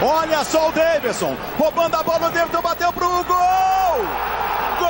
Olha 0.00 0.44
só 0.44 0.68
o 0.68 0.72
Davidson, 0.72 1.36
roubando 1.58 1.96
a 1.96 2.02
bola, 2.04 2.28
o 2.28 2.30
Davidson 2.30 2.62
bateu 2.62 2.92
pro 2.92 3.08
gol! 3.08 3.24
Gol! 4.78 4.88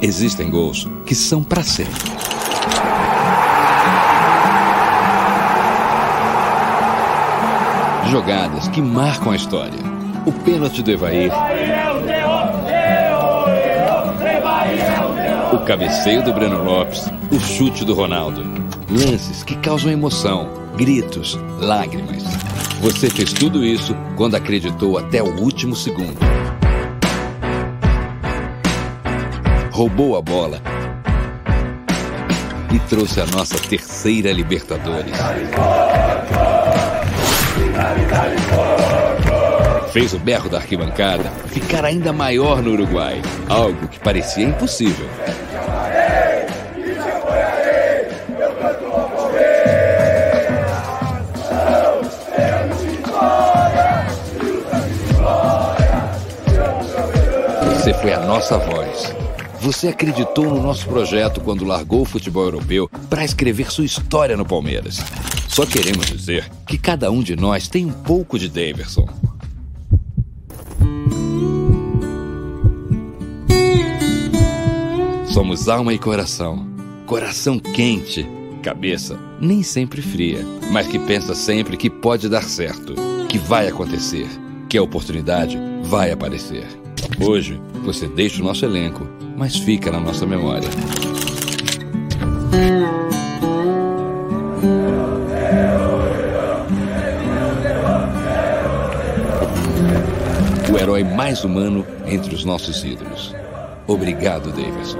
Existem 0.00 0.48
gols 0.48 0.86
que 1.04 1.14
são 1.14 1.42
para 1.42 1.64
sempre. 1.64 1.92
Jogadas 8.08 8.68
que 8.68 8.80
marcam 8.80 9.32
a 9.32 9.36
história. 9.36 9.78
O 10.26 10.32
pênalti 10.32 10.82
do 10.82 10.90
Evair. 10.90 11.32
O 15.52 15.58
cabeceio 15.64 16.22
do 16.22 16.32
Breno 16.32 16.62
Lopes. 16.62 17.10
O 17.32 17.40
chute 17.40 17.84
do 17.84 17.94
Ronaldo. 17.94 18.44
Lances 18.88 19.42
que 19.42 19.56
causam 19.56 19.90
emoção, 19.92 20.59
gritos, 20.80 21.38
lágrimas. 21.58 22.24
Você 22.80 23.10
fez 23.10 23.34
tudo 23.34 23.62
isso 23.62 23.94
quando 24.16 24.36
acreditou 24.36 24.96
até 24.96 25.22
o 25.22 25.38
último 25.38 25.76
segundo. 25.76 26.18
Roubou 29.70 30.16
a 30.16 30.22
bola 30.22 30.62
e 32.72 32.78
trouxe 32.88 33.20
a 33.20 33.26
nossa 33.26 33.58
terceira 33.58 34.32
Libertadores. 34.32 35.12
Fez 39.92 40.14
o 40.14 40.18
berro 40.18 40.48
da 40.48 40.56
arquibancada 40.56 41.30
ficar 41.48 41.84
ainda 41.84 42.10
maior 42.10 42.62
no 42.62 42.70
Uruguai, 42.70 43.20
algo 43.50 43.86
que 43.86 44.00
parecia 44.00 44.44
impossível. 44.44 45.06
Você 57.90 58.02
foi 58.02 58.12
a 58.12 58.24
nossa 58.24 58.56
voz. 58.56 59.12
Você 59.60 59.88
acreditou 59.88 60.44
no 60.44 60.62
nosso 60.62 60.86
projeto 60.86 61.40
quando 61.40 61.64
largou 61.64 62.02
o 62.02 62.04
futebol 62.04 62.44
europeu 62.44 62.88
para 63.08 63.24
escrever 63.24 63.68
sua 63.68 63.84
história 63.84 64.36
no 64.36 64.46
Palmeiras. 64.46 64.98
Só 65.48 65.66
queremos 65.66 66.06
dizer 66.06 66.48
que 66.68 66.78
cada 66.78 67.10
um 67.10 67.20
de 67.20 67.34
nós 67.34 67.66
tem 67.66 67.84
um 67.84 67.92
pouco 67.92 68.38
de 68.38 68.48
Daverson. 68.48 69.08
Somos 75.26 75.68
alma 75.68 75.92
e 75.92 75.98
coração. 75.98 76.68
Coração 77.06 77.58
quente, 77.58 78.24
cabeça 78.62 79.18
nem 79.40 79.64
sempre 79.64 80.00
fria, 80.00 80.46
mas 80.70 80.86
que 80.86 80.98
pensa 81.00 81.34
sempre 81.34 81.76
que 81.76 81.90
pode 81.90 82.28
dar 82.28 82.44
certo, 82.44 82.94
que 83.28 83.36
vai 83.36 83.66
acontecer, 83.66 84.28
que 84.68 84.78
a 84.78 84.82
oportunidade 84.82 85.58
vai 85.82 86.12
aparecer. 86.12 86.79
Hoje, 87.22 87.60
você 87.84 88.08
deixa 88.08 88.40
o 88.40 88.44
nosso 88.44 88.64
elenco, 88.64 89.06
mas 89.36 89.54
fica 89.56 89.90
na 89.90 90.00
nossa 90.00 90.24
memória. 90.24 90.68
O 100.72 100.78
herói 100.78 101.04
mais 101.04 101.44
humano 101.44 101.86
entre 102.06 102.34
os 102.34 102.44
nossos 102.44 102.82
ídolos. 102.84 103.34
Obrigado, 103.86 104.50
Davidson. 104.50 104.98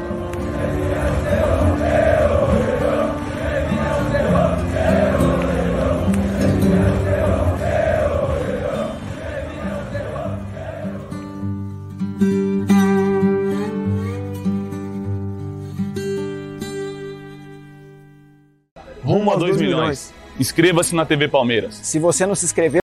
Inscreva-se 20.41 20.93
na 20.95 21.05
TV 21.05 21.29
Palmeiras. 21.29 21.75
Se 21.75 21.99
você 21.99 22.25
não 22.25 22.35
se 22.35 22.47
inscreveu, 22.47 22.81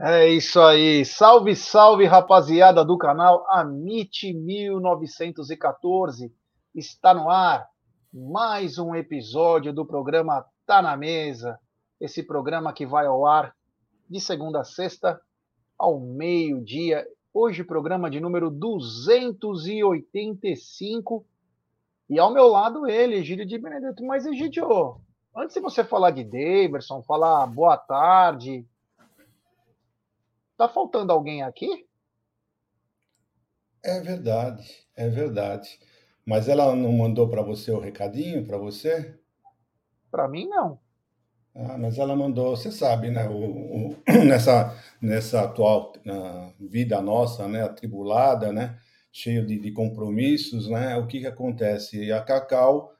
É 0.00 0.30
isso 0.30 0.58
aí. 0.62 1.04
Salve, 1.04 1.54
salve, 1.54 2.06
rapaziada 2.06 2.82
do 2.82 2.96
canal 2.96 3.44
Amit 3.50 4.32
1914. 4.32 6.34
Está 6.74 7.12
no 7.12 7.28
ar 7.28 7.68
mais 8.10 8.78
um 8.78 8.94
episódio 8.94 9.74
do 9.74 9.84
programa 9.84 10.46
Tá 10.64 10.80
na 10.80 10.96
Mesa. 10.96 11.60
Esse 12.00 12.22
programa 12.22 12.72
que 12.72 12.86
vai 12.86 13.04
ao 13.04 13.26
ar 13.26 13.54
de 14.08 14.18
segunda 14.18 14.62
a 14.62 14.64
sexta 14.64 15.20
ao 15.78 16.00
meio-dia. 16.00 17.06
Hoje, 17.34 17.62
programa 17.62 18.08
de 18.08 18.20
número 18.20 18.50
285. 18.50 21.26
E 22.08 22.18
ao 22.18 22.32
meu 22.32 22.48
lado, 22.48 22.86
ele, 22.88 23.16
Egídio 23.16 23.46
de 23.46 23.58
Benedetto. 23.58 24.04
Mas, 24.04 24.26
Egídio, 24.26 25.00
antes 25.36 25.54
de 25.54 25.60
você 25.60 25.84
falar 25.84 26.10
de 26.10 26.24
Daverson, 26.24 27.02
falar 27.02 27.46
boa 27.46 27.76
tarde, 27.76 28.66
Tá 30.58 30.68
faltando 30.68 31.12
alguém 31.12 31.40
aqui? 31.44 31.86
É 33.80 34.00
verdade, 34.00 34.68
é 34.96 35.08
verdade. 35.08 35.78
Mas 36.26 36.48
ela 36.48 36.74
não 36.74 36.90
mandou 36.90 37.28
para 37.28 37.42
você 37.42 37.70
o 37.70 37.78
recadinho 37.78 38.44
para 38.44 38.58
você? 38.58 39.16
Para 40.10 40.26
mim 40.26 40.48
não. 40.48 40.80
Ah, 41.54 41.78
mas 41.78 41.96
ela 41.96 42.16
mandou, 42.16 42.56
você 42.56 42.72
sabe, 42.72 43.08
né? 43.08 43.28
O, 43.28 43.90
o, 43.90 43.96
nessa, 44.26 44.76
nessa 45.00 45.42
atual 45.42 45.92
vida 46.58 47.00
nossa, 47.00 47.46
né? 47.46 47.62
Atribulada, 47.62 48.52
né? 48.52 48.80
Cheio 49.18 49.44
de, 49.44 49.58
de, 49.58 49.72
compromissos, 49.72 50.68
né? 50.68 50.96
O 50.96 51.06
que 51.06 51.20
que 51.20 51.26
acontece? 51.26 52.12
A 52.12 52.20
Cacau 52.20 52.92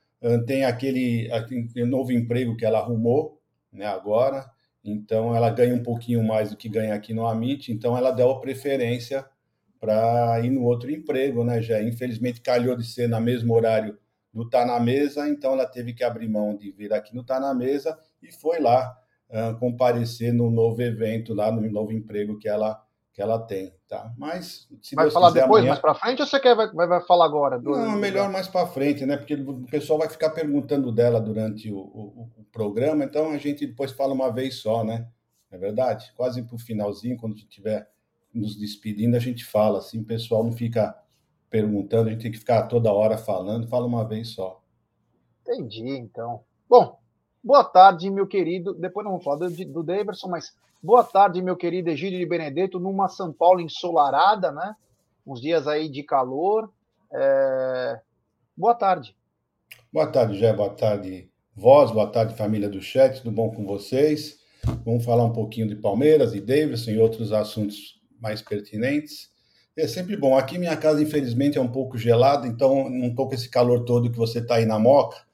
tem 0.46 0.64
aquele, 0.64 1.30
aquele 1.30 1.84
novo 1.84 2.10
emprego 2.10 2.56
que 2.56 2.64
ela 2.64 2.80
arrumou, 2.80 3.40
né? 3.72 3.86
Agora 3.86 4.50
então 4.84 5.34
ela 5.34 5.50
ganha 5.50 5.74
um 5.74 5.82
pouquinho 5.82 6.22
mais 6.22 6.50
do 6.50 6.56
que 6.56 6.68
ganha 6.68 6.94
aqui 6.94 7.12
no 7.12 7.26
Amit, 7.26 7.72
então 7.72 7.96
ela 7.96 8.10
deu 8.10 8.30
a 8.30 8.40
preferência 8.40 9.24
para 9.80 10.40
ir 10.40 10.50
no 10.50 10.64
outro 10.64 10.90
emprego, 10.90 11.44
né, 11.44 11.62
já 11.62 11.82
infelizmente 11.82 12.40
calhou 12.40 12.76
de 12.76 12.84
ser 12.84 13.08
no 13.08 13.20
mesmo 13.20 13.54
horário 13.54 13.96
do 14.32 14.48
Tá 14.48 14.64
na 14.64 14.78
Mesa, 14.80 15.28
então 15.28 15.52
ela 15.52 15.66
teve 15.66 15.92
que 15.92 16.04
abrir 16.04 16.28
mão 16.28 16.56
de 16.56 16.70
vir 16.70 16.92
aqui 16.92 17.14
no 17.14 17.24
Tá 17.24 17.38
na 17.38 17.54
Mesa 17.54 17.96
e 18.22 18.32
foi 18.32 18.60
lá 18.60 18.96
uh, 19.30 19.58
comparecer 19.58 20.32
no 20.32 20.50
novo 20.50 20.82
evento, 20.82 21.34
lá 21.34 21.50
no 21.50 21.60
novo 21.70 21.92
emprego 21.92 22.38
que 22.38 22.48
ela 22.48 22.80
que 23.18 23.22
ela 23.22 23.40
tem, 23.40 23.74
tá? 23.88 24.14
Mas 24.16 24.68
se 24.80 24.94
vai 24.94 25.06
Deus 25.06 25.12
falar 25.12 25.26
quiser, 25.30 25.40
depois, 25.40 25.58
amanhã... 25.58 25.70
mais 25.70 25.80
para 25.80 25.94
frente, 25.96 26.22
ou 26.22 26.28
você 26.28 26.38
quer 26.38 26.54
vai, 26.54 26.68
vai 26.70 27.00
falar 27.00 27.24
agora? 27.24 27.58
Do... 27.58 27.72
Não, 27.72 27.96
melhor 27.96 28.30
mais 28.30 28.46
para 28.46 28.64
frente, 28.64 29.04
né? 29.04 29.16
Porque 29.16 29.34
o 29.34 29.64
pessoal 29.64 29.98
vai 29.98 30.08
ficar 30.08 30.30
perguntando 30.30 30.92
dela 30.92 31.20
durante 31.20 31.68
o, 31.68 31.78
o, 31.78 32.30
o, 32.36 32.44
programa, 32.52 33.02
então 33.02 33.32
a 33.32 33.36
gente 33.36 33.66
depois 33.66 33.90
fala 33.90 34.14
uma 34.14 34.30
vez 34.30 34.60
só, 34.60 34.84
né? 34.84 35.08
É 35.50 35.58
verdade? 35.58 36.12
Quase 36.16 36.44
para 36.44 36.54
o 36.54 36.60
finalzinho, 36.60 37.16
quando 37.16 37.32
a 37.32 37.36
gente 37.38 37.48
estiver 37.48 37.90
nos 38.32 38.56
despedindo, 38.56 39.16
a 39.16 39.20
gente 39.20 39.44
fala, 39.44 39.80
assim, 39.80 39.98
o 39.98 40.04
pessoal 40.04 40.44
não 40.44 40.52
fica 40.52 40.96
perguntando, 41.50 42.08
a 42.08 42.12
gente 42.12 42.22
tem 42.22 42.30
que 42.30 42.38
ficar 42.38 42.68
toda 42.68 42.92
hora 42.92 43.18
falando, 43.18 43.66
fala 43.66 43.84
uma 43.84 44.06
vez 44.06 44.28
só. 44.28 44.62
Entendi, 45.42 45.88
então. 45.88 46.44
Bom, 46.68 46.96
boa 47.42 47.64
tarde, 47.64 48.10
meu 48.10 48.28
querido. 48.28 48.74
Depois 48.74 49.02
não 49.02 49.10
vamos 49.10 49.24
falar 49.24 49.38
do, 49.38 49.50
do 49.72 49.82
Daverson, 49.82 50.28
mas 50.28 50.54
Boa 50.80 51.02
tarde, 51.02 51.42
meu 51.42 51.56
querido 51.56 51.90
Egídio 51.90 52.20
de 52.20 52.24
Benedetto, 52.24 52.78
numa 52.78 53.08
São 53.08 53.32
Paulo 53.32 53.60
ensolarada, 53.60 54.52
né? 54.52 54.76
Uns 55.26 55.40
dias 55.40 55.66
aí 55.66 55.88
de 55.88 56.04
calor. 56.04 56.72
É... 57.12 58.00
Boa 58.56 58.76
tarde. 58.76 59.16
Boa 59.92 60.06
tarde, 60.06 60.38
Jé. 60.38 60.52
Boa 60.52 60.70
tarde, 60.70 61.28
Voz. 61.52 61.90
Boa 61.90 62.06
tarde, 62.06 62.36
família 62.36 62.68
do 62.68 62.80
chat. 62.80 63.18
Tudo 63.18 63.32
bom 63.32 63.50
com 63.50 63.66
vocês? 63.66 64.38
Vamos 64.84 65.04
falar 65.04 65.24
um 65.24 65.32
pouquinho 65.32 65.66
de 65.66 65.74
Palmeiras 65.74 66.32
e 66.32 66.40
Davidson 66.40 66.92
e 66.92 66.98
outros 67.00 67.32
assuntos 67.32 68.00
mais 68.20 68.40
pertinentes. 68.40 69.30
É 69.76 69.88
sempre 69.88 70.16
bom. 70.16 70.38
Aqui 70.38 70.58
minha 70.58 70.76
casa, 70.76 71.02
infelizmente, 71.02 71.58
é 71.58 71.60
um 71.60 71.72
pouco 71.72 71.98
gelada, 71.98 72.46
então 72.46 72.88
não 72.88 73.08
estou 73.08 73.26
com 73.26 73.34
esse 73.34 73.50
calor 73.50 73.84
todo 73.84 74.10
que 74.10 74.16
você 74.16 74.38
está 74.38 74.54
aí 74.54 74.64
na 74.64 74.78
moca. 74.78 75.26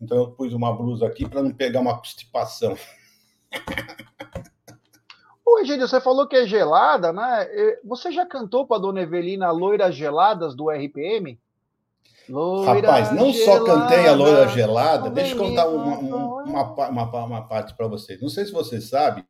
Então 0.00 0.16
eu 0.16 0.30
pus 0.30 0.54
uma 0.54 0.74
blusa 0.74 1.06
aqui 1.06 1.28
para 1.28 1.42
não 1.42 1.50
pegar 1.50 1.80
uma 1.80 1.98
constipação. 1.98 2.74
Ô, 5.56 5.60
Egídio, 5.60 5.88
você 5.88 5.98
falou 6.02 6.28
que 6.28 6.36
é 6.36 6.46
gelada, 6.46 7.14
né? 7.14 7.48
Você 7.82 8.12
já 8.12 8.26
cantou 8.26 8.66
para 8.66 8.78
Dona 8.78 9.00
Evelina 9.00 9.50
Loiras 9.50 9.94
Geladas 9.94 10.54
do 10.54 10.68
RPM? 10.68 11.40
Loira 12.28 12.74
Rapaz, 12.74 13.10
não 13.12 13.32
gelada, 13.32 13.58
só 13.58 13.64
cantei 13.64 14.06
a 14.06 14.12
Loira 14.12 14.48
Gelada, 14.48 15.08
deixa 15.08 15.34
eu 15.34 15.38
contar 15.38 15.66
uma, 15.68 15.98
uma, 15.98 16.88
uma, 16.90 17.24
uma 17.24 17.48
parte 17.48 17.74
para 17.74 17.86
vocês. 17.86 18.20
Não 18.20 18.28
sei 18.28 18.44
se 18.44 18.52
você 18.52 18.82
sabe, 18.82 19.24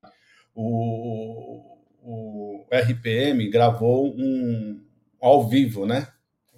o, 0.52 1.78
o 2.02 2.66
RPM 2.72 3.48
gravou 3.48 4.08
um 4.08 4.80
ao 5.20 5.46
vivo, 5.46 5.86
né? 5.86 6.08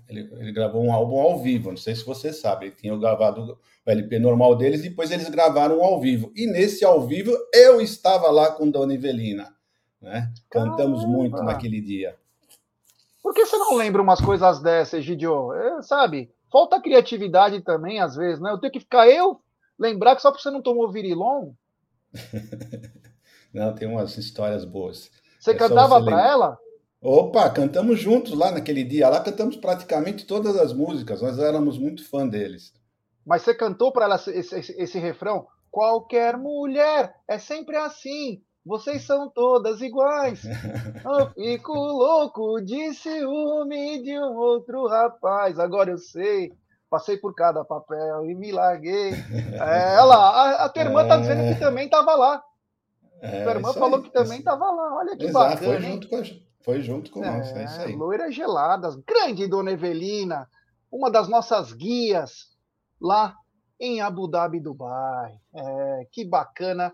Ele, 0.09 0.31
ele, 0.39 0.53
gravou 0.53 0.83
um 0.83 0.93
álbum 0.93 1.21
ao 1.21 1.39
vivo, 1.39 1.69
não 1.69 1.77
sei 1.77 1.95
se 1.95 2.07
você 2.07 2.33
sabe. 2.33 2.67
Ele 2.67 2.75
tinha 2.75 2.97
gravado 2.97 3.59
o 3.85 3.91
LP 3.91 4.19
normal 4.19 4.57
deles, 4.57 4.81
depois 4.81 5.11
eles 5.11 5.29
gravaram 5.29 5.81
um 5.81 5.85
ao 5.85 6.01
vivo. 6.01 6.33
E 6.35 6.47
nesse 6.47 6.87
ao 6.87 7.07
vivo 7.07 7.37
eu 7.53 7.83
estava 7.83 8.31
lá 8.31 8.53
com 8.53 8.71
Dona 8.71 8.95
Evelina. 8.95 9.58
Né? 10.01 10.33
Cantamos 10.51 11.01
Caramba. 11.01 11.19
muito 11.19 11.43
naquele 11.43 11.81
dia. 11.81 12.17
Por 13.23 13.35
que 13.35 13.45
você 13.45 13.57
não 13.59 13.75
lembra 13.75 14.01
umas 14.01 14.21
coisas 14.21 14.61
dessas, 14.61 15.05
Gidio? 15.05 15.53
É, 15.53 15.83
sabe? 15.83 16.31
Falta 16.51 16.81
criatividade 16.81 17.61
também, 17.61 18.01
às 18.01 18.17
vezes, 18.17 18.41
né? 18.41 18.51
Eu 18.51 18.59
tenho 18.59 18.73
que 18.73 18.81
ficar 18.81 19.09
eu 19.09 19.41
lembrar 19.79 20.17
que 20.17 20.23
só 20.23 20.31
porque 20.31 20.43
você 20.43 20.51
não 20.51 20.63
tomou 20.63 20.91
virilon. 20.91 21.53
não, 23.53 23.75
tem 23.75 23.87
umas 23.87 24.17
histórias 24.17 24.65
boas. 24.65 25.11
Você 25.39 25.51
é 25.51 25.55
cantava 25.55 26.03
para 26.03 26.27
ela? 26.27 26.59
Opa, 27.01 27.49
cantamos 27.51 28.01
juntos 28.01 28.33
lá 28.33 28.51
naquele 28.51 28.83
dia. 28.83 29.09
Lá 29.09 29.21
cantamos 29.21 29.57
praticamente 29.57 30.27
todas 30.27 30.57
as 30.57 30.73
músicas. 30.73 31.23
Nós 31.23 31.39
éramos 31.39 31.79
muito 31.79 32.09
fã 32.09 32.27
deles. 32.27 32.73
Mas 33.25 33.43
você 33.43 33.55
cantou 33.55 33.93
para 33.93 34.07
ela 34.07 34.17
esse, 34.17 34.31
esse, 34.31 34.73
esse, 34.73 34.99
refrão? 34.99 35.47
Qualquer 35.71 36.37
mulher 36.37 37.15
é 37.29 37.39
sempre 37.39 37.77
assim. 37.77 38.43
Vocês 38.69 39.03
são 39.03 39.31
todas 39.31 39.81
iguais. 39.81 40.43
Eu 41.03 41.31
fico 41.31 41.73
louco 41.73 42.61
de 42.61 42.93
ciúme 42.93 44.03
de 44.03 44.19
um 44.19 44.37
outro 44.37 44.87
rapaz. 44.87 45.59
Agora 45.59 45.91
eu 45.91 45.97
sei. 45.97 46.53
Passei 46.91 47.17
por 47.17 47.35
cada 47.35 47.65
papel 47.65 48.27
e 48.27 48.35
me 48.35 48.53
larguei. 48.53 49.13
É, 49.55 49.95
ela, 49.97 50.17
a, 50.17 50.65
a 50.67 50.69
tua 50.69 50.83
irmã 50.83 51.07
tá 51.07 51.17
dizendo 51.17 51.43
que 51.45 51.55
é. 51.55 51.59
também 51.59 51.87
estava 51.87 52.15
lá. 52.15 52.43
É, 53.23 53.43
tua 53.43 53.53
irmã 53.53 53.73
falou 53.73 53.97
aí, 53.97 54.05
que 54.05 54.13
também 54.13 54.39
estava 54.39 54.71
lá. 54.71 54.97
Olha 54.99 55.17
que 55.17 55.25
Exato, 55.25 55.55
bacana. 55.55 55.73
Foi 55.73 55.81
junto 55.81 56.09
com. 56.09 56.23
Foi 56.61 56.83
junto 56.83 57.11
com 57.11 57.25
é, 57.25 57.31
nós, 57.31 57.57
é 57.57 57.65
isso 57.65 57.81
aí. 57.81 57.97
Loiras 57.97 58.35
geladas. 58.35 58.97
Grande 58.97 59.47
Dona 59.47 59.73
Evelina, 59.73 60.47
uma 60.93 61.11
das 61.11 61.27
nossas 61.27 61.73
guias 61.73 62.49
lá 63.01 63.35
em 63.81 64.03
Abu 64.03 64.29
Dhabi, 64.29 64.61
Dubai. 64.61 65.39
É, 65.55 66.07
que 66.13 66.25
bacana, 66.25 66.93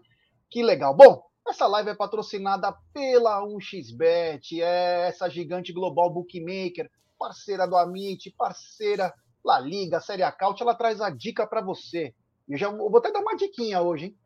que 0.51 0.63
legal. 0.63 0.95
Bom, 0.95 1.23
essa 1.47 1.67
live 1.67 1.91
é 1.91 1.95
patrocinada 1.95 2.75
pela 2.93 3.43
1xBet, 3.43 4.61
é 4.61 5.09
essa 5.09 5.29
gigante 5.29 5.73
global 5.73 6.11
bookmaker, 6.11 6.91
parceira 7.19 7.67
do 7.67 7.77
Amit, 7.77 8.35
parceira 8.37 9.13
La 9.45 9.59
Liga, 9.61 10.01
Série 10.01 10.23
Acaute, 10.23 10.63
ela 10.63 10.75
traz 10.75 11.01
a 11.01 11.11
dica 11.11 11.45
para 11.47 11.61
você. 11.61 12.15
Eu 12.49 12.57
já 12.57 12.71
vou 12.71 12.97
até 12.97 13.13
dar 13.13 13.21
uma 13.21 13.37
diquinha 13.37 13.83
hoje, 13.83 14.07
hein? 14.07 14.17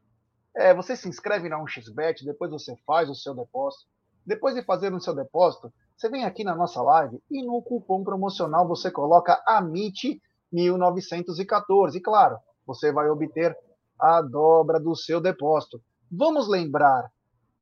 É, 0.56 0.72
você 0.74 0.96
se 0.96 1.08
inscreve 1.08 1.48
na 1.48 1.58
1xBet, 1.58 2.24
depois 2.24 2.50
você 2.50 2.76
faz 2.86 3.10
o 3.10 3.14
seu 3.14 3.34
depósito. 3.34 3.86
Depois 4.24 4.54
de 4.54 4.62
fazer 4.62 4.92
o 4.92 5.00
seu 5.00 5.14
depósito, 5.14 5.72
você 5.96 6.08
vem 6.08 6.24
aqui 6.24 6.44
na 6.44 6.54
nossa 6.54 6.80
live 6.82 7.20
e 7.30 7.44
no 7.44 7.60
cupom 7.62 8.04
promocional 8.04 8.66
você 8.66 8.90
coloca 8.90 9.42
AMIT1914. 9.48 11.94
E 11.94 12.00
claro, 12.00 12.38
você 12.66 12.92
vai 12.92 13.08
obter 13.08 13.56
a 13.98 14.22
dobra 14.22 14.78
do 14.78 14.94
seu 14.94 15.20
depósito. 15.20 15.82
Vamos 16.10 16.48
lembrar 16.48 17.10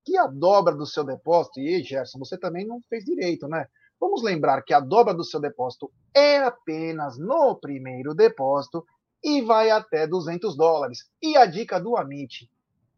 que 0.04 0.16
a 0.16 0.26
dobra 0.26 0.75
do 0.75 0.87
seu 0.87 1.02
depósito, 1.02 1.60
e 1.60 1.82
Gerson, 1.82 2.19
você 2.19 2.38
também 2.38 2.64
não 2.64 2.81
fez 2.88 3.04
direito, 3.04 3.48
né? 3.48 3.66
Vamos 3.98 4.22
lembrar 4.22 4.62
que 4.62 4.75
a 4.75 4.81
dobra 4.81 5.12
do 5.14 5.25
seu 5.25 5.40
depósito 5.40 5.90
é 6.14 6.38
apenas 6.38 7.19
no 7.19 7.56
primeiro 7.56 8.14
depósito 8.14 8.87
e 9.25 9.43
vai 9.43 9.70
até 9.70 10.06
200 10.06 10.56
dólares. 10.56 11.10
E 11.20 11.37
a 11.37 11.46
dica 11.46 11.81
do 11.81 11.96
Amit 11.96 12.48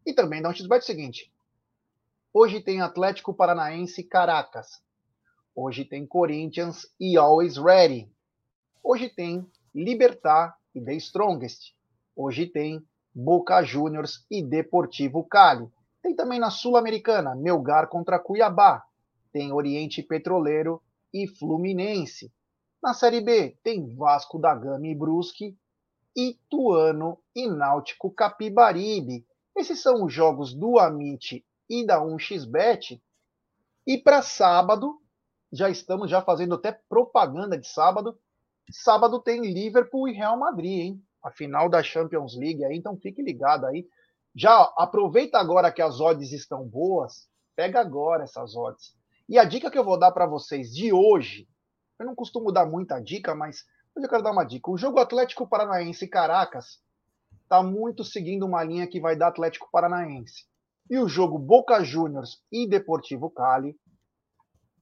e 0.05 0.13
também 0.13 0.41
da 0.41 0.51
1xBet 0.51 0.75
é 0.75 0.77
o 0.77 0.81
seguinte: 0.81 1.31
Hoje 2.33 2.61
tem 2.61 2.81
Atlético 2.81 3.33
Paranaense 3.33 4.03
Caracas. 4.03 4.81
Hoje 5.55 5.83
tem 5.83 6.05
Corinthians 6.05 6.85
e 6.99 7.17
Always 7.17 7.57
Ready. 7.57 8.11
Hoje 8.83 9.09
tem 9.09 9.49
Libertar 9.73 10.57
e 10.75 10.81
The 10.81 10.93
Strongest. 10.95 11.73
Hoje 12.15 12.45
tem 12.45 12.85
Boca 13.13 13.61
Juniors 13.63 14.25
e 14.29 14.41
Deportivo 14.41 15.23
Cali. 15.23 15.67
Tem 16.01 16.15
também 16.15 16.39
na 16.39 16.49
Sul-Americana, 16.49 17.35
Melgar 17.35 17.87
contra 17.87 18.19
Cuiabá. 18.19 18.83
Tem 19.31 19.51
Oriente 19.51 20.01
Petroleiro 20.01 20.81
e 21.13 21.27
Fluminense. 21.27 22.31
Na 22.81 22.93
Série 22.93 23.21
B, 23.21 23.57
tem 23.61 23.93
Vasco 23.95 24.39
da 24.39 24.55
Gama 24.55 24.87
e 24.87 24.95
Brusque, 24.95 25.57
Ituano 26.15 27.19
e 27.35 27.47
Náutico 27.47 28.09
Capibaribe. 28.11 29.25
Esses 29.55 29.81
são 29.81 30.05
os 30.05 30.13
jogos 30.13 30.53
do 30.53 30.79
Amit 30.79 31.45
e 31.69 31.85
da 31.85 31.99
1xBet. 31.99 33.01
E 33.85 33.97
para 33.97 34.21
sábado, 34.21 35.01
já 35.51 35.69
estamos 35.69 36.09
já 36.09 36.21
fazendo 36.21 36.55
até 36.55 36.71
propaganda 36.71 37.57
de 37.57 37.67
sábado. 37.67 38.17
Sábado 38.71 39.19
tem 39.19 39.41
Liverpool 39.41 40.07
e 40.07 40.13
Real 40.13 40.37
Madrid, 40.37 40.79
hein? 40.79 41.03
A 41.23 41.31
final 41.31 41.69
da 41.69 41.83
Champions 41.83 42.37
League 42.37 42.63
aí, 42.63 42.77
então 42.77 42.97
fique 42.97 43.21
ligado 43.21 43.65
aí. 43.65 43.85
Já 44.35 44.61
aproveita 44.77 45.37
agora 45.37 45.71
que 45.71 45.81
as 45.81 45.99
odds 45.99 46.31
estão 46.31 46.65
boas, 46.65 47.27
pega 47.55 47.79
agora 47.79 48.23
essas 48.23 48.55
odds. 48.55 48.95
E 49.27 49.37
a 49.37 49.43
dica 49.43 49.69
que 49.69 49.77
eu 49.77 49.83
vou 49.83 49.99
dar 49.99 50.11
para 50.11 50.25
vocês 50.25 50.73
de 50.73 50.93
hoje, 50.93 51.47
eu 51.99 52.05
não 52.05 52.15
costumo 52.15 52.51
dar 52.51 52.65
muita 52.65 52.99
dica, 52.99 53.35
mas 53.35 53.65
hoje 53.95 54.05
eu 54.05 54.09
quero 54.09 54.23
dar 54.23 54.31
uma 54.31 54.45
dica. 54.45 54.71
O 54.71 54.77
jogo 54.77 54.99
Atlético 54.99 55.47
Paranaense 55.47 56.07
Caracas 56.07 56.81
está 57.43 57.61
muito 57.61 58.03
seguindo 58.03 58.45
uma 58.45 58.63
linha 58.63 58.87
que 58.87 58.99
vai 58.99 59.15
dar 59.15 59.27
Atlético 59.27 59.69
Paranaense. 59.71 60.45
E 60.89 60.97
o 60.97 61.07
jogo 61.07 61.37
Boca 61.37 61.83
Juniors 61.83 62.41
e 62.51 62.67
Deportivo 62.67 63.29
Cali 63.29 63.75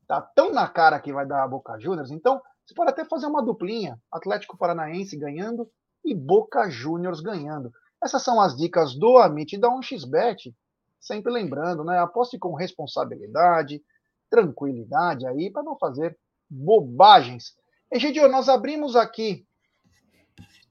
tá 0.07 0.21
tão 0.21 0.53
na 0.53 0.67
cara 0.67 0.99
que 0.99 1.11
vai 1.11 1.25
dar 1.25 1.47
Boca 1.47 1.77
Juniors, 1.79 2.11
então 2.11 2.41
você 2.65 2.73
pode 2.73 2.91
até 2.91 3.05
fazer 3.05 3.25
uma 3.25 3.43
duplinha, 3.43 3.97
Atlético 4.11 4.57
Paranaense 4.57 5.17
ganhando 5.17 5.69
e 6.03 6.13
Boca 6.13 6.69
Juniors 6.69 7.19
ganhando. 7.19 7.71
Essas 8.03 8.23
são 8.23 8.39
as 8.39 8.55
dicas 8.55 8.95
do 8.95 9.17
Amit 9.17 9.55
e 9.55 9.59
da 9.59 9.69
1xBet, 9.69 10.53
sempre 10.99 11.31
lembrando, 11.31 11.83
né? 11.83 11.99
Aposte 11.99 12.37
com 12.37 12.53
responsabilidade, 12.53 13.81
tranquilidade 14.29 15.25
aí 15.25 15.51
para 15.51 15.63
não 15.63 15.77
fazer 15.77 16.17
bobagens. 16.49 17.55
Egidio, 17.91 18.27
nós 18.27 18.49
abrimos 18.49 18.95
aqui, 18.95 19.45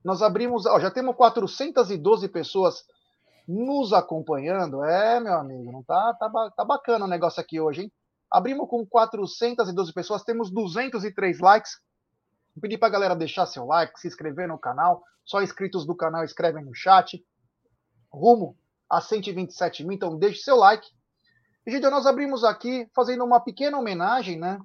nós 0.04 0.22
abrimos, 0.22 0.66
ó, 0.66 0.78
já 0.78 0.90
temos 0.90 1.16
412 1.16 2.28
pessoas 2.28 2.84
nos 3.48 3.92
acompanhando. 3.92 4.84
É, 4.84 5.20
meu 5.20 5.34
amigo, 5.34 5.72
não 5.72 5.82
tá, 5.82 6.14
tá, 6.14 6.30
tá 6.56 6.64
bacana 6.64 7.04
o 7.04 7.08
negócio 7.08 7.40
aqui 7.40 7.60
hoje, 7.60 7.82
hein? 7.82 7.92
Abrimos 8.30 8.68
com 8.68 8.84
412 8.84 9.92
pessoas, 9.92 10.22
temos 10.22 10.50
203 10.50 11.40
likes. 11.40 11.80
Vou 12.56 12.62
pedir 12.62 12.78
para 12.78 12.88
a 12.88 12.90
galera 12.90 13.14
deixar 13.14 13.44
seu 13.44 13.66
like, 13.66 14.00
se 14.00 14.08
inscrever 14.08 14.48
no 14.48 14.58
canal. 14.58 15.04
Só 15.26 15.42
inscritos 15.42 15.84
do 15.84 15.94
canal 15.94 16.24
escrevem 16.24 16.64
no 16.64 16.74
chat. 16.74 17.22
Rumo 18.10 18.56
a 18.88 18.98
127 18.98 19.84
mil, 19.84 19.92
então 19.92 20.16
deixe 20.16 20.40
seu 20.40 20.56
like. 20.56 20.88
E, 21.66 21.70
gente, 21.70 21.90
nós 21.90 22.06
abrimos 22.06 22.44
aqui 22.44 22.88
fazendo 22.94 23.22
uma 23.24 23.40
pequena 23.40 23.78
homenagem, 23.78 24.38
né? 24.38 24.58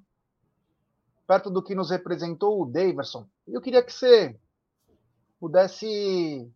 Perto 1.27 1.49
do 1.49 1.61
que 1.61 1.75
nos 1.75 1.89
representou 1.91 2.61
o 2.61 2.65
Daverson. 2.65 3.27
Eu 3.45 3.59
queria 3.59 3.83
que 3.83 3.91
você 3.91 4.39
pudesse 5.37 6.49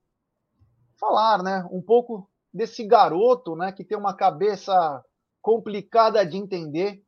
falar, 0.97 1.43
né, 1.43 1.67
um 1.69 1.81
pouco 1.81 2.29
desse 2.53 2.85
garoto, 2.85 3.55
né, 3.55 3.73
que 3.73 3.83
tem 3.83 3.97
uma 3.97 4.15
cabeça 4.15 5.03
complicada 5.41 6.25
de 6.25 6.37
entender, 6.37 7.03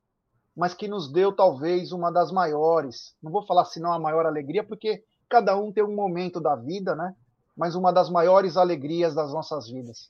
mas 0.58 0.74
que 0.74 0.88
nos 0.88 1.12
deu 1.12 1.32
talvez 1.32 1.92
uma 1.92 2.12
das 2.12 2.32
maiores. 2.32 3.16
Não 3.22 3.32
vou 3.32 3.46
falar 3.46 3.64
se 3.66 3.80
não 3.80 3.94
a 3.94 4.00
maior 4.00 4.26
alegria, 4.26 4.64
porque 4.64 5.04
cada 5.30 5.56
um 5.56 5.72
tem 5.72 5.84
um 5.84 5.94
momento 5.94 6.42
da 6.42 6.56
vida, 6.56 6.96
né? 6.96 7.14
Mas 7.56 7.76
uma 7.76 7.94
das 7.94 8.10
maiores 8.10 8.58
alegrias 8.58 9.14
das 9.14 9.32
nossas 9.32 9.70
vidas. 9.70 10.10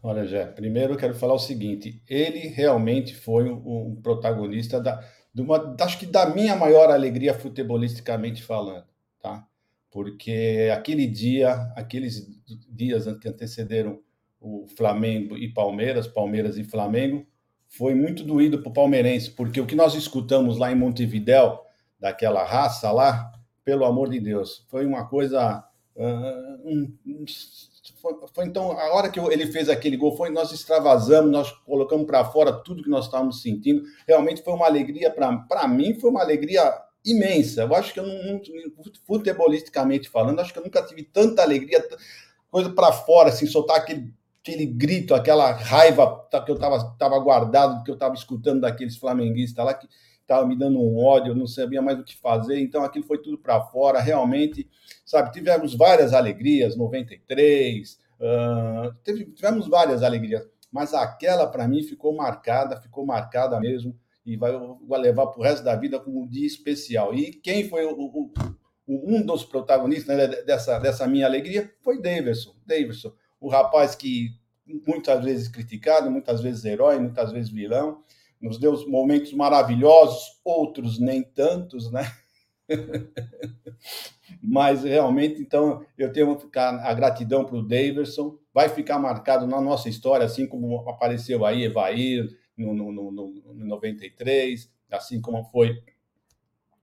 Olha, 0.00 0.24
Jé, 0.24 0.46
primeiro 0.46 0.92
eu 0.92 0.96
quero 0.96 1.14
falar 1.16 1.34
o 1.34 1.38
seguinte: 1.38 2.00
ele 2.08 2.46
realmente 2.46 3.12
foi 3.12 3.50
o 3.50 3.98
protagonista 4.00 4.80
da, 4.80 5.02
uma, 5.36 5.74
acho 5.80 5.98
que 5.98 6.06
da 6.06 6.26
minha 6.26 6.54
maior 6.54 6.88
alegria 6.88 7.34
futebolisticamente 7.34 8.40
falando, 8.40 8.86
tá? 9.20 9.44
Porque 9.90 10.70
aquele 10.72 11.08
dia, 11.08 11.54
aqueles 11.74 12.28
dias 12.68 13.04
que 13.18 13.28
antecederam 13.28 14.00
o 14.40 14.66
Flamengo 14.76 15.36
e 15.36 15.52
Palmeiras, 15.52 16.06
Palmeiras 16.06 16.56
e 16.56 16.64
Flamengo, 16.64 17.26
foi 17.72 17.94
muito 17.94 18.22
doído 18.22 18.60
para 18.60 18.68
o 18.68 18.72
palmeirense, 18.72 19.30
porque 19.30 19.60
o 19.60 19.66
que 19.66 19.74
nós 19.74 19.94
escutamos 19.94 20.58
lá 20.58 20.70
em 20.70 20.74
Montevidéu, 20.74 21.58
daquela 21.98 22.44
raça 22.44 22.90
lá, 22.92 23.32
pelo 23.64 23.84
amor 23.84 24.10
de 24.10 24.20
Deus, 24.20 24.66
foi 24.68 24.84
uma 24.84 25.06
coisa. 25.06 25.64
Uh, 25.96 26.68
um, 26.68 27.24
foi, 28.00 28.14
foi, 28.34 28.46
então, 28.46 28.72
a 28.72 28.94
hora 28.94 29.08
que 29.08 29.18
ele 29.18 29.46
fez 29.46 29.68
aquele 29.68 29.96
gol, 29.96 30.16
foi 30.16 30.28
nós 30.28 30.52
extravasamos, 30.52 31.30
nós 31.30 31.50
colocamos 31.50 32.06
para 32.06 32.24
fora 32.24 32.52
tudo 32.52 32.82
que 32.82 32.90
nós 32.90 33.06
estávamos 33.06 33.40
sentindo. 33.40 33.82
Realmente 34.06 34.42
foi 34.42 34.52
uma 34.52 34.66
alegria, 34.66 35.10
para 35.10 35.68
mim, 35.68 35.98
foi 35.98 36.10
uma 36.10 36.20
alegria 36.20 36.62
imensa. 37.04 37.62
Eu 37.62 37.74
acho 37.74 37.94
que 37.94 38.00
eu 38.00 38.06
não, 38.06 38.40
futebolisticamente 39.06 40.10
falando, 40.10 40.40
acho 40.40 40.52
que 40.52 40.58
eu 40.58 40.64
nunca 40.64 40.82
tive 40.82 41.04
tanta 41.04 41.42
alegria, 41.42 41.82
coisa 42.50 42.68
para 42.70 42.92
fora, 42.92 43.30
assim, 43.30 43.46
soltar 43.46 43.78
aquele 43.78 44.12
aquele 44.42 44.66
grito, 44.66 45.14
aquela 45.14 45.52
raiva 45.52 46.26
que 46.44 46.50
eu 46.50 46.56
estava 46.56 46.96
tava 46.98 47.18
guardado, 47.20 47.84
que 47.84 47.90
eu 47.90 47.94
estava 47.94 48.14
escutando 48.14 48.62
daqueles 48.62 48.96
flamenguistas 48.96 49.64
lá, 49.64 49.72
que 49.72 49.88
estava 50.20 50.44
me 50.46 50.58
dando 50.58 50.80
um 50.80 50.98
ódio, 50.98 51.30
eu 51.30 51.36
não 51.36 51.46
sabia 51.46 51.80
mais 51.80 51.98
o 51.98 52.04
que 52.04 52.16
fazer, 52.16 52.58
então 52.58 52.82
aquilo 52.82 53.04
foi 53.04 53.18
tudo 53.18 53.38
para 53.38 53.60
fora, 53.66 54.00
realmente, 54.00 54.68
sabe, 55.06 55.32
tivemos 55.32 55.74
várias 55.74 56.12
alegrias, 56.12 56.76
93, 56.76 57.98
uh, 58.18 58.92
teve, 59.04 59.26
tivemos 59.26 59.68
várias 59.68 60.02
alegrias, 60.02 60.42
mas 60.72 60.92
aquela 60.92 61.46
para 61.46 61.68
mim 61.68 61.82
ficou 61.84 62.14
marcada, 62.14 62.80
ficou 62.80 63.06
marcada 63.06 63.60
mesmo, 63.60 63.96
e 64.26 64.36
vai, 64.36 64.52
vai 64.88 65.00
levar 65.00 65.28
para 65.28 65.40
o 65.40 65.42
resto 65.42 65.64
da 65.64 65.74
vida 65.76 65.98
como 65.98 66.22
um 66.22 66.28
dia 66.28 66.46
especial. 66.46 67.12
E 67.12 67.32
quem 67.32 67.68
foi 67.68 67.84
o, 67.84 67.92
o, 67.92 68.32
um 68.86 69.20
dos 69.20 69.44
protagonistas 69.44 70.16
né, 70.16 70.28
dessa, 70.28 70.78
dessa 70.78 71.08
minha 71.08 71.26
alegria 71.26 71.68
foi 71.80 72.00
Davidson. 72.00 72.54
Davidson 72.64 73.12
o 73.42 73.48
rapaz 73.48 73.96
que 73.96 74.30
muitas 74.86 75.24
vezes 75.24 75.48
criticado, 75.48 76.08
muitas 76.08 76.40
vezes 76.40 76.64
herói, 76.64 76.98
muitas 77.00 77.32
vezes 77.32 77.50
vilão, 77.50 78.02
nos 78.40 78.56
deu 78.56 78.88
momentos 78.88 79.32
maravilhosos, 79.32 80.40
outros 80.44 81.00
nem 81.00 81.22
tantos, 81.22 81.90
né? 81.90 82.10
Mas 84.40 84.84
realmente, 84.84 85.42
então, 85.42 85.84
eu 85.98 86.12
tenho 86.12 86.38
a 86.54 86.94
gratidão 86.94 87.44
para 87.44 87.56
o 87.56 87.66
Daverson, 87.66 88.38
vai 88.54 88.68
ficar 88.68 88.98
marcado 88.98 89.46
na 89.46 89.60
nossa 89.60 89.88
história, 89.88 90.24
assim 90.24 90.46
como 90.46 90.88
apareceu 90.88 91.44
aí 91.44 91.64
Evair 91.64 92.28
no, 92.56 92.72
no, 92.72 92.92
no, 92.92 93.10
no 93.10 93.54
93, 93.54 94.70
assim 94.90 95.20
como 95.20 95.44
foi 95.44 95.82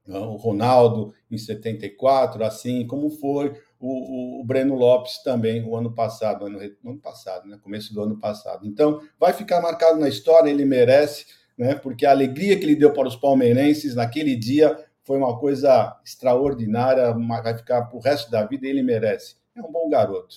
o 0.05 0.35
Ronaldo 0.35 1.13
em 1.29 1.37
74, 1.37 2.43
assim 2.43 2.85
como 2.85 3.09
foi 3.09 3.53
o, 3.79 4.41
o, 4.41 4.43
Breno 4.43 4.75
Lopes 4.75 5.23
também 5.23 5.63
o 5.63 5.75
ano 5.75 5.93
passado, 5.93 6.45
ano, 6.45 6.59
ano 6.59 6.99
passado, 6.99 7.47
né? 7.47 7.57
começo 7.63 7.93
do 7.93 8.03
ano 8.03 8.19
passado. 8.19 8.67
Então, 8.67 9.01
vai 9.17 9.31
ficar 9.31 9.61
marcado 9.61 9.97
na 9.97 10.09
história, 10.09 10.49
ele 10.49 10.65
merece, 10.65 11.25
né? 11.57 11.75
porque 11.75 12.05
a 12.05 12.11
alegria 12.11 12.57
que 12.57 12.65
ele 12.65 12.75
deu 12.75 12.91
para 12.91 13.07
os 13.07 13.15
palmeirenses 13.15 13.95
naquele 13.95 14.35
dia 14.35 14.77
foi 15.03 15.17
uma 15.17 15.39
coisa 15.39 15.97
extraordinária, 16.05 17.13
vai 17.13 17.57
ficar 17.57 17.83
para 17.83 17.97
o 17.97 18.01
resto 18.01 18.29
da 18.29 18.45
vida 18.45 18.67
ele 18.67 18.83
merece. 18.83 19.37
É 19.55 19.61
um 19.61 19.71
bom 19.71 19.89
garoto. 19.89 20.35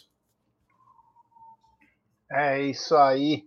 É 2.30 2.62
isso 2.62 2.96
aí. 2.96 3.44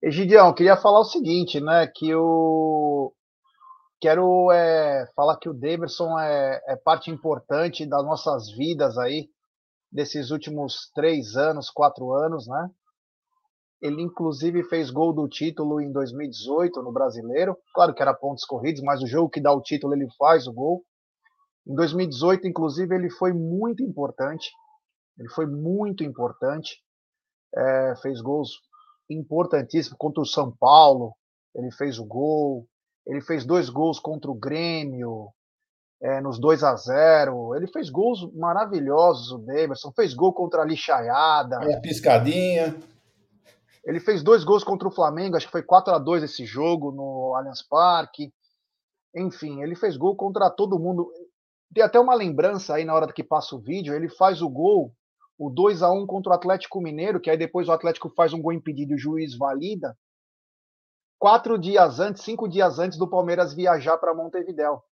Egidião, 0.00 0.54
queria 0.54 0.76
falar 0.76 1.00
o 1.00 1.04
seguinte, 1.04 1.60
né? 1.60 1.86
Que 1.86 2.14
o, 2.14 3.12
Quero 4.00 4.52
é, 4.52 5.10
falar 5.16 5.36
que 5.38 5.48
o 5.48 5.54
Davidson 5.54 6.18
é, 6.18 6.62
é, 6.68 6.76
parte 6.76 7.10
importante 7.10 7.84
das 7.84 8.04
nossas 8.04 8.50
vidas 8.52 8.96
aí, 8.96 9.28
desses 9.90 10.30
últimos 10.30 10.90
três 10.94 11.34
anos, 11.34 11.68
quatro 11.68 12.12
anos, 12.12 12.46
né? 12.46 12.70
Ele, 13.80 14.02
inclusive, 14.02 14.62
fez 14.64 14.90
gol 14.90 15.12
do 15.12 15.28
título 15.28 15.80
em 15.80 15.90
2018 15.90 16.82
no 16.82 16.92
Brasileiro. 16.92 17.56
Claro 17.74 17.94
que 17.94 18.02
era 18.02 18.14
pontos 18.14 18.44
corridos, 18.44 18.82
mas 18.82 19.02
o 19.02 19.06
jogo 19.06 19.30
que 19.30 19.40
dá 19.40 19.52
o 19.52 19.62
título 19.62 19.94
ele 19.94 20.08
faz 20.16 20.46
o 20.46 20.52
gol. 20.52 20.84
Em 21.66 21.74
2018, 21.74 22.46
inclusive, 22.46 22.94
ele 22.94 23.10
foi 23.10 23.32
muito 23.32 23.82
importante. 23.82 24.50
Ele 25.18 25.28
foi 25.28 25.46
muito 25.46 26.02
importante. 26.04 26.82
É, 27.54 27.94
fez 28.02 28.20
gols 28.20 28.60
importantíssimos 29.08 29.96
contra 29.98 30.22
o 30.22 30.26
São 30.26 30.54
Paulo. 30.56 31.14
Ele 31.54 31.70
fez 31.70 31.98
o 31.98 32.04
gol. 32.04 32.66
Ele 33.08 33.22
fez 33.22 33.46
dois 33.46 33.70
gols 33.70 33.98
contra 33.98 34.30
o 34.30 34.34
Grêmio, 34.34 35.32
é, 36.00 36.20
nos 36.20 36.38
2 36.38 36.62
a 36.62 36.76
0 36.76 37.56
Ele 37.56 37.66
fez 37.66 37.88
gols 37.88 38.30
maravilhosos, 38.34 39.32
o 39.32 39.38
Davidson. 39.38 39.90
Fez 39.92 40.12
gol 40.14 40.32
contra 40.34 40.62
a 40.62 40.64
Lixaiada. 40.64 41.58
É, 41.62 41.80
piscadinha. 41.80 42.76
Ele 43.84 43.98
fez 43.98 44.22
dois 44.22 44.44
gols 44.44 44.62
contra 44.62 44.86
o 44.86 44.90
Flamengo, 44.90 45.36
acho 45.36 45.46
que 45.46 45.52
foi 45.52 45.62
4 45.62 45.94
a 45.94 45.98
2 45.98 46.22
esse 46.22 46.44
jogo 46.44 46.92
no 46.92 47.34
Allianz 47.34 47.62
Parque. 47.62 48.30
Enfim, 49.16 49.62
ele 49.62 49.74
fez 49.74 49.96
gol 49.96 50.14
contra 50.14 50.50
todo 50.50 50.78
mundo. 50.78 51.10
Tem 51.74 51.82
até 51.82 51.98
uma 51.98 52.14
lembrança 52.14 52.74
aí 52.74 52.84
na 52.84 52.94
hora 52.94 53.10
que 53.10 53.24
passa 53.24 53.56
o 53.56 53.58
vídeo, 53.58 53.94
ele 53.94 54.10
faz 54.10 54.42
o 54.42 54.48
gol, 54.48 54.92
o 55.38 55.48
2 55.48 55.82
a 55.82 55.90
1 55.90 56.06
contra 56.06 56.32
o 56.32 56.34
Atlético 56.34 56.82
Mineiro, 56.82 57.18
que 57.18 57.30
aí 57.30 57.38
depois 57.38 57.68
o 57.68 57.72
Atlético 57.72 58.10
faz 58.10 58.34
um 58.34 58.42
gol 58.42 58.52
impedido 58.52 58.92
e 58.92 58.96
o 58.96 58.98
juiz 58.98 59.34
valida 59.34 59.96
quatro 61.18 61.58
dias 61.58 62.00
antes, 62.00 62.22
cinco 62.22 62.48
dias 62.48 62.78
antes 62.78 62.96
do 62.96 63.08
Palmeiras 63.08 63.54
viajar 63.54 63.98
para 63.98 64.14
Montevidéu. 64.14 64.82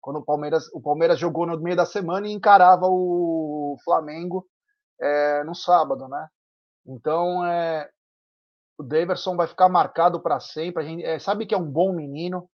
Quando 0.00 0.18
o 0.18 0.24
Palmeiras, 0.24 0.68
o 0.72 0.80
Palmeiras 0.80 1.18
jogou 1.18 1.46
no 1.46 1.60
meio 1.60 1.76
da 1.76 1.86
semana 1.86 2.26
e 2.26 2.32
encarava 2.32 2.86
o 2.86 3.76
Flamengo 3.84 4.46
é, 5.00 5.44
no 5.44 5.54
sábado, 5.54 6.08
né? 6.08 6.28
Então, 6.84 7.46
é, 7.46 7.88
o 8.76 8.82
Daverson 8.82 9.36
vai 9.36 9.46
ficar 9.46 9.68
marcado 9.68 10.20
para 10.20 10.40
sempre. 10.40 10.82
A 10.82 10.86
gente 10.86 11.04
é, 11.04 11.18
sabe 11.18 11.46
que 11.46 11.54
é 11.54 11.58
um 11.58 11.70
bom 11.70 11.92
menino, 11.92 12.48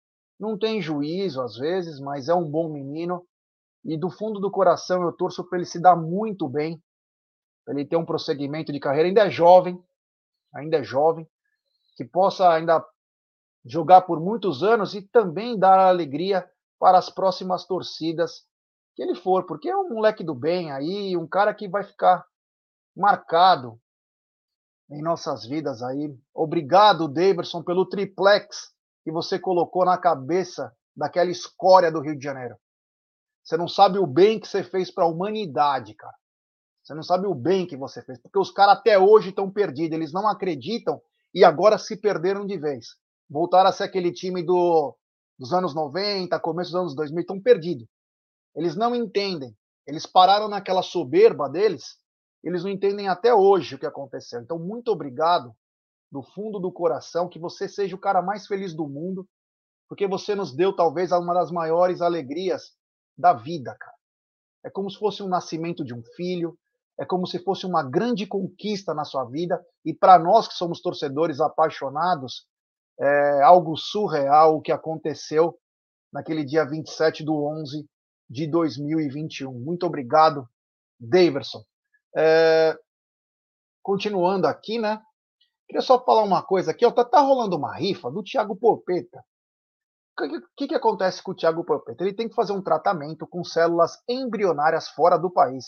não 0.41 0.59
tem 0.59 0.81
juízo 0.81 1.43
às 1.43 1.57
vezes, 1.57 2.01
mas 2.01 2.29
é 2.29 2.35
um 2.35 2.51
bom 2.51 2.71
menino. 2.71 3.27
E 3.85 3.99
do 3.99 4.09
fundo 4.09 4.41
do 4.41 4.51
coração 4.51 5.03
eu 5.03 5.13
torço 5.13 5.45
para 5.45 5.59
ele 5.59 5.67
se 5.67 5.79
dar 5.79 5.97
muito 5.97 6.49
bem, 6.49 6.83
para 7.65 7.75
ele 7.75 7.85
ter 7.85 7.97
um 7.97 8.07
prosseguimento 8.07 8.73
de 8.73 8.81
carreira. 8.81 9.09
Ainda 9.09 9.27
é 9.27 9.31
jovem, 9.31 9.79
ainda 10.55 10.79
é 10.79 10.83
jovem, 10.83 11.29
que 11.97 12.05
possa 12.05 12.51
ainda 12.51 12.85
jogar 13.65 14.03
por 14.03 14.21
muitos 14.21 14.63
anos 14.63 14.95
e 14.95 15.03
também 15.03 15.59
dar 15.59 15.79
alegria 15.79 16.49
para 16.79 16.99
as 16.99 17.09
próximas 17.09 17.65
torcidas 17.65 18.45
que 18.95 19.03
ele 19.03 19.15
for, 19.15 19.45
porque 19.47 19.69
é 19.69 19.77
um 19.77 19.89
moleque 19.89 20.23
do 20.23 20.35
bem 20.35 20.71
aí, 20.71 21.17
um 21.17 21.27
cara 21.27 21.53
que 21.55 21.69
vai 21.69 21.83
ficar 21.83 22.25
marcado 22.97 23.81
em 24.91 25.03
nossas 25.03 25.45
vidas 25.47 25.83
aí. 25.83 26.15
Obrigado, 26.33 27.09
Davidson, 27.09 27.63
pelo 27.63 27.87
triplex 27.87 28.73
que 29.03 29.11
você 29.11 29.39
colocou 29.39 29.85
na 29.85 29.99
cabeça 29.99 30.73
daquela 30.97 31.31
escória 31.31 31.91
do 31.91 32.01
Rio 32.01 32.17
de 32.17 32.23
Janeiro. 32.23 32.57
Você 33.43 33.57
não 33.57 33.69
sabe 33.69 33.99
o 33.99 34.07
bem 34.07 34.39
que 34.39 34.47
você 34.47 34.63
fez 34.63 34.91
para 34.91 35.05
a 35.05 35.09
humanidade, 35.09 35.95
cara. 35.95 36.15
Você 36.83 36.95
não 36.95 37.03
sabe 37.03 37.27
o 37.27 37.35
bem 37.35 37.67
que 37.67 37.77
você 37.77 38.03
fez, 38.03 38.19
porque 38.21 38.39
os 38.39 38.51
caras 38.51 38.79
até 38.79 38.99
hoje 38.99 39.31
estão 39.31 39.51
perdidos, 39.51 39.97
eles 39.97 40.13
não 40.13 40.29
acreditam 40.29 41.01
e 41.35 41.45
agora 41.45 41.79
se 41.79 41.97
perderam 41.97 42.47
de 42.47 42.57
vez. 42.59 42.97
Voltaram 43.29 43.69
a 43.69 43.73
ser 43.73 43.85
aquele 43.85 44.13
time 44.13 44.43
do, 44.43 44.97
dos 45.39 45.53
anos 45.53 45.75
90, 45.75 46.39
começo 46.41 46.71
dos 46.71 46.81
anos 46.81 46.95
2000, 46.95 47.21
estão 47.21 47.41
perdidos. 47.41 47.87
Eles 48.55 48.77
não 48.77 48.95
entendem. 48.95 49.57
Eles 49.87 50.07
pararam 50.07 50.49
naquela 50.49 50.83
soberba 50.83 51.49
deles, 51.49 51.99
eles 52.43 52.63
não 52.63 52.71
entendem 52.71 53.09
até 53.09 53.35
hoje 53.35 53.75
o 53.75 53.79
que 53.79 53.87
aconteceu. 53.87 54.41
Então, 54.41 54.59
muito 54.59 54.89
obrigado 54.89 55.55
do 56.11 56.23
fundo 56.23 56.59
do 56.59 56.73
coração, 56.73 57.29
que 57.29 57.39
você 57.39 57.69
seja 57.69 57.97
o 57.97 58.01
cara 58.01 58.23
mais 58.23 58.47
feliz 58.47 58.75
do 58.75 58.87
mundo, 58.87 59.29
porque 59.89 60.07
você 60.07 60.35
nos 60.35 60.55
deu 60.55 60.75
talvez 60.75 61.11
uma 61.13 61.35
das 61.35 61.51
maiores 61.51 62.01
alegrias 62.01 62.73
da 63.19 63.33
vida, 63.33 63.77
cara. 63.79 63.97
É 64.65 64.71
como 64.71 64.91
se 64.91 64.99
fosse 64.99 65.23
um 65.23 65.29
nascimento 65.29 65.85
de 65.85 65.93
um 65.93 66.03
filho, 66.17 66.57
é 66.99 67.05
como 67.05 67.27
se 67.27 67.39
fosse 67.43 67.67
uma 67.67 67.83
grande 67.83 68.27
conquista 68.27 68.95
na 68.95 69.05
sua 69.05 69.25
vida. 69.25 69.65
E 69.85 69.93
para 69.93 70.19
nós 70.19 70.47
que 70.47 70.55
somos 70.55 70.81
torcedores 70.81 71.41
apaixonados, 71.41 72.47
é 72.99 73.43
algo 73.43 73.77
surreal 73.77 74.57
o 74.57 74.61
que 74.61 74.71
aconteceu 74.71 75.59
naquele 76.13 76.45
dia 76.45 76.65
27 76.65 77.25
do 77.25 77.45
11 77.45 77.85
de 78.31 78.47
2021. 78.47 79.53
Muito 79.53 79.85
obrigado, 79.85 80.49
Daverson. 81.01 81.63
É, 82.17 82.79
continuando 83.83 84.47
aqui, 84.47 84.79
né? 84.79 85.03
Queria 85.67 85.83
só 85.83 86.03
falar 86.05 86.23
uma 86.23 86.43
coisa 86.43 86.71
aqui. 86.71 86.87
Ó, 86.87 86.91
tá, 86.93 87.05
tá 87.05 87.21
rolando 87.21 87.57
uma 87.57 87.75
rifa 87.75 88.11
do 88.11 88.23
Thiago 88.23 88.55
Porpeta. 88.55 89.25
O 90.17 90.29
que, 90.29 90.41
que, 90.57 90.69
que 90.69 90.75
acontece 90.75 91.21
com 91.21 91.33
o 91.33 91.35
Thiago 91.35 91.65
Porpeta? 91.65 92.05
Ele 92.05 92.15
tem 92.15 92.29
que 92.29 92.35
fazer 92.37 92.53
um 92.53 92.63
tratamento 92.63 93.27
com 93.27 93.43
células 93.43 94.01
embrionárias 94.09 94.89
fora 94.89 95.19
do 95.19 95.29
país. 95.29 95.65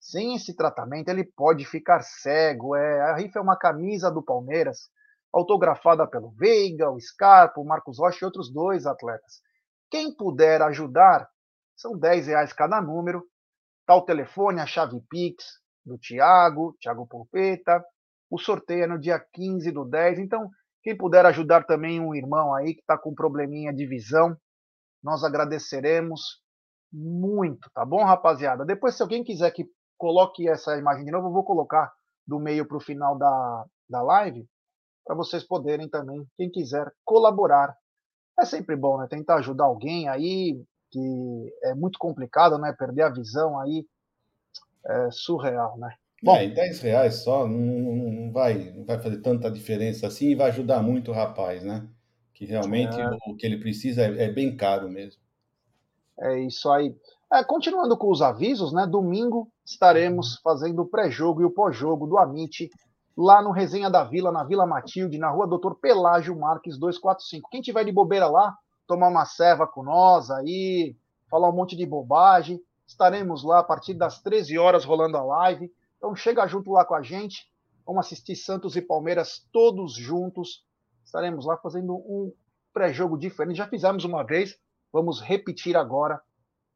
Sem 0.00 0.34
esse 0.34 0.54
tratamento, 0.54 1.08
ele 1.08 1.24
pode 1.24 1.64
ficar 1.64 2.02
cego. 2.02 2.76
É, 2.76 3.00
a 3.10 3.16
rifa 3.16 3.38
é 3.38 3.42
uma 3.42 3.56
camisa 3.56 4.10
do 4.10 4.22
Palmeiras 4.22 4.88
autografada 5.32 6.06
pelo 6.06 6.30
Veiga, 6.30 6.90
o 6.90 7.00
Scarpa, 7.00 7.60
o 7.60 7.64
Marcos 7.64 7.98
Rocha 7.98 8.18
e 8.22 8.24
outros 8.24 8.52
dois 8.52 8.86
atletas. 8.86 9.42
Quem 9.90 10.14
puder 10.14 10.62
ajudar, 10.62 11.28
são 11.76 11.98
10 11.98 12.26
reais 12.26 12.52
cada 12.52 12.80
número. 12.80 13.24
Tá 13.86 13.94
o 13.94 14.04
telefone, 14.04 14.60
a 14.60 14.66
chave 14.66 15.00
Pix 15.08 15.44
do 15.84 15.96
Tiago, 15.98 16.76
Tiago 16.80 17.06
Pompeta. 17.06 17.82
O 18.30 18.38
sorteio 18.38 18.84
é 18.84 18.86
no 18.86 18.98
dia 18.98 19.18
15 19.32 19.70
do 19.72 19.84
10. 19.84 20.18
Então, 20.18 20.50
quem 20.82 20.96
puder 20.96 21.24
ajudar 21.26 21.64
também 21.64 22.00
um 22.00 22.14
irmão 22.14 22.54
aí 22.54 22.74
que 22.74 22.80
está 22.80 22.98
com 22.98 23.14
probleminha 23.14 23.72
de 23.72 23.86
visão, 23.86 24.36
nós 25.02 25.24
agradeceremos 25.24 26.42
muito, 26.92 27.70
tá 27.72 27.84
bom, 27.84 28.04
rapaziada? 28.04 28.64
Depois, 28.64 28.96
se 28.96 29.02
alguém 29.02 29.22
quiser 29.22 29.50
que 29.50 29.66
coloque 29.98 30.48
essa 30.48 30.78
imagem 30.78 31.04
de 31.04 31.10
novo, 31.10 31.28
eu 31.28 31.32
vou 31.32 31.44
colocar 31.44 31.92
do 32.26 32.38
meio 32.38 32.66
para 32.66 32.76
o 32.76 32.80
final 32.80 33.18
da, 33.18 33.64
da 33.88 34.02
live, 34.02 34.48
para 35.04 35.16
vocês 35.16 35.42
poderem 35.42 35.88
também, 35.88 36.26
quem 36.36 36.50
quiser, 36.50 36.90
colaborar. 37.04 37.76
É 38.38 38.44
sempre 38.44 38.76
bom, 38.76 38.98
né? 38.98 39.06
Tentar 39.08 39.36
ajudar 39.36 39.64
alguém 39.64 40.08
aí, 40.08 40.62
que 40.90 41.56
é 41.64 41.74
muito 41.74 41.98
complicado, 41.98 42.58
né? 42.58 42.72
Perder 42.78 43.02
a 43.02 43.10
visão 43.10 43.58
aí 43.58 43.84
é 44.86 45.10
surreal, 45.10 45.76
né? 45.76 45.94
Bom, 46.22 46.36
é, 46.36 46.48
10 46.48 46.80
reais 46.80 47.14
só 47.16 47.46
não, 47.46 47.58
não, 47.58 48.32
vai, 48.32 48.72
não 48.72 48.84
vai 48.84 49.00
fazer 49.00 49.18
tanta 49.18 49.50
diferença 49.50 50.06
assim 50.06 50.30
e 50.30 50.34
vai 50.34 50.48
ajudar 50.48 50.82
muito 50.82 51.10
o 51.10 51.14
rapaz, 51.14 51.62
né? 51.62 51.88
Que 52.34 52.44
realmente 52.44 53.00
é. 53.00 53.08
o 53.26 53.36
que 53.36 53.46
ele 53.46 53.58
precisa 53.58 54.02
é, 54.02 54.24
é, 54.24 54.32
bem 54.32 54.56
caro 54.56 54.88
mesmo. 54.88 55.20
É 56.20 56.40
isso 56.40 56.68
aí. 56.70 56.94
É, 57.30 57.44
continuando 57.44 57.94
com 57.94 58.10
os 58.10 58.22
avisos, 58.22 58.72
né? 58.72 58.86
Domingo 58.86 59.52
estaremos 59.62 60.36
fazendo 60.42 60.80
o 60.80 60.86
pré-jogo 60.86 61.42
e 61.42 61.44
o 61.44 61.50
pós-jogo 61.50 62.06
do 62.06 62.16
Amit 62.16 62.70
lá 63.14 63.42
no 63.42 63.50
Resenha 63.50 63.90
da 63.90 64.02
Vila, 64.02 64.32
na 64.32 64.44
Vila 64.44 64.66
Matilde, 64.66 65.18
na 65.18 65.28
rua 65.28 65.46
Doutor 65.46 65.74
Pelágio 65.74 66.38
Marques 66.38 66.78
245. 66.78 67.50
Quem 67.50 67.60
tiver 67.60 67.84
de 67.84 67.92
bobeira 67.92 68.26
lá, 68.28 68.56
tomar 68.86 69.08
uma 69.08 69.26
serva 69.26 69.66
com 69.66 69.82
nós 69.82 70.30
aí, 70.30 70.96
falar 71.28 71.50
um 71.50 71.54
monte 71.54 71.76
de 71.76 71.84
bobagem. 71.84 72.62
Estaremos 72.86 73.44
lá 73.44 73.58
a 73.58 73.64
partir 73.64 73.92
das 73.92 74.22
13 74.22 74.56
horas 74.56 74.86
rolando 74.86 75.18
a 75.18 75.22
live. 75.22 75.70
Então 75.98 76.16
chega 76.16 76.46
junto 76.46 76.70
lá 76.72 76.82
com 76.82 76.94
a 76.94 77.02
gente. 77.02 77.46
Vamos 77.84 78.06
assistir 78.06 78.36
Santos 78.36 78.74
e 78.74 78.80
Palmeiras 78.80 79.46
todos 79.52 79.92
juntos. 79.92 80.64
Estaremos 81.04 81.44
lá 81.44 81.58
fazendo 81.58 81.94
um 81.94 82.32
pré-jogo 82.72 83.18
diferente. 83.18 83.58
Já 83.58 83.66
fizemos 83.66 84.04
uma 84.04 84.22
vez, 84.22 84.58
vamos 84.90 85.20
repetir 85.20 85.76
agora. 85.76 86.22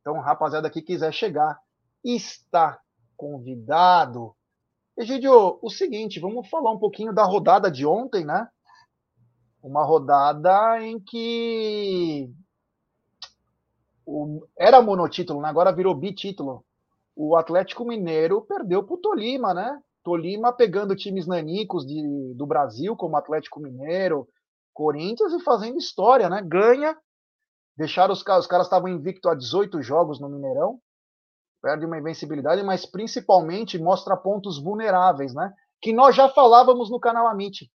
Então, 0.02 0.21
rapaziada 0.21 0.68
que 0.68 0.82
quiser 0.82 1.12
chegar, 1.12 1.59
está 2.04 2.78
convidado. 3.16 4.35
Egidio, 4.99 5.59
o 5.62 5.71
seguinte, 5.71 6.21
vamos 6.21 6.49
falar 6.50 6.73
um 6.73 6.78
pouquinho 6.78 7.14
da 7.14 7.23
rodada 7.23 7.71
de 7.71 7.87
ontem, 7.87 8.25
né? 8.25 8.49
Uma 9.62 9.85
rodada 9.85 10.82
em 10.82 10.99
que 10.99 12.28
o, 14.04 14.45
era 14.58 14.82
monotítulo, 14.82 15.41
né? 15.41 15.49
agora 15.49 15.73
virou 15.73 15.95
bitítulo. 15.95 16.65
O 17.15 17.36
Atlético 17.36 17.84
Mineiro 17.84 18.43
perdeu 18.43 18.82
para 18.82 18.95
o 18.95 18.99
Tolima, 18.99 19.54
né? 19.54 19.80
Tolima 20.02 20.52
pegando 20.52 20.97
times 20.97 21.26
nanicos 21.28 21.86
de, 21.86 22.34
do 22.34 22.45
Brasil, 22.45 22.97
como 22.97 23.17
Atlético 23.17 23.60
Mineiro, 23.60 24.26
Corinthians, 24.75 25.32
e 25.32 25.41
fazendo 25.45 25.78
história, 25.78 26.28
né? 26.28 26.43
Ganha. 26.43 26.97
Deixaram 27.76 28.13
os 28.13 28.23
caras, 28.23 28.45
os 28.45 28.50
caras 28.50 28.67
estavam 28.67 28.89
invicto 28.89 29.28
a 29.28 29.35
18 29.35 29.82
jogos 29.82 30.21
no 30.21 30.28
Mineirão. 30.28 30.78
Perde 31.63 31.87
uma 31.87 31.99
invencibilidade, 31.99 32.63
mas 32.63 32.85
principalmente 32.85 33.78
mostra 33.78 34.17
pontos 34.17 34.63
vulneráveis, 34.63 35.32
né? 35.35 35.52
Que 35.80 35.93
nós 35.93 36.15
já 36.15 36.28
falávamos 36.28 36.91
no 36.91 37.00
canal 37.00 37.26
Amit. 37.26 37.71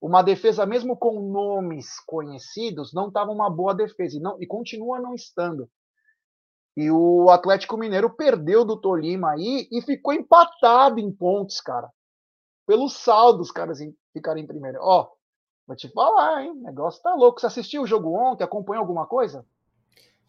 Uma 0.00 0.22
defesa, 0.22 0.64
mesmo 0.66 0.96
com 0.96 1.30
nomes 1.30 1.98
conhecidos, 2.06 2.92
não 2.92 3.08
estava 3.08 3.30
uma 3.30 3.50
boa 3.50 3.74
defesa 3.74 4.16
e, 4.16 4.20
não, 4.20 4.40
e 4.40 4.46
continua 4.46 5.00
não 5.00 5.14
estando. 5.14 5.68
E 6.76 6.90
o 6.90 7.30
Atlético 7.30 7.78
Mineiro 7.78 8.14
perdeu 8.14 8.64
do 8.64 8.78
Tolima 8.78 9.32
aí 9.32 9.66
e 9.72 9.80
ficou 9.82 10.12
empatado 10.12 11.00
em 11.00 11.10
pontos, 11.10 11.60
cara. 11.60 11.90
Pelo 12.66 12.88
saldo, 12.88 13.40
os 13.40 13.50
caras 13.50 13.78
ficarem 14.12 14.44
em 14.44 14.46
primeiro. 14.46 14.78
Ó, 14.82 15.08
vou 15.66 15.76
te 15.76 15.88
falar, 15.88 16.44
hein? 16.44 16.52
O 16.52 16.62
negócio 16.62 17.02
tá 17.02 17.14
louco. 17.14 17.40
Você 17.40 17.46
assistiu 17.46 17.82
o 17.82 17.86
jogo 17.86 18.14
ontem? 18.14 18.44
Acompanhou 18.44 18.82
alguma 18.82 19.06
coisa? 19.06 19.44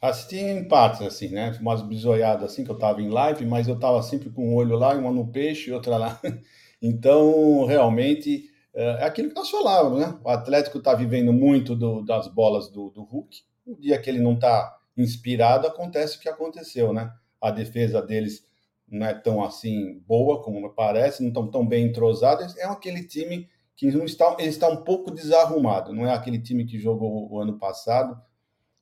Assisti 0.02 0.38
em 0.38 0.68
partes, 0.68 1.02
assim, 1.02 1.30
né? 1.30 1.58
Umas 1.60 1.82
bisoiadas 1.82 2.52
assim, 2.52 2.64
que 2.64 2.72
eu 2.72 2.78
tava 2.78 3.02
em 3.02 3.10
live, 3.10 3.46
mas 3.46 3.68
eu 3.68 3.80
tava 3.80 4.02
sempre 4.04 4.30
com 4.30 4.50
um 4.50 4.56
olho 4.56 4.78
lá, 4.78 4.94
uma 4.94 5.12
no 5.12 5.28
peixe 5.28 5.70
e 5.70 5.74
outra 5.74 5.98
lá. 5.98 6.20
Então, 6.80 7.66
realmente, 7.66 8.52
é, 8.72 8.84
é 9.02 9.04
aquilo 9.06 9.30
que 9.30 9.36
nós 9.36 9.50
falávamos, 9.50 10.00
né? 10.00 10.16
O 10.24 10.30
Atlético 10.30 10.78
está 10.78 10.94
vivendo 10.94 11.34
muito 11.34 11.76
do, 11.76 12.04
das 12.04 12.28
bolas 12.28 12.70
do, 12.70 12.92
do 12.92 13.02
Hulk. 13.02 13.42
O 13.66 13.76
dia 13.76 14.00
que 14.00 14.08
ele 14.08 14.20
não 14.20 14.34
está 14.34 14.78
inspirado, 14.96 15.66
acontece 15.66 16.18
o 16.18 16.20
que 16.20 16.30
aconteceu, 16.30 16.94
né? 16.94 17.12
A 17.42 17.50
defesa 17.50 18.00
deles 18.00 18.46
não 18.88 19.08
é 19.08 19.14
tão 19.16 19.44
assim 19.44 20.00
boa 20.08 20.44
como 20.44 20.70
parece, 20.70 21.24
não 21.24 21.30
estão 21.30 21.48
tão 21.48 21.68
bem 21.68 21.88
entrosados. 21.88 22.56
É 22.58 22.66
aquele 22.66 23.04
time 23.04 23.50
que 23.78 23.92
não 23.92 24.04
está, 24.04 24.36
ele 24.40 24.50
está 24.50 24.68
um 24.68 24.84
pouco 24.84 25.12
desarrumado. 25.12 25.94
Não 25.94 26.08
é 26.08 26.12
aquele 26.12 26.40
time 26.40 26.66
que 26.66 26.80
jogou 26.80 27.32
o 27.32 27.40
ano 27.40 27.60
passado. 27.60 28.20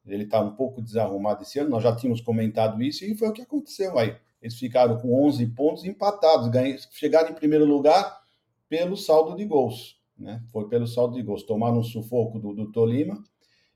Ele 0.08 0.24
está 0.24 0.40
um 0.40 0.56
pouco 0.56 0.82
desarrumado 0.82 1.44
esse 1.44 1.60
ano. 1.60 1.72
Nós 1.72 1.84
já 1.84 1.94
tínhamos 1.94 2.22
comentado 2.22 2.82
isso 2.82 3.04
e 3.04 3.14
foi 3.14 3.28
o 3.28 3.34
que 3.34 3.42
aconteceu 3.42 4.00
aí. 4.00 4.16
Eles 4.42 4.58
ficaram 4.58 4.98
com 4.98 5.26
11 5.28 5.48
pontos 5.48 5.84
empatados, 5.84 6.48
ganham, 6.48 6.78
chegaram 6.92 7.30
em 7.30 7.34
primeiro 7.34 7.66
lugar 7.66 8.22
pelo 8.70 8.96
saldo 8.96 9.36
de 9.36 9.44
gols. 9.44 10.00
Né? 10.18 10.42
Foi 10.54 10.70
pelo 10.70 10.88
saldo 10.88 11.16
de 11.16 11.24
gols. 11.24 11.44
Tomaram 11.44 11.80
um 11.80 11.84
sufoco 11.84 12.40
do, 12.40 12.54
do 12.54 12.72
Tolima. 12.72 13.22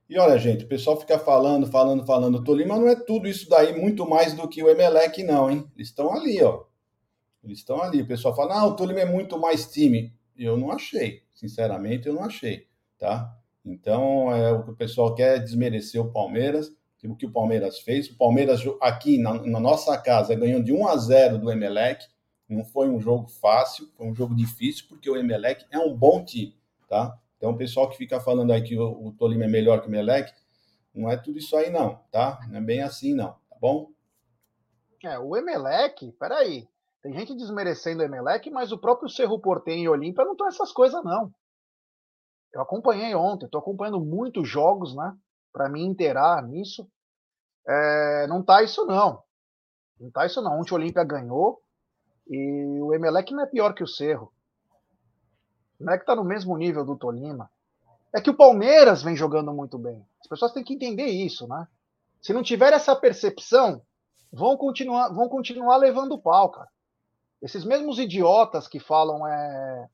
E 0.08 0.18
olha, 0.18 0.40
gente, 0.40 0.64
o 0.64 0.68
pessoal 0.70 0.98
fica 0.98 1.20
falando, 1.20 1.68
falando, 1.68 2.06
falando. 2.06 2.36
O 2.36 2.44
Tolima 2.44 2.78
não 2.78 2.88
é 2.88 2.96
tudo 2.96 3.28
isso 3.28 3.50
daí, 3.50 3.78
muito 3.78 4.08
mais 4.08 4.34
do 4.34 4.48
que 4.48 4.64
o 4.64 4.70
Emelec, 4.70 5.22
não, 5.22 5.52
hein? 5.52 5.70
Eles 5.76 5.90
estão 5.90 6.14
ali, 6.14 6.42
ó. 6.42 6.64
Eles 7.44 7.60
estão 7.60 7.82
ali. 7.82 8.02
O 8.02 8.08
pessoal 8.08 8.34
fala, 8.34 8.62
ah, 8.62 8.66
o 8.66 8.76
Tolima 8.76 9.02
é 9.02 9.06
muito 9.06 9.38
mais 9.38 9.70
time. 9.70 10.18
Eu 10.40 10.58
não 10.58 10.72
achei. 10.72 11.24
Sinceramente, 11.34 12.08
eu 12.08 12.14
não 12.14 12.24
achei, 12.24 12.68
tá? 12.98 13.36
Então, 13.66 14.34
é 14.34 14.52
o 14.52 14.64
que 14.64 14.72
o 14.72 14.76
pessoal 14.76 15.14
quer 15.14 15.36
é 15.36 15.40
desmerecer 15.40 16.02
o 16.02 16.12
Palmeiras, 16.12 16.74
o 17.04 17.16
que 17.16 17.26
o 17.26 17.32
Palmeiras 17.32 17.80
fez. 17.80 18.10
O 18.10 18.18
Palmeiras, 18.18 18.62
aqui 18.82 19.18
na, 19.18 19.34
na 19.34 19.60
nossa 19.60 19.98
casa, 19.98 20.36
ganhou 20.36 20.62
de 20.62 20.74
1 20.74 20.88
a 20.88 20.98
0 20.98 21.38
do 21.38 21.52
Emelec. 21.52 22.06
Não 22.48 22.66
foi 22.66 22.90
um 22.90 23.00
jogo 23.00 23.28
fácil, 23.28 23.90
foi 23.96 24.08
um 24.08 24.16
jogo 24.16 24.36
difícil, 24.36 24.86
porque 24.90 25.10
o 25.10 25.16
Emelec 25.16 25.66
é 25.70 25.78
um 25.78 25.96
bom 25.96 26.24
time, 26.26 26.56
tá? 26.88 27.18
Então, 27.38 27.52
o 27.52 27.58
pessoal 27.58 27.90
que 27.90 27.98
fica 27.98 28.20
falando 28.20 28.52
aí 28.52 28.62
que 28.62 28.78
o, 28.78 29.08
o 29.08 29.12
Tolima 29.12 29.46
é 29.46 29.48
melhor 29.48 29.82
que 29.82 29.88
o 29.88 29.90
Emelec, 29.90 30.34
não 30.94 31.10
é 31.10 31.16
tudo 31.16 31.38
isso 31.38 31.56
aí 31.56 31.70
não, 31.70 32.02
tá? 32.12 32.40
Não 32.50 32.58
é 32.58 32.62
bem 32.62 32.82
assim 32.82 33.14
não, 33.14 33.34
tá 33.50 33.56
bom? 33.62 33.92
É, 35.04 35.18
o 35.18 35.38
Emelec, 35.38 36.12
peraí, 36.20 36.68
tem 37.02 37.14
gente 37.14 37.36
desmerecendo 37.36 38.02
o 38.02 38.06
Emelec, 38.06 38.50
mas 38.50 38.72
o 38.72 38.78
próprio 38.78 39.10
Cerro 39.10 39.40
Portem 39.40 39.84
e 39.84 39.90
Olímpia 39.90 40.26
não 40.26 40.34
estão 40.34 40.48
essas 40.48 40.72
coisas 40.72 41.04
não. 41.04 41.32
Eu 42.54 42.62
acompanhei 42.62 43.16
ontem, 43.16 43.46
estou 43.46 43.60
acompanhando 43.60 44.00
muitos 44.00 44.48
jogos, 44.48 44.96
né? 44.96 45.16
Para 45.54 45.70
me 45.70 45.82
inteirar 45.82 46.44
nisso. 46.44 46.90
É, 47.68 48.28
não 48.28 48.44
tá 48.44 48.64
isso 48.64 48.86
não. 48.86 49.24
Não 50.00 50.12
tá 50.12 50.26
isso 50.26 50.42
não. 50.42 50.60
Ontem 50.60 50.74
o 50.74 50.76
Olímpia 50.76 51.04
ganhou, 51.04 51.62
e 52.28 52.80
o 52.82 52.94
Emelec 52.94 53.34
não 53.34 53.44
é 53.44 53.48
pior 53.48 53.74
que 53.74 53.84
o 53.84 53.88
Cerro. 53.88 54.34
O 55.80 55.84
Emelec 55.84 56.04
está 56.04 56.16
no 56.16 56.24
mesmo 56.24 56.58
nível 56.58 56.84
do 56.84 56.98
Tolima. 56.98 57.50
É 58.14 58.20
que 58.20 58.30
o 58.30 58.36
Palmeiras 58.36 59.04
vem 59.04 59.16
jogando 59.16 59.54
muito 59.54 59.78
bem. 59.78 60.06
As 60.20 60.28
pessoas 60.28 60.52
têm 60.52 60.64
que 60.64 60.74
entender 60.74 61.06
isso, 61.06 61.48
né? 61.48 61.68
Se 62.22 62.34
não 62.34 62.44
tiver 62.44 62.74
essa 62.74 62.96
percepção, 62.96 63.82
vão 64.32 64.58
continuar, 64.58 65.10
vão 65.10 65.30
continuar 65.30 65.78
levando 65.78 66.20
pau, 66.20 66.50
cara. 66.50 66.70
Esses 67.42 67.64
mesmos 67.64 68.00
idiotas 68.00 68.68
que 68.68 68.80
falam 68.80 69.26
é, 69.26 69.88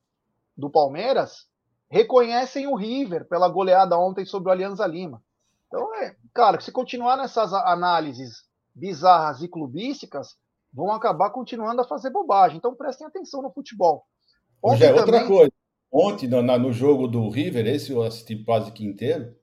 do 0.58 0.70
Palmeiras 0.70 1.48
reconhecem 1.90 2.68
o 2.68 2.76
River 2.76 3.28
pela 3.28 3.48
goleada 3.48 3.98
ontem 3.98 4.26
sobre 4.26 4.50
o 4.50 4.52
Alianza 4.52 4.86
Lima. 4.88 5.22
Então, 5.68 5.94
é, 5.96 6.16
cara, 6.34 6.60
se 6.60 6.72
continuar 6.72 7.18
nessas 7.18 7.54
análises 7.54 8.44
bizarras 8.74 9.42
e 9.42 9.48
clubísticas, 9.48 10.36
vão 10.74 10.92
acabar 10.92 11.30
continuando 11.30 11.82
a 11.82 11.88
fazer 11.88 12.10
bobagem. 12.10 12.58
Então 12.58 12.76
prestem 12.76 13.08
atenção 13.08 13.42
no 13.42 13.52
futebol. 13.52 14.06
Ontem 14.62 14.80
Já 14.80 14.88
é 14.88 14.94
outra 14.94 15.06
também... 15.06 15.28
coisa. 15.28 15.52
Ontem, 15.92 16.28
no, 16.28 16.42
no, 16.42 16.74
jogo 16.74 17.08
do 17.08 17.30
River, 17.30 17.66
esse 17.68 17.94
eu 17.94 18.04
assisti 18.04 18.44
quase 18.44 18.70
que 18.74 18.84
inteiro, 18.84 19.34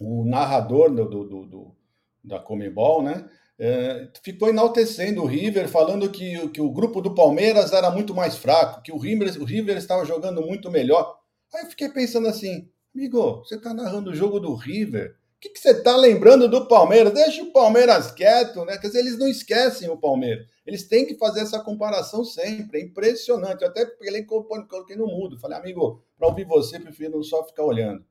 o 0.00 0.24
narrador 0.24 0.90
do, 0.92 1.04
do, 1.08 1.46
do 1.46 1.76
da 2.24 2.40
Comebol, 2.40 3.02
né? 3.02 3.30
É, 3.60 4.08
ficou 4.24 4.48
enaltecendo 4.48 5.22
o 5.22 5.26
River, 5.26 5.68
falando 5.68 6.10
que, 6.10 6.48
que 6.48 6.60
o 6.60 6.72
grupo 6.72 7.02
do 7.02 7.14
Palmeiras 7.14 7.72
era 7.72 7.90
muito 7.90 8.14
mais 8.14 8.36
fraco, 8.36 8.82
que 8.82 8.90
o 8.90 8.96
River, 8.96 9.40
o 9.40 9.44
River 9.44 9.76
estava 9.76 10.04
jogando 10.06 10.40
muito 10.40 10.70
melhor. 10.70 11.18
Aí 11.54 11.64
eu 11.64 11.68
fiquei 11.68 11.90
pensando 11.90 12.26
assim, 12.26 12.68
amigo, 12.94 13.44
você 13.44 13.56
está 13.56 13.74
narrando 13.74 14.10
o 14.10 14.14
jogo 14.14 14.40
do 14.40 14.54
River? 14.54 15.20
que, 15.40 15.48
que 15.48 15.58
você 15.58 15.70
está 15.70 15.96
lembrando 15.96 16.48
do 16.48 16.68
Palmeiras? 16.68 17.14
Deixa 17.14 17.42
o 17.42 17.50
Palmeiras 17.50 18.12
quieto, 18.12 18.64
né? 18.66 18.76
Quer 18.76 18.88
dizer, 18.88 18.98
eles 19.00 19.18
não 19.18 19.26
esquecem 19.26 19.88
o 19.88 19.96
Palmeiras. 19.96 20.46
Eles 20.66 20.86
têm 20.86 21.06
que 21.06 21.16
fazer 21.16 21.40
essa 21.40 21.58
comparação 21.58 22.22
sempre. 22.22 22.78
É 22.78 22.84
impressionante. 22.84 23.62
Eu 23.62 23.68
até 23.68 23.86
peguei 23.86 24.24
coloquei 24.24 24.96
no 24.96 25.06
mudo. 25.06 25.40
Falei, 25.40 25.56
amigo, 25.56 26.04
para 26.18 26.28
ouvir 26.28 26.44
você, 26.44 26.78
prefiro 26.78 27.22
só 27.24 27.42
ficar 27.42 27.64
olhando. 27.64 28.04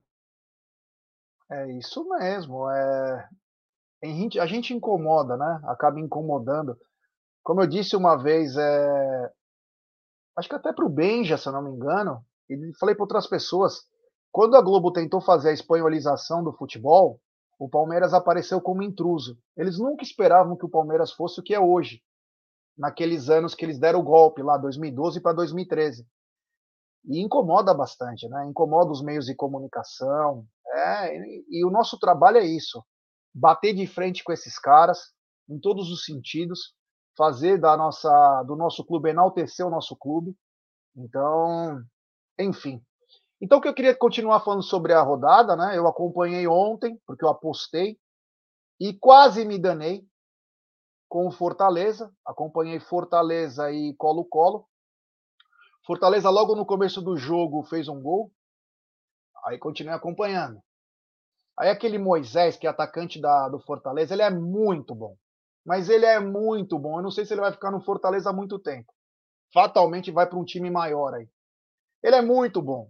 É 1.51 1.71
isso 1.71 2.03
mesmo. 2.09 2.67
É... 2.67 3.29
A 4.01 4.45
gente 4.45 4.73
incomoda, 4.73 5.35
né? 5.35 5.61
Acaba 5.65 5.99
incomodando. 5.99 6.77
Como 7.43 7.61
eu 7.61 7.67
disse 7.67 7.95
uma 7.95 8.15
vez, 8.15 8.55
é... 8.55 9.31
acho 10.37 10.47
que 10.47 10.55
até 10.55 10.71
para 10.71 10.85
o 10.85 10.89
Benja, 10.89 11.37
se 11.37 11.47
eu 11.47 11.53
não 11.53 11.63
me 11.63 11.71
engano, 11.71 12.23
e 12.49 12.73
falei 12.79 12.95
para 12.95 13.03
outras 13.03 13.27
pessoas, 13.27 13.85
quando 14.31 14.55
a 14.55 14.61
Globo 14.61 14.91
tentou 14.91 15.21
fazer 15.21 15.49
a 15.49 15.53
espanholização 15.53 16.43
do 16.43 16.53
futebol, 16.53 17.19
o 17.59 17.67
Palmeiras 17.67 18.13
apareceu 18.13 18.61
como 18.61 18.81
intruso. 18.81 19.37
Eles 19.57 19.77
nunca 19.77 20.03
esperavam 20.03 20.55
que 20.55 20.65
o 20.65 20.69
Palmeiras 20.69 21.11
fosse 21.11 21.39
o 21.39 21.43
que 21.43 21.53
é 21.53 21.59
hoje, 21.59 22.01
naqueles 22.77 23.29
anos 23.29 23.53
que 23.53 23.65
eles 23.65 23.77
deram 23.77 23.99
o 23.99 24.03
golpe, 24.03 24.41
lá 24.41 24.57
2012 24.57 25.19
para 25.19 25.35
2013. 25.35 26.07
E 27.05 27.19
incomoda 27.21 27.73
bastante, 27.73 28.27
né? 28.29 28.45
Incomoda 28.47 28.91
os 28.91 29.01
meios 29.01 29.25
de 29.25 29.35
comunicação. 29.35 30.45
É, 30.67 31.17
e, 31.17 31.45
e 31.49 31.65
o 31.65 31.69
nosso 31.69 31.97
trabalho 31.99 32.37
é 32.37 32.45
isso: 32.45 32.83
bater 33.33 33.73
de 33.73 33.85
frente 33.87 34.23
com 34.23 34.31
esses 34.31 34.57
caras, 34.57 35.13
em 35.49 35.59
todos 35.59 35.91
os 35.91 36.03
sentidos, 36.05 36.73
fazer 37.17 37.59
da 37.59 37.75
nossa, 37.75 38.43
do 38.43 38.55
nosso 38.55 38.83
clube 38.85 39.09
enaltecer 39.09 39.65
o 39.65 39.69
nosso 39.69 39.95
clube. 39.95 40.35
Então, 40.95 41.81
enfim, 42.37 42.81
então, 43.41 43.59
o 43.59 43.61
que 43.61 43.69
eu 43.69 43.73
queria 43.73 43.95
continuar 43.95 44.41
falando 44.41 44.63
sobre 44.63 44.91
a 44.91 45.01
rodada, 45.01 45.55
né? 45.55 45.77
Eu 45.77 45.87
acompanhei 45.87 46.45
ontem, 46.45 46.99
porque 47.05 47.23
eu 47.23 47.29
apostei, 47.29 47.97
e 48.79 48.93
quase 48.93 49.45
me 49.45 49.57
danei 49.57 50.05
com 51.07 51.25
o 51.27 51.31
Fortaleza. 51.31 52.13
Acompanhei 52.25 52.79
Fortaleza 52.81 53.71
e 53.71 53.95
Colo-Colo. 53.95 54.67
Fortaleza, 55.85 56.29
logo 56.29 56.53
no 56.55 56.65
começo 56.65 57.01
do 57.01 57.15
jogo, 57.15 57.63
fez 57.63 57.87
um 57.87 58.01
gol. 58.01 58.31
Aí 59.45 59.57
continuei 59.57 59.95
acompanhando. 59.95 60.61
Aí 61.59 61.69
aquele 61.69 61.97
Moisés, 61.97 62.55
que 62.55 62.65
é 62.65 62.69
atacante 62.69 63.19
da, 63.19 63.49
do 63.49 63.59
Fortaleza, 63.59 64.13
ele 64.13 64.21
é 64.21 64.29
muito 64.29 64.95
bom. 64.95 65.17
Mas 65.65 65.89
ele 65.89 66.05
é 66.05 66.17
muito 66.19 66.79
bom. 66.79 66.97
Eu 66.97 67.03
não 67.03 67.11
sei 67.11 67.25
se 67.25 67.33
ele 67.33 67.41
vai 67.41 67.51
ficar 67.51 67.69
no 67.69 67.81
Fortaleza 67.81 68.29
há 68.29 68.33
muito 68.33 68.57
tempo. 68.57 68.93
Fatalmente 69.53 70.09
vai 70.09 70.25
para 70.25 70.39
um 70.39 70.45
time 70.45 70.69
maior 70.71 71.13
aí. 71.13 71.27
Ele 72.01 72.15
é 72.15 72.21
muito 72.21 72.61
bom. 72.61 72.89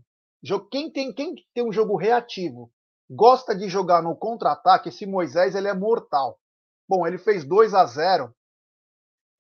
Quem 0.69 0.91
tem, 0.91 1.11
quem 1.11 1.35
tem 1.53 1.67
um 1.67 1.73
jogo 1.73 1.97
reativo, 1.97 2.71
gosta 3.09 3.55
de 3.55 3.67
jogar 3.67 4.03
no 4.03 4.15
contra-ataque, 4.15 4.89
esse 4.89 5.05
Moisés 5.05 5.55
ele 5.55 5.67
é 5.67 5.73
mortal. 5.73 6.39
Bom, 6.87 7.07
ele 7.07 7.17
fez 7.17 7.43
2 7.43 7.73
a 7.73 7.85
0 7.85 8.33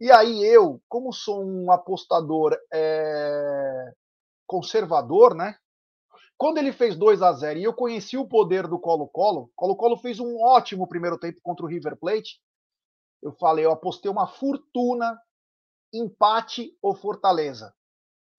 E 0.01 0.11
aí 0.11 0.43
eu, 0.43 0.81
como 0.89 1.13
sou 1.13 1.45
um 1.45 1.71
apostador 1.71 2.57
é, 2.73 3.93
conservador, 4.47 5.35
né? 5.35 5.55
Quando 6.39 6.57
ele 6.57 6.71
fez 6.71 6.95
2 6.95 7.21
a 7.21 7.31
0 7.33 7.59
e 7.59 7.63
eu 7.63 7.73
conheci 7.73 8.17
o 8.17 8.27
poder 8.27 8.67
do 8.67 8.79
Colo-Colo, 8.79 9.51
Colo-Colo 9.55 9.97
fez 9.97 10.19
um 10.19 10.41
ótimo 10.41 10.87
primeiro 10.87 11.19
tempo 11.19 11.39
contra 11.43 11.63
o 11.63 11.69
River 11.69 11.95
Plate. 11.97 12.41
Eu 13.21 13.33
falei, 13.33 13.65
eu 13.65 13.71
apostei 13.71 14.09
uma 14.09 14.25
fortuna, 14.25 15.21
empate 15.93 16.75
ou 16.81 16.95
Fortaleza. 16.95 17.75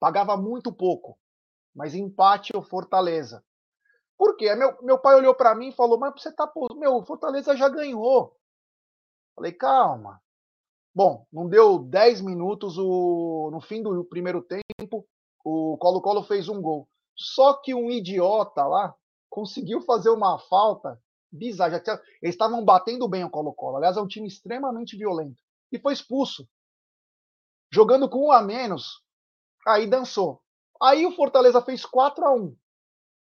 Pagava 0.00 0.36
muito 0.36 0.72
pouco 0.72 1.20
mas 1.74 1.94
empate 1.94 2.54
ou 2.54 2.62
Fortaleza. 2.62 3.44
Por 4.18 4.36
quê? 4.36 4.54
Meu, 4.54 4.76
meu 4.82 4.98
pai 4.98 5.14
olhou 5.14 5.34
para 5.34 5.54
mim 5.54 5.68
e 5.68 5.74
falou: 5.74 5.98
Mas 5.98 6.12
você 6.20 6.32
tá. 6.32 6.50
Meu, 6.76 7.02
Fortaleza 7.04 7.56
já 7.56 7.68
ganhou. 7.68 8.36
Falei: 9.34 9.52
Calma. 9.52 10.20
Bom, 10.94 11.26
não 11.32 11.48
deu 11.48 11.78
10 11.78 12.20
minutos. 12.20 12.76
O, 12.76 13.50
no 13.52 13.60
fim 13.60 13.82
do 13.82 14.04
primeiro 14.04 14.42
tempo, 14.42 15.06
o 15.44 15.78
Colo-Colo 15.78 16.24
fez 16.24 16.48
um 16.48 16.60
gol. 16.60 16.88
Só 17.20 17.52
que 17.52 17.74
um 17.74 17.90
idiota 17.90 18.64
lá 18.66 18.94
conseguiu 19.28 19.82
fazer 19.82 20.08
uma 20.08 20.38
falta 20.38 20.98
bizarra. 21.30 21.82
Eles 22.22 22.34
estavam 22.34 22.64
batendo 22.64 23.06
bem 23.06 23.22
o 23.22 23.30
Colo-Colo. 23.30 23.76
Aliás, 23.76 23.98
é 23.98 24.00
um 24.00 24.06
time 24.06 24.26
extremamente 24.26 24.96
violento. 24.96 25.42
E 25.70 25.78
foi 25.78 25.92
expulso. 25.92 26.48
Jogando 27.70 28.08
com 28.08 28.28
um 28.28 28.32
a 28.32 28.40
menos, 28.40 29.04
aí 29.66 29.86
dançou. 29.86 30.42
Aí 30.82 31.04
o 31.04 31.12
Fortaleza 31.12 31.60
fez 31.60 31.84
4 31.84 32.24
a 32.24 32.32
1 32.34 32.56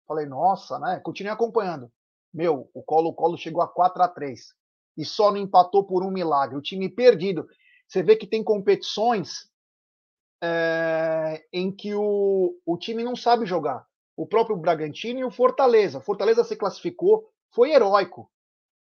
Falei, 0.08 0.26
nossa, 0.26 0.80
né? 0.80 1.02
Continuei 1.02 1.34
acompanhando. 1.34 1.92
Meu, 2.34 2.70
o 2.74 2.82
Colo-Colo 2.82 3.38
chegou 3.38 3.62
a 3.62 3.68
4 3.68 4.04
a 4.04 4.08
3 4.08 4.56
e 4.98 5.04
só 5.04 5.32
não 5.32 5.38
empatou 5.38 5.86
por 5.86 6.02
um 6.02 6.12
milagre. 6.12 6.58
O 6.58 6.62
time 6.62 6.88
perdido. 6.88 7.46
Você 7.88 8.02
vê 8.02 8.16
que 8.16 8.26
tem 8.26 8.42
competições 8.42 9.51
é, 10.42 11.46
em 11.54 11.72
que 11.72 11.94
o, 11.94 12.58
o 12.66 12.78
time 12.78 13.04
não 13.04 13.16
sabe 13.16 13.46
jogar. 13.46 13.86
O 14.16 14.26
próprio 14.26 14.58
Bragantino 14.58 15.20
e 15.20 15.24
o 15.24 15.32
Fortaleza. 15.32 16.02
Fortaleza 16.02 16.44
se 16.44 16.56
classificou, 16.56 17.30
foi 17.54 17.72
heróico. 17.72 18.30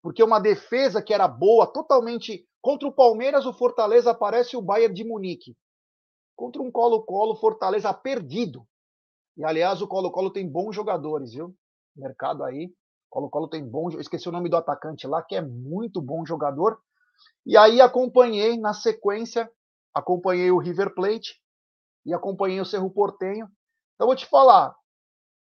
Porque 0.02 0.24
uma 0.24 0.40
defesa 0.40 1.02
que 1.02 1.14
era 1.14 1.28
boa, 1.28 1.68
totalmente. 1.68 2.48
Contra 2.62 2.88
o 2.88 2.92
Palmeiras, 2.92 3.46
o 3.46 3.54
Fortaleza 3.54 4.12
aparece 4.12 4.58
o 4.58 4.62
Bayern 4.62 4.94
de 4.94 5.04
Munique 5.04 5.56
contra 6.36 6.62
um 6.62 6.72
Colo-Colo 6.72 7.36
Fortaleza 7.36 7.94
perdido. 7.94 8.66
E 9.38 9.44
aliás, 9.44 9.82
o 9.82 9.88
Colo-Colo 9.88 10.32
tem 10.32 10.48
bons 10.48 10.76
jogadores, 10.76 11.34
viu? 11.34 11.56
Mercado 11.96 12.44
aí. 12.44 12.74
Colo-Colo 13.10 13.48
tem 13.48 13.64
bom, 13.64 13.90
esqueci 14.00 14.28
o 14.28 14.32
nome 14.32 14.50
do 14.50 14.58
atacante 14.58 15.06
lá, 15.08 15.22
que 15.22 15.36
é 15.36 15.42
muito 15.42 16.02
bom 16.02 16.26
jogador. 16.26 16.80
E 17.46 17.56
aí 17.56 17.80
acompanhei 17.80 18.58
na 18.58 18.74
sequência, 18.74 19.50
acompanhei 19.94 20.52
o 20.52 20.58
River 20.58 20.94
Plate 20.94 21.42
e 22.06 22.14
acompanhei 22.14 22.60
o 22.60 22.66
Cerro 22.66 22.90
Portenho. 22.90 23.48
Então 23.96 24.08
vou 24.08 24.16
te 24.16 24.26
falar, 24.26 24.76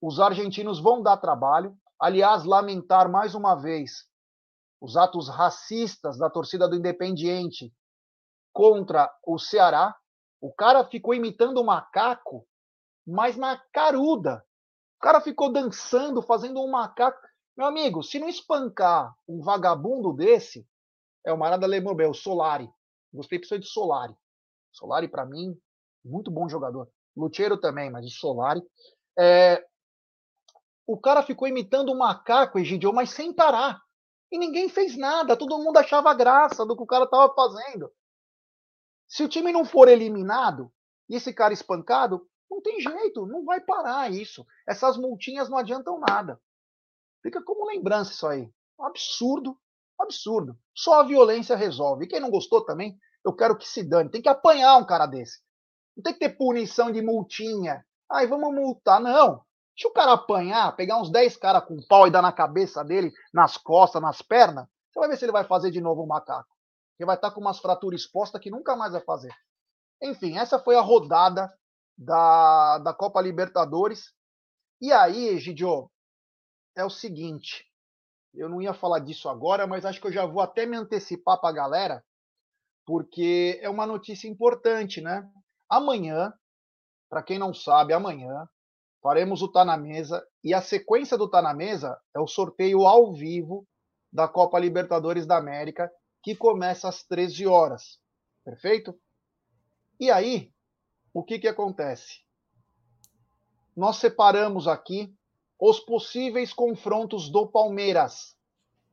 os 0.00 0.20
argentinos 0.20 0.80
vão 0.80 1.02
dar 1.02 1.16
trabalho. 1.16 1.76
Aliás, 2.00 2.44
lamentar 2.44 3.10
mais 3.10 3.34
uma 3.34 3.54
vez 3.54 4.08
os 4.80 4.96
atos 4.96 5.28
racistas 5.28 6.16
da 6.18 6.30
torcida 6.30 6.68
do 6.68 6.76
Independiente 6.76 7.74
contra 8.52 9.12
o 9.26 9.38
Ceará, 9.38 9.96
o 10.40 10.52
cara 10.52 10.84
ficou 10.84 11.14
imitando 11.14 11.58
o 11.58 11.64
macaco, 11.64 12.46
mas 13.06 13.36
na 13.36 13.60
caruda. 13.72 14.44
O 14.96 15.00
cara 15.00 15.20
ficou 15.20 15.52
dançando, 15.52 16.22
fazendo 16.22 16.60
um 16.60 16.70
macaco. 16.70 17.18
Meu 17.56 17.66
amigo, 17.66 18.02
se 18.02 18.18
não 18.18 18.28
espancar 18.28 19.14
um 19.28 19.40
vagabundo 19.40 20.12
desse, 20.12 20.66
é 21.26 21.32
o 21.32 21.38
Marada 21.38 21.66
Lemobel, 21.66 22.14
Solari. 22.14 22.70
Gostei 23.12 23.38
pessoa 23.38 23.58
de 23.58 23.66
Solari. 23.66 24.14
Solari, 24.72 25.08
para 25.08 25.26
mim, 25.26 25.58
muito 26.04 26.30
bom 26.30 26.48
jogador. 26.48 26.88
Lucheiro 27.16 27.58
também, 27.58 27.90
mas 27.90 28.06
de 28.06 28.12
Solari. 28.12 28.62
É... 29.18 29.64
O 30.86 30.98
cara 30.98 31.22
ficou 31.22 31.46
imitando 31.46 31.92
um 31.92 31.98
macaco, 31.98 32.58
Egidio, 32.58 32.92
mas 32.92 33.10
sem 33.10 33.32
parar. 33.32 33.80
E 34.30 34.38
ninguém 34.38 34.68
fez 34.68 34.96
nada, 34.96 35.36
todo 35.36 35.58
mundo 35.58 35.78
achava 35.78 36.14
graça 36.14 36.64
do 36.64 36.76
que 36.76 36.82
o 36.82 36.86
cara 36.86 37.04
estava 37.04 37.32
fazendo. 37.34 37.90
Se 39.08 39.24
o 39.24 39.28
time 39.28 39.52
não 39.52 39.64
for 39.64 39.88
eliminado 39.88 40.70
e 41.08 41.16
esse 41.16 41.32
cara 41.32 41.54
espancado, 41.54 42.28
não 42.50 42.60
tem 42.60 42.80
jeito, 42.80 43.26
não 43.26 43.44
vai 43.44 43.60
parar 43.60 44.10
isso. 44.12 44.46
Essas 44.66 44.96
multinhas 44.96 45.48
não 45.48 45.58
adiantam 45.58 45.98
nada. 45.98 46.40
Fica 47.22 47.42
como 47.42 47.66
lembrança 47.66 48.12
isso 48.12 48.26
aí. 48.26 48.50
Um 48.78 48.84
absurdo, 48.84 49.58
absurdo. 49.98 50.58
Só 50.74 51.00
a 51.00 51.02
violência 51.02 51.56
resolve. 51.56 52.04
E 52.04 52.08
quem 52.08 52.20
não 52.20 52.30
gostou 52.30 52.64
também, 52.64 52.98
eu 53.28 53.36
quero 53.36 53.56
que 53.56 53.68
se 53.68 53.82
dane. 53.82 54.10
Tem 54.10 54.22
que 54.22 54.28
apanhar 54.28 54.76
um 54.76 54.86
cara 54.86 55.06
desse. 55.06 55.40
Não 55.96 56.02
tem 56.02 56.12
que 56.12 56.20
ter 56.20 56.36
punição 56.36 56.90
de 56.90 57.02
multinha. 57.02 57.84
Ai, 58.10 58.26
vamos 58.26 58.54
multar. 58.54 59.00
Não. 59.00 59.42
Deixa 59.74 59.88
o 59.88 59.92
cara 59.92 60.12
apanhar, 60.12 60.74
pegar 60.74 61.00
uns 61.00 61.10
10 61.10 61.36
caras 61.36 61.64
com 61.64 61.76
pau 61.88 62.06
e 62.06 62.10
dar 62.10 62.22
na 62.22 62.32
cabeça 62.32 62.84
dele, 62.84 63.12
nas 63.32 63.56
costas, 63.56 64.02
nas 64.02 64.20
pernas. 64.22 64.66
Você 64.90 64.98
vai 64.98 65.08
ver 65.08 65.16
se 65.16 65.24
ele 65.24 65.32
vai 65.32 65.44
fazer 65.44 65.70
de 65.70 65.80
novo 65.80 66.00
o 66.00 66.04
um 66.04 66.08
macaco 66.08 66.58
que 66.98 67.04
vai 67.04 67.14
estar 67.14 67.30
com 67.30 67.40
umas 67.40 67.60
fraturas 67.60 68.00
expostas 68.00 68.40
que 68.40 68.50
nunca 68.50 68.74
mais 68.74 68.92
vai 68.92 69.00
fazer. 69.00 69.32
Enfim, 70.02 70.36
essa 70.36 70.58
foi 70.58 70.74
a 70.76 70.80
rodada 70.80 71.48
da, 71.96 72.78
da 72.78 72.92
Copa 72.92 73.20
Libertadores. 73.20 74.12
E 74.80 74.92
aí, 74.92 75.28
Egidio, 75.28 75.88
é 76.76 76.84
o 76.84 76.90
seguinte, 76.90 77.64
eu 78.34 78.48
não 78.48 78.60
ia 78.60 78.74
falar 78.74 78.98
disso 78.98 79.28
agora, 79.28 79.66
mas 79.66 79.84
acho 79.84 80.00
que 80.00 80.08
eu 80.08 80.12
já 80.12 80.26
vou 80.26 80.42
até 80.42 80.66
me 80.66 80.76
antecipar 80.76 81.40
para 81.40 81.50
a 81.50 81.52
galera, 81.52 82.04
porque 82.88 83.60
é 83.60 83.68
uma 83.68 83.86
notícia 83.86 84.26
importante, 84.26 85.02
né? 85.02 85.30
Amanhã, 85.68 86.32
para 87.06 87.22
quem 87.22 87.38
não 87.38 87.52
sabe, 87.52 87.92
amanhã 87.92 88.48
faremos 89.02 89.42
o 89.42 89.52
Tá 89.52 89.62
na 89.62 89.76
Mesa 89.76 90.26
e 90.42 90.54
a 90.54 90.62
sequência 90.62 91.18
do 91.18 91.28
Tá 91.28 91.42
na 91.42 91.52
Mesa 91.52 92.00
é 92.16 92.18
o 92.18 92.26
sorteio 92.26 92.86
ao 92.86 93.12
vivo 93.12 93.68
da 94.10 94.26
Copa 94.26 94.58
Libertadores 94.58 95.26
da 95.26 95.36
América, 95.36 95.92
que 96.22 96.34
começa 96.34 96.88
às 96.88 97.02
13 97.02 97.46
horas. 97.46 97.98
Perfeito? 98.42 98.98
E 100.00 100.10
aí, 100.10 100.50
o 101.12 101.22
que, 101.22 101.38
que 101.38 101.46
acontece? 101.46 102.22
Nós 103.76 103.96
separamos 103.96 104.66
aqui 104.66 105.14
os 105.60 105.78
possíveis 105.78 106.54
confrontos 106.54 107.30
do 107.30 107.46
Palmeiras. 107.46 108.34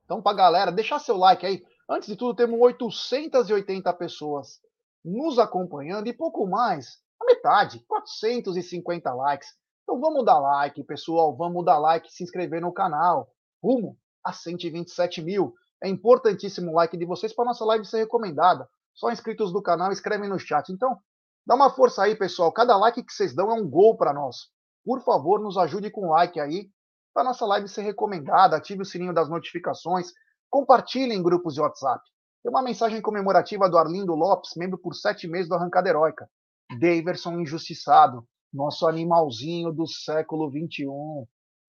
Então, 0.04 0.22
para 0.22 0.36
galera, 0.36 0.70
deixar 0.70 1.00
seu 1.00 1.16
like 1.16 1.46
aí. 1.46 1.64
Antes 1.90 2.08
de 2.08 2.16
tudo, 2.16 2.36
temos 2.36 2.60
880 2.60 3.94
pessoas 3.94 4.60
nos 5.04 5.38
acompanhando 5.38 6.08
e 6.08 6.14
pouco 6.14 6.48
mais, 6.48 6.98
a 7.22 7.26
metade, 7.26 7.84
450 7.88 9.14
likes. 9.14 9.50
Então 9.84 10.00
vamos 10.00 10.26
dar 10.26 10.40
like, 10.40 10.84
pessoal, 10.84 11.36
vamos 11.38 11.64
dar 11.64 11.78
like, 11.78 12.12
se 12.12 12.24
inscrever 12.24 12.60
no 12.60 12.74
canal. 12.74 13.30
Rumo 13.64 13.98
a 14.24 14.34
127 14.34 15.22
mil. 15.22 15.54
É 15.84 15.88
importantíssimo 15.88 16.72
o 16.72 16.74
like 16.74 16.98
de 16.98 17.06
vocês 17.06 17.34
para 17.34 17.46
nossa 17.46 17.64
live 17.64 17.86
ser 17.86 18.00
recomendada. 18.00 18.68
Só 18.96 19.12
inscritos 19.12 19.54
do 19.54 19.62
canal 19.62 19.92
escrevem 19.92 20.28
no 20.28 20.40
chat. 20.40 20.72
Então, 20.72 20.98
dá 21.46 21.54
uma 21.54 21.70
força 21.70 22.02
aí, 22.02 22.16
pessoal. 22.16 22.52
Cada 22.52 22.76
like 22.76 23.04
que 23.04 23.14
vocês 23.14 23.36
dão 23.36 23.52
é 23.52 23.54
um 23.54 23.70
gol 23.70 23.96
para 23.96 24.12
nós. 24.12 24.50
Por 24.84 25.02
favor, 25.02 25.40
nos 25.40 25.58
ajude 25.58 25.92
com 25.92 26.10
like 26.10 26.40
aí 26.40 26.70
para 27.14 27.24
nossa 27.24 27.46
live 27.46 27.68
ser 27.68 27.84
recomendada. 27.84 28.58
Ative 28.58 28.82
o 28.82 28.86
sininho 28.86 29.14
das 29.14 29.30
notificações. 29.30 30.12
Compartilhe 30.56 31.14
em 31.14 31.22
grupos 31.22 31.56
de 31.56 31.60
WhatsApp. 31.60 32.02
Tem 32.42 32.50
uma 32.50 32.62
mensagem 32.62 33.02
comemorativa 33.02 33.70
do 33.70 33.78
Arlindo 33.78 34.16
Lopes, 34.16 34.56
membro 34.56 34.78
por 34.78 34.96
sete 34.96 35.28
meses 35.28 35.50
do 35.50 35.56
Arrancada 35.56 35.90
Heróica. 35.90 36.32
Daverson 36.80 37.42
Injustiçado, 37.42 38.26
nosso 38.54 38.88
animalzinho 38.88 39.74
do 39.74 39.86
século 39.86 40.50
XXI. 40.50 40.86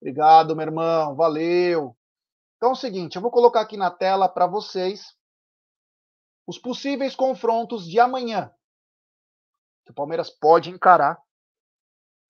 Obrigado, 0.01 0.55
meu 0.55 0.67
irmão. 0.67 1.17
Valeu. 1.17 1.97
Então 2.57 2.69
é 2.69 2.73
o 2.75 2.77
seguinte, 2.77 3.17
eu 3.17 3.23
vou 3.23 3.33
colocar 3.33 3.61
aqui 3.61 3.77
na 3.77 3.91
tela 3.91 4.29
para 4.29 4.47
vocês 4.47 5.17
os 6.47 6.57
possíveis 6.57 7.17
confrontos 7.17 7.89
de 7.89 7.99
amanhã. 7.99 8.55
Que 9.85 9.91
o 9.91 9.95
Palmeiras 9.95 10.31
pode 10.31 10.71
encarar 10.71 11.21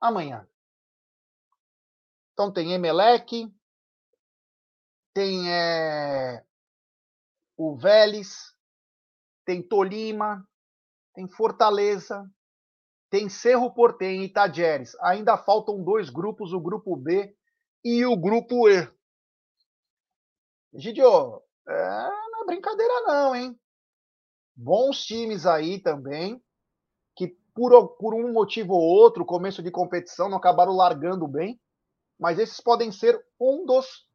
amanhã. 0.01 0.49
Então 2.33 2.51
tem 2.51 2.73
Emelec, 2.73 3.47
tem 5.17 5.51
é, 5.51 6.45
o 7.57 7.75
Vélez, 7.75 8.55
tem 9.47 9.67
Tolima, 9.67 10.47
tem 11.15 11.27
Fortaleza, 11.27 12.31
tem 13.09 13.27
Cerro 13.27 13.73
Portem 13.73 14.21
e 14.21 14.25
Itajeres. 14.27 14.95
Ainda 15.01 15.39
faltam 15.39 15.83
dois 15.83 16.11
grupos, 16.11 16.53
o 16.53 16.61
grupo 16.61 16.95
B 16.95 17.35
e 17.83 18.05
o 18.05 18.15
grupo 18.15 18.69
E. 18.69 18.93
Gidio, 20.75 21.43
é, 21.67 22.11
não 22.31 22.43
é 22.43 22.45
brincadeira 22.45 23.01
não, 23.07 23.35
hein? 23.35 23.59
Bons 24.55 25.03
times 25.03 25.47
aí 25.47 25.81
também, 25.81 26.45
que 27.17 27.29
por, 27.55 27.97
por 27.97 28.15
um 28.15 28.35
motivo 28.35 28.75
ou 28.75 28.83
outro, 28.83 29.25
começo 29.25 29.63
de 29.63 29.71
competição, 29.71 30.29
não 30.29 30.37
acabaram 30.37 30.73
largando 30.73 31.27
bem, 31.27 31.59
mas 32.21 32.39
esses 32.39 32.61
podem 32.61 32.93
ser 32.93 33.19
um 33.41 33.65
dos 33.65 34.06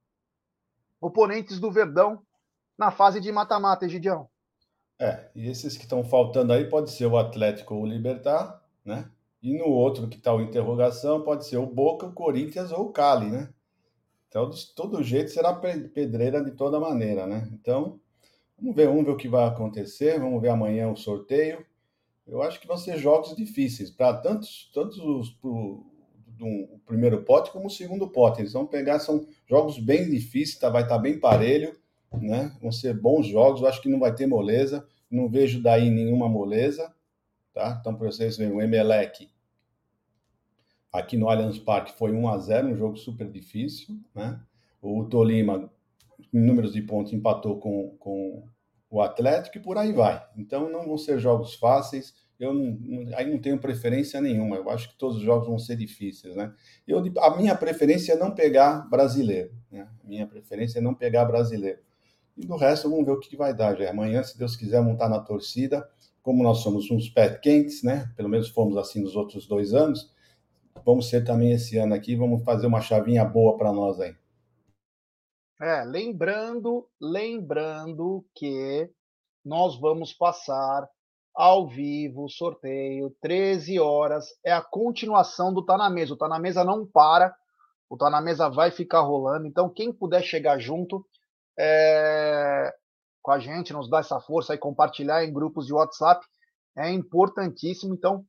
oponentes 1.01 1.59
do 1.59 1.71
Verdão 1.71 2.21
na 2.77 2.91
fase 2.91 3.19
de 3.19 3.31
mata-mata, 3.31 3.89
Gidião. 3.89 4.29
É, 4.99 5.29
e 5.35 5.49
esses 5.49 5.75
que 5.75 5.83
estão 5.83 6.03
faltando 6.03 6.53
aí 6.53 6.69
pode 6.69 6.91
ser 6.91 7.07
o 7.07 7.17
Atlético 7.17 7.73
ou 7.73 7.81
o 7.81 7.85
Libertar, 7.87 8.61
né? 8.85 9.09
E 9.41 9.57
no 9.57 9.65
outro 9.65 10.07
que 10.07 10.17
está 10.17 10.31
o 10.31 10.41
interrogação 10.41 11.23
pode 11.23 11.47
ser 11.47 11.57
o 11.57 11.65
Boca, 11.65 12.05
o 12.05 12.13
Corinthians 12.13 12.71
ou 12.71 12.85
o 12.85 12.91
Cali, 12.91 13.29
né? 13.29 13.49
Então, 14.29 14.49
de 14.49 14.73
todo 14.75 15.01
jeito 15.01 15.31
será 15.31 15.53
pedreira 15.53 16.43
de 16.43 16.51
toda 16.51 16.79
maneira, 16.79 17.25
né? 17.25 17.49
Então, 17.51 17.99
vamos 18.57 18.75
ver, 18.75 18.87
vamos 18.87 19.03
ver 19.03 19.11
o 19.11 19.17
que 19.17 19.27
vai 19.27 19.45
acontecer, 19.45 20.19
vamos 20.19 20.39
ver 20.39 20.49
amanhã 20.49 20.89
o 20.89 20.95
sorteio. 20.95 21.65
Eu 22.27 22.41
acho 22.41 22.59
que 22.61 22.67
vão 22.67 22.77
ser 22.77 22.97
jogos 22.97 23.35
difíceis 23.35 23.89
para 23.89 24.15
tantos, 24.17 24.71
tantos 24.73 24.99
os, 24.99 25.35
do 26.41 26.79
primeiro 26.85 27.21
pote 27.23 27.51
como 27.51 27.67
o 27.67 27.69
segundo 27.69 28.09
pote. 28.09 28.41
Eles 28.41 28.53
vão 28.53 28.65
pegar, 28.65 28.99
são 28.99 29.27
jogos 29.47 29.77
bem 29.77 30.09
difíceis, 30.09 30.57
tá, 30.57 30.69
vai 30.69 30.81
estar 30.81 30.95
tá 30.95 31.01
bem 31.01 31.19
parelho, 31.19 31.79
né? 32.11 32.55
Vão 32.59 32.71
ser 32.71 32.99
bons 32.99 33.27
jogos, 33.27 33.61
eu 33.61 33.67
acho 33.67 33.81
que 33.81 33.89
não 33.89 33.99
vai 33.99 34.13
ter 34.13 34.25
moleza, 34.25 34.85
não 35.09 35.29
vejo 35.29 35.61
daí 35.61 35.89
nenhuma 35.89 36.27
moleza. 36.27 36.91
Tá? 37.53 37.77
Então, 37.79 37.95
para 37.95 38.07
vocês 38.07 38.37
verem, 38.37 38.53
o 38.53 38.61
Emelec 38.61 39.29
aqui 40.91 41.15
no 41.15 41.29
Allianz 41.29 41.59
Parque 41.59 41.97
foi 41.97 42.11
1 42.11 42.27
a 42.27 42.37
0 42.37 42.67
um 42.69 42.75
jogo 42.75 42.97
super 42.97 43.29
difícil. 43.29 43.99
Né? 44.15 44.39
O 44.81 45.05
Tolima, 45.05 45.69
em 46.33 46.39
números 46.39 46.73
de 46.73 46.81
pontos, 46.81 47.13
empatou 47.13 47.59
com, 47.59 47.95
com 47.99 48.47
o 48.89 49.01
Atlético 49.01 49.57
e 49.57 49.61
por 49.61 49.77
aí 49.77 49.93
vai. 49.93 50.25
Então, 50.35 50.69
não 50.69 50.85
vão 50.85 50.97
ser 50.97 51.19
jogos 51.19 51.55
fáceis. 51.55 52.15
Eu 52.41 52.53
não, 52.53 53.15
aí 53.15 53.29
não 53.29 53.39
tenho 53.39 53.59
preferência 53.59 54.19
nenhuma. 54.19 54.55
Eu 54.55 54.69
acho 54.69 54.89
que 54.89 54.97
todos 54.97 55.17
os 55.17 55.23
jogos 55.23 55.47
vão 55.47 55.59
ser 55.59 55.75
difíceis. 55.75 56.35
Né? 56.35 56.53
Eu, 56.87 57.03
a 57.19 57.37
minha 57.37 57.55
preferência 57.55 58.13
é 58.13 58.17
não 58.17 58.31
pegar 58.31 58.89
brasileiro. 58.89 59.53
Né? 59.71 59.87
Minha 60.03 60.25
preferência 60.25 60.79
é 60.79 60.81
não 60.81 60.95
pegar 60.95 61.25
brasileiro. 61.25 61.79
E 62.35 62.45
do 62.45 62.55
resto, 62.55 62.89
vamos 62.89 63.05
ver 63.05 63.11
o 63.11 63.19
que 63.19 63.37
vai 63.37 63.53
dar. 63.53 63.77
Já. 63.77 63.91
Amanhã, 63.91 64.23
se 64.23 64.37
Deus 64.37 64.55
quiser, 64.55 64.81
montar 64.81 65.07
na 65.07 65.19
torcida 65.19 65.87
como 66.21 66.43
nós 66.43 66.59
somos 66.59 66.89
uns 66.91 67.09
pés 67.09 67.39
quentes, 67.39 67.83
né? 67.83 68.11
Pelo 68.15 68.29
menos 68.29 68.49
fomos 68.49 68.77
assim 68.77 69.01
nos 69.01 69.15
outros 69.15 69.47
dois 69.47 69.73
anos, 69.73 70.13
vamos 70.85 71.09
ser 71.09 71.23
também 71.23 71.51
esse 71.51 71.77
ano 71.77 71.93
aqui, 71.93 72.15
vamos 72.15 72.43
fazer 72.43 72.67
uma 72.67 72.81
chavinha 72.81 73.25
boa 73.25 73.57
para 73.57 73.73
nós 73.73 73.99
aí. 73.99 74.15
É, 75.59 75.83
lembrando, 75.83 76.87
lembrando 76.99 78.25
que 78.33 78.89
nós 79.43 79.79
vamos 79.79 80.13
passar 80.13 80.87
ao 81.33 81.67
vivo, 81.67 82.29
sorteio, 82.29 83.15
13 83.21 83.79
horas, 83.79 84.25
é 84.45 84.51
a 84.51 84.61
continuação 84.61 85.53
do 85.53 85.63
Tá 85.63 85.77
na 85.77 85.89
Mesa. 85.89 86.13
O 86.13 86.17
Tá 86.17 86.27
na 86.27 86.39
Mesa 86.39 86.63
não 86.63 86.85
para, 86.85 87.33
o 87.89 87.97
Tá 87.97 88.09
na 88.09 88.21
Mesa 88.21 88.49
vai 88.49 88.71
ficar 88.71 89.01
rolando, 89.01 89.47
então 89.47 89.69
quem 89.69 89.91
puder 89.91 90.23
chegar 90.23 90.59
junto, 90.59 91.05
é, 91.57 92.73
com 93.21 93.31
a 93.31 93.39
gente, 93.39 93.73
nos 93.73 93.89
dar 93.89 93.99
essa 93.99 94.19
força 94.19 94.53
e 94.53 94.57
compartilhar 94.57 95.23
em 95.23 95.31
grupos 95.31 95.65
de 95.65 95.73
WhatsApp 95.73 96.25
é 96.77 96.89
importantíssimo. 96.89 97.93
Então, 97.93 98.25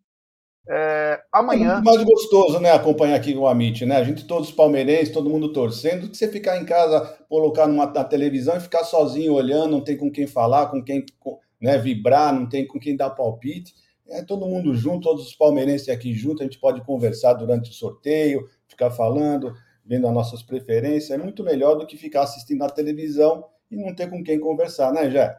é, 0.68 1.20
amanhã. 1.32 1.70
É 1.70 1.74
muito 1.74 1.84
mais 1.84 2.04
gostoso, 2.04 2.60
né? 2.60 2.70
Acompanhar 2.70 3.16
aqui 3.16 3.34
o 3.34 3.46
Amit, 3.46 3.84
né? 3.84 3.96
A 3.96 4.04
gente, 4.04 4.26
todos 4.26 4.52
palmeirenses, 4.52 5.12
todo 5.12 5.30
mundo 5.30 5.52
torcendo, 5.52 6.08
que 6.08 6.16
você 6.16 6.28
ficar 6.28 6.56
em 6.56 6.64
casa, 6.64 7.00
colocar 7.28 7.66
numa, 7.66 7.86
na 7.86 8.04
televisão 8.04 8.56
e 8.56 8.60
ficar 8.60 8.84
sozinho 8.84 9.32
olhando, 9.32 9.72
não 9.72 9.80
tem 9.80 9.96
com 9.96 10.10
quem 10.10 10.26
falar, 10.26 10.66
com 10.66 10.82
quem 10.82 11.04
né, 11.62 11.78
vibrar, 11.78 12.34
não 12.34 12.48
tem 12.48 12.66
com 12.66 12.78
quem 12.78 12.96
dar 12.96 13.10
palpite. 13.10 13.74
É 14.08 14.22
todo 14.22 14.46
mundo 14.46 14.74
junto, 14.74 15.08
todos 15.08 15.28
os 15.28 15.34
palmeirenses 15.34 15.88
aqui 15.88 16.12
juntos, 16.12 16.40
a 16.40 16.44
gente 16.44 16.58
pode 16.58 16.84
conversar 16.84 17.34
durante 17.34 17.70
o 17.70 17.74
sorteio, 17.74 18.48
ficar 18.66 18.90
falando, 18.90 19.54
vendo 19.84 20.06
as 20.06 20.12
nossas 20.12 20.42
preferências. 20.42 21.10
É 21.10 21.22
muito 21.22 21.44
melhor 21.44 21.76
do 21.76 21.86
que 21.86 21.96
ficar 21.96 22.22
assistindo 22.22 22.58
na 22.58 22.68
televisão 22.68 23.46
e 23.70 23.76
não 23.76 23.94
ter 23.94 24.10
com 24.10 24.22
quem 24.22 24.40
conversar, 24.40 24.92
né, 24.92 25.08
Jé? 25.08 25.38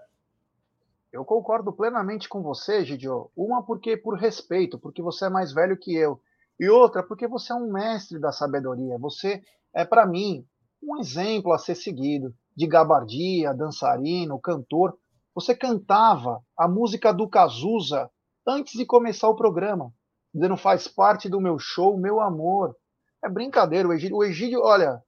Eu 1.12 1.24
concordo 1.24 1.72
plenamente 1.72 2.28
com 2.28 2.42
você, 2.42 2.84
Gidio. 2.84 3.30
Uma 3.36 3.62
porque 3.62 3.96
por 3.96 4.18
respeito, 4.18 4.80
porque 4.80 5.02
você 5.02 5.26
é 5.26 5.30
mais 5.30 5.54
velho 5.54 5.78
que 5.78 5.94
eu. 5.94 6.20
E 6.60 6.68
outra 6.70 7.04
porque 7.04 7.28
você 7.28 7.52
é 7.52 7.56
um 7.56 7.72
mestre 7.72 8.18
da 8.18 8.32
sabedoria. 8.32 8.98
Você 8.98 9.44
é, 9.74 9.84
para 9.86 10.06
mim, 10.06 10.46
um 10.82 11.00
exemplo 11.00 11.52
a 11.52 11.58
ser 11.58 11.76
seguido 11.76 12.34
de 12.56 12.66
gabardia, 12.66 13.54
dançarino, 13.54 14.40
cantor. 14.40 14.98
Você 15.36 15.56
cantava 15.56 16.42
a 16.58 16.68
música 16.68 17.12
do 17.12 17.28
Cazuza 17.28 18.10
antes 18.46 18.74
de 18.74 18.86
começar 18.86 19.28
o 19.30 19.36
programa, 19.36 19.92
dizendo 20.34 20.56
faz 20.56 20.88
parte 20.88 21.28
do 21.28 21.42
meu 21.42 21.58
show, 21.58 21.98
meu 21.98 22.20
amor. 22.20 22.76
É 23.24 23.30
brincadeira, 23.30 23.88
o 23.88 23.94
Egídio. 23.94 24.18
O 24.18 24.24
Egídio, 24.24 24.62
olha, 24.62 25.02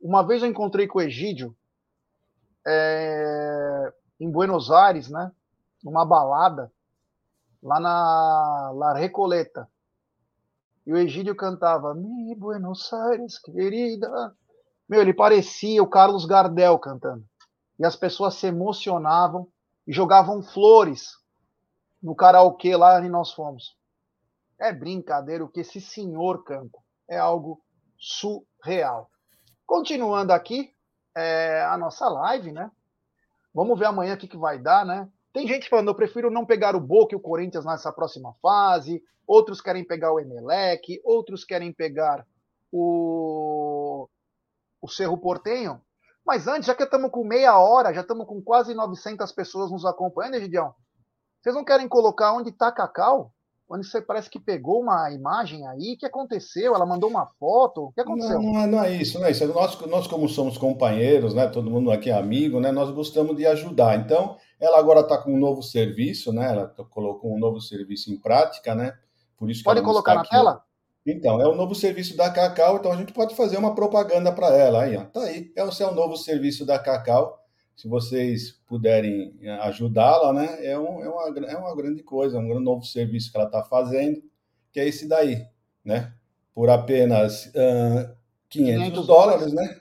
uma 0.00 0.26
vez 0.26 0.42
eu 0.42 0.48
encontrei 0.48 0.88
com 0.88 0.98
o 0.98 1.02
Egídio 1.02 1.56
é, 2.66 3.92
em 4.18 4.30
Buenos 4.30 4.70
Aires, 4.70 5.08
né? 5.08 5.30
Numa 5.84 6.04
balada, 6.04 6.72
lá 7.62 7.78
na 7.78 8.72
La 8.74 8.94
Recoleta. 8.94 9.68
E 10.84 10.92
o 10.92 10.96
Egídio 10.96 11.36
cantava 11.36 11.94
Mi 11.94 12.34
Buenos 12.34 12.92
Aires, 12.92 13.38
querida. 13.38 14.34
Meu, 14.88 15.02
ele 15.02 15.14
parecia 15.14 15.82
o 15.82 15.86
Carlos 15.86 16.24
Gardel 16.24 16.78
cantando. 16.78 17.24
E 17.78 17.84
as 17.84 17.94
pessoas 17.94 18.34
se 18.34 18.46
emocionavam 18.46 19.46
e 19.88 19.92
jogavam 19.92 20.42
flores 20.42 21.16
no 22.02 22.14
karaokê 22.14 22.76
lá 22.76 22.98
onde 22.98 23.08
nós 23.08 23.32
fomos. 23.32 23.74
É 24.60 24.70
brincadeira 24.70 25.42
o 25.42 25.48
que 25.48 25.60
esse 25.60 25.80
senhor 25.80 26.44
canta. 26.44 26.78
É 27.08 27.16
algo 27.16 27.58
surreal. 27.96 29.10
Continuando 29.66 30.34
aqui, 30.34 30.74
é, 31.16 31.62
a 31.62 31.78
nossa 31.78 32.06
live, 32.06 32.52
né? 32.52 32.70
Vamos 33.54 33.78
ver 33.78 33.86
amanhã 33.86 34.14
o 34.14 34.18
que, 34.18 34.28
que 34.28 34.36
vai 34.36 34.58
dar, 34.58 34.84
né? 34.84 35.08
Tem 35.32 35.48
gente 35.48 35.70
falando, 35.70 35.88
eu 35.88 35.94
prefiro 35.94 36.30
não 36.30 36.44
pegar 36.44 36.76
o 36.76 36.80
Boca 36.80 37.14
e 37.14 37.16
o 37.16 37.20
Corinthians 37.20 37.64
nessa 37.64 37.90
próxima 37.90 38.34
fase. 38.42 39.02
Outros 39.26 39.60
querem 39.60 39.84
pegar 39.84 40.12
o 40.12 40.20
Emelec, 40.20 41.00
outros 41.02 41.44
querem 41.44 41.72
pegar 41.72 42.26
o, 42.70 44.06
o 44.82 44.88
Cerro 44.88 45.16
Portenho. 45.16 45.80
Mas 46.28 46.46
antes, 46.46 46.66
já 46.66 46.74
que 46.74 46.82
estamos 46.82 47.10
com 47.10 47.24
meia 47.24 47.58
hora, 47.58 47.94
já 47.94 48.02
estamos 48.02 48.26
com 48.26 48.42
quase 48.42 48.74
900 48.74 49.32
pessoas 49.32 49.70
nos 49.70 49.86
acompanhando, 49.86 50.34
Egidião, 50.34 50.74
vocês 51.40 51.54
não 51.54 51.64
querem 51.64 51.88
colocar 51.88 52.34
onde 52.34 52.50
está 52.50 52.70
Cacau? 52.70 53.32
onde 53.70 53.86
você 53.86 54.00
parece 54.00 54.30
que 54.30 54.40
pegou 54.40 54.80
uma 54.80 55.10
imagem 55.12 55.66
aí. 55.66 55.92
O 55.94 55.98
que 55.98 56.06
aconteceu? 56.06 56.74
Ela 56.74 56.86
mandou 56.86 57.10
uma 57.10 57.26
foto? 57.38 57.84
O 57.84 57.92
que 57.92 58.00
aconteceu? 58.00 58.40
Não, 58.40 58.52
não, 58.52 58.60
é, 58.60 58.66
não 58.66 58.82
é 58.82 58.92
isso, 58.94 59.18
não 59.18 59.26
é 59.26 59.30
isso. 59.30 59.46
Nós, 59.46 59.78
nós, 59.82 60.06
como 60.06 60.28
somos 60.28 60.56
companheiros, 60.56 61.34
né? 61.34 61.46
Todo 61.48 61.70
mundo 61.70 61.90
aqui 61.90 62.08
é 62.08 62.14
amigo, 62.14 62.60
né? 62.60 62.72
Nós 62.72 62.90
gostamos 62.90 63.36
de 63.36 63.46
ajudar. 63.46 63.98
Então, 63.98 64.38
Ela 64.58 64.78
agora 64.78 65.00
está 65.00 65.18
com 65.18 65.34
um 65.34 65.38
novo 65.38 65.62
serviço, 65.62 66.32
né? 66.32 66.50
Ela 66.50 66.74
colocou 66.88 67.34
um 67.34 67.38
novo 67.38 67.60
serviço 67.60 68.10
em 68.10 68.18
prática, 68.18 68.74
né? 68.74 68.96
Por 69.36 69.50
isso 69.50 69.62
pode 69.62 69.82
colocar 69.82 70.14
na 70.14 70.22
aqui. 70.22 70.30
tela? 70.30 70.64
Então, 71.10 71.40
é 71.40 71.48
o 71.48 71.54
novo 71.54 71.74
serviço 71.74 72.14
da 72.14 72.28
Cacau, 72.30 72.76
então 72.76 72.92
a 72.92 72.96
gente 72.96 73.14
pode 73.14 73.34
fazer 73.34 73.56
uma 73.56 73.74
propaganda 73.74 74.30
para 74.30 74.54
ela 74.54 74.82
aí, 74.82 74.94
ó. 74.94 75.04
Tá 75.04 75.22
aí, 75.22 75.50
é 75.56 75.64
o 75.64 75.72
seu 75.72 75.94
novo 75.94 76.18
serviço 76.18 76.66
da 76.66 76.78
Cacau. 76.78 77.42
Se 77.74 77.88
vocês 77.88 78.60
puderem 78.66 79.34
eh, 79.40 79.50
ajudá-la, 79.62 80.34
né? 80.34 80.58
É, 80.66 80.78
um, 80.78 81.02
é, 81.02 81.08
uma, 81.08 81.46
é 81.48 81.56
uma 81.56 81.74
grande 81.74 82.02
coisa, 82.02 82.36
é 82.36 82.40
um 82.40 82.60
novo 82.60 82.84
serviço 82.84 83.30
que 83.30 83.38
ela 83.38 83.46
está 83.46 83.64
fazendo, 83.64 84.22
que 84.70 84.78
é 84.78 84.86
esse 84.86 85.08
daí, 85.08 85.46
né? 85.82 86.12
Por 86.54 86.68
apenas 86.68 87.46
uh, 87.46 88.14
500, 88.50 88.82
500 88.82 89.06
dólares, 89.06 89.52
né? 89.54 89.80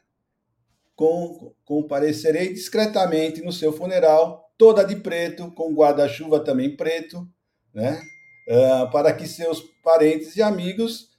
Com, 0.96 1.54
comparecerei 1.66 2.54
discretamente 2.54 3.42
no 3.42 3.52
seu 3.52 3.74
funeral, 3.74 4.50
toda 4.58 4.86
de 4.86 4.96
preto, 4.96 5.52
com 5.52 5.74
guarda-chuva 5.74 6.40
também 6.40 6.74
preto, 6.78 7.28
né? 7.74 8.02
Uh, 8.48 8.90
para 8.92 9.12
que 9.12 9.28
seus 9.28 9.60
parentes 9.84 10.38
e 10.38 10.42
amigos. 10.42 11.17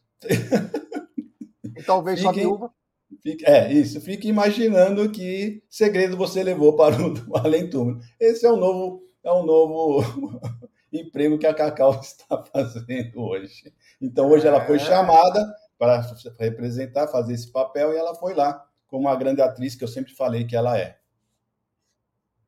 E 1.76 1.82
talvez 1.82 2.18
fiquem, 2.18 2.32
sua 2.32 2.42
viúva. 2.42 2.74
Fique, 3.22 3.44
é, 3.46 3.72
isso. 3.72 4.00
Fique 4.00 4.28
imaginando 4.28 5.10
que 5.10 5.62
segredo 5.68 6.16
você 6.16 6.42
levou 6.42 6.76
para 6.76 6.96
o 6.96 7.14
além 7.36 7.68
túmulo. 7.68 8.00
Esse 8.18 8.46
é 8.46 8.52
um 8.52 8.56
novo, 8.56 9.02
é 9.22 9.32
um 9.32 9.44
novo 9.44 10.40
emprego 10.92 11.38
que 11.38 11.46
a 11.46 11.54
Cacau 11.54 11.98
está 12.00 12.42
fazendo 12.44 13.20
hoje. 13.20 13.72
Então, 14.00 14.28
hoje 14.28 14.46
ela 14.46 14.64
foi 14.64 14.76
é. 14.76 14.80
chamada 14.80 15.54
para 15.78 16.02
representar, 16.38 17.06
fazer 17.08 17.34
esse 17.34 17.50
papel, 17.50 17.92
e 17.92 17.96
ela 17.96 18.14
foi 18.14 18.34
lá 18.34 18.64
como 18.88 19.06
uma 19.06 19.14
grande 19.14 19.40
atriz 19.40 19.74
que 19.76 19.84
eu 19.84 19.88
sempre 19.88 20.14
falei 20.14 20.44
que 20.44 20.56
ela 20.56 20.76
é. 20.76 20.98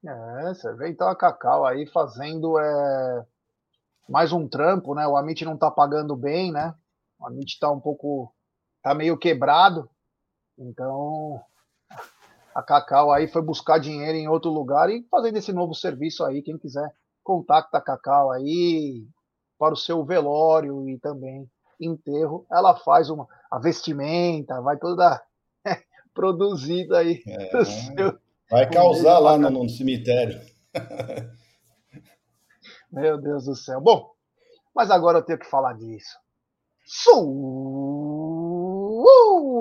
É, 0.04 0.54
você 0.54 0.72
vê 0.74 0.88
então 0.88 1.08
a 1.08 1.14
Cacau 1.14 1.66
aí 1.66 1.86
fazendo 1.86 2.58
é, 2.58 3.26
mais 4.08 4.32
um 4.32 4.48
trampo, 4.48 4.94
né? 4.94 5.06
O 5.06 5.16
Amit 5.16 5.44
não 5.44 5.56
tá 5.56 5.70
pagando 5.70 6.16
bem, 6.16 6.50
né? 6.50 6.74
O 7.20 7.26
Amit 7.26 7.58
tá 7.60 7.70
um 7.70 7.78
pouco. 7.78 8.34
tá 8.82 8.94
meio 8.94 9.18
quebrado. 9.18 9.88
Então 10.58 11.40
a 12.54 12.62
Cacau 12.62 13.12
aí 13.12 13.28
foi 13.28 13.42
buscar 13.42 13.78
dinheiro 13.78 14.16
em 14.16 14.28
outro 14.28 14.50
lugar 14.50 14.90
e 14.90 15.06
fazendo 15.10 15.36
esse 15.36 15.52
novo 15.52 15.74
serviço 15.74 16.24
aí. 16.24 16.42
Quem 16.42 16.58
quiser, 16.58 16.90
contacta 17.22 17.78
a 17.78 17.82
Cacau 17.82 18.30
aí 18.32 19.06
para 19.58 19.74
o 19.74 19.76
seu 19.76 20.04
velório 20.04 20.88
e 20.88 20.98
também 20.98 21.48
enterro. 21.78 22.46
Ela 22.50 22.74
faz 22.76 23.10
uma, 23.10 23.28
a 23.50 23.58
vestimenta, 23.58 24.60
vai 24.62 24.78
toda 24.78 25.22
produzida 26.14 26.98
aí. 26.98 27.22
É, 27.26 27.64
seu, 27.64 28.18
vai 28.50 28.68
causar 28.68 29.18
lá 29.18 29.36
no, 29.36 29.50
no 29.50 29.68
cemitério. 29.68 30.40
Meu 32.90 33.20
Deus 33.20 33.44
do 33.44 33.54
céu. 33.54 33.80
Bom, 33.80 34.10
mas 34.74 34.90
agora 34.90 35.18
eu 35.18 35.22
tenho 35.22 35.38
que 35.38 35.46
falar 35.46 35.74
disso. 35.74 36.18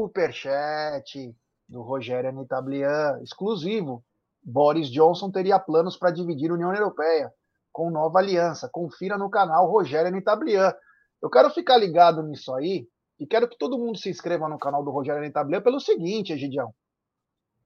Superchat 0.09 1.31
do 1.67 1.83
Rogério 1.83 2.31
Anitablian, 2.31 3.21
exclusivo. 3.21 4.03
Boris 4.43 4.89
Johnson 4.89 5.29
teria 5.29 5.59
planos 5.59 5.95
para 5.95 6.09
dividir 6.09 6.49
a 6.49 6.55
União 6.55 6.73
Europeia 6.73 7.31
com 7.71 7.91
nova 7.91 8.17
aliança. 8.17 8.67
Confira 8.71 9.15
no 9.15 9.29
canal 9.29 9.69
Rogério 9.69 10.07
Anitablian. 10.07 10.73
Eu 11.21 11.29
quero 11.29 11.51
ficar 11.51 11.77
ligado 11.77 12.23
nisso 12.23 12.51
aí 12.55 12.87
e 13.19 13.27
quero 13.27 13.47
que 13.47 13.59
todo 13.59 13.77
mundo 13.77 13.99
se 13.99 14.09
inscreva 14.09 14.49
no 14.49 14.57
canal 14.57 14.83
do 14.83 14.89
Rogério 14.89 15.21
Anitablian 15.21 15.61
pelo 15.61 15.79
seguinte, 15.79 16.33
Egidião. 16.33 16.73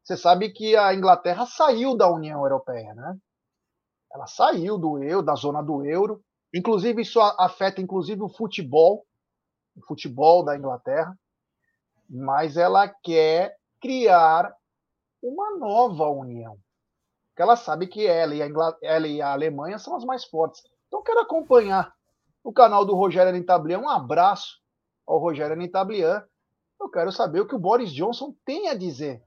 Você 0.03 0.17
sabe 0.17 0.49
que 0.49 0.75
a 0.75 0.93
Inglaterra 0.93 1.45
saiu 1.45 1.95
da 1.95 2.11
União 2.11 2.41
Europeia, 2.41 2.93
né? 2.93 3.15
Ela 4.13 4.27
saiu 4.27 4.77
do 4.77 5.01
euro, 5.01 5.25
da 5.25 5.35
zona 5.35 5.61
do 5.61 5.85
euro. 5.85 6.21
Inclusive, 6.53 7.01
isso 7.01 7.21
afeta 7.21 7.79
inclusive 7.79 8.21
o 8.21 8.27
futebol, 8.27 9.05
o 9.75 9.85
futebol 9.85 10.43
da 10.43 10.55
Inglaterra. 10.55 11.17
Mas 12.09 12.57
ela 12.57 12.87
quer 12.87 13.55
criar 13.81 14.53
uma 15.21 15.57
nova 15.57 16.07
união. 16.09 16.57
Porque 17.29 17.41
ela 17.41 17.55
sabe 17.55 17.87
que 17.87 18.05
ela 18.05 18.35
e, 18.35 18.41
a 18.41 18.47
ela 18.81 19.07
e 19.07 19.21
a 19.21 19.31
Alemanha 19.31 19.79
são 19.79 19.95
as 19.95 20.05
mais 20.05 20.23
fortes. 20.25 20.61
Então, 20.87 21.01
quero 21.01 21.21
acompanhar 21.21 21.91
o 22.43 22.53
canal 22.53 22.85
do 22.85 22.93
Rogério 22.93 23.29
Anitablian. 23.29 23.79
Um 23.79 23.89
abraço 23.89 24.59
ao 25.07 25.17
Rogério 25.17 25.53
Anitablian. 25.53 26.23
Eu 26.79 26.89
quero 26.89 27.11
saber 27.11 27.39
o 27.39 27.47
que 27.47 27.55
o 27.55 27.59
Boris 27.59 27.91
Johnson 27.91 28.35
tem 28.45 28.69
a 28.69 28.75
dizer. 28.75 29.23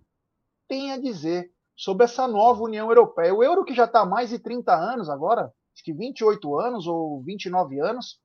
Tem 0.68 0.92
a 0.92 0.98
dizer 0.98 1.50
sobre 1.76 2.04
essa 2.04 2.28
nova 2.28 2.62
União 2.62 2.88
Europeia. 2.88 3.34
O 3.34 3.42
euro 3.42 3.64
que 3.64 3.74
já 3.74 3.84
está 3.84 4.00
há 4.00 4.06
mais 4.06 4.30
de 4.30 4.38
30 4.38 4.72
anos 4.74 5.08
agora, 5.10 5.52
acho 5.74 5.82
que 5.82 5.92
28 5.92 6.58
anos 6.60 6.86
ou 6.86 7.22
29 7.22 7.80
anos, 7.80 8.20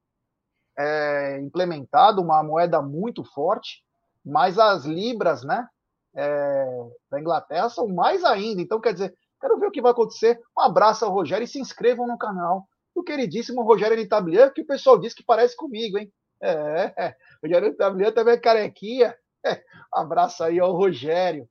é, 0.82 1.40
implementado, 1.40 2.22
uma 2.22 2.42
moeda 2.44 2.82
muito 2.82 3.24
forte, 3.24 3.84
mas 4.26 4.58
as 4.58 4.86
libras 4.86 5.44
né, 5.44 5.68
é, 6.16 6.66
da 7.10 7.20
Inglaterra 7.20 7.70
são 7.70 7.88
mais 7.88 8.24
ainda. 8.24 8.62
Então, 8.62 8.82
quer 8.82 8.94
dizer, 8.94 9.16
quero 9.40 9.60
ver 9.60 9.68
o 9.68 9.72
que 9.72 9.82
vai 9.82 9.92
acontecer. 9.92 10.40
Um 10.58 10.62
abraço 10.62 11.06
ao 11.06 11.12
Rogério 11.12 11.46
e 11.46 11.48
se 11.48 11.60
inscrevam 11.60 12.08
no 12.08 12.18
canal 12.18 12.66
do 12.96 13.04
queridíssimo 13.04 13.64
Rogério 13.64 13.98
Nitablian, 13.98 14.50
que 14.50 14.62
o 14.62 14.68
pessoal 14.68 15.00
diz 15.00 15.14
que 15.14 15.24
parece 15.24 15.56
comigo, 15.56 15.98
hein? 15.98 16.12
É, 16.42 16.94
é. 16.98 17.16
Rogério 17.42 17.70
Nitablian 17.70 18.12
também 18.12 18.34
é 18.34 18.40
carequinha. 18.40 19.16
É, 19.46 19.64
abraço 19.92 20.44
aí 20.44 20.60
ao 20.60 20.74
Rogério. 20.74 21.50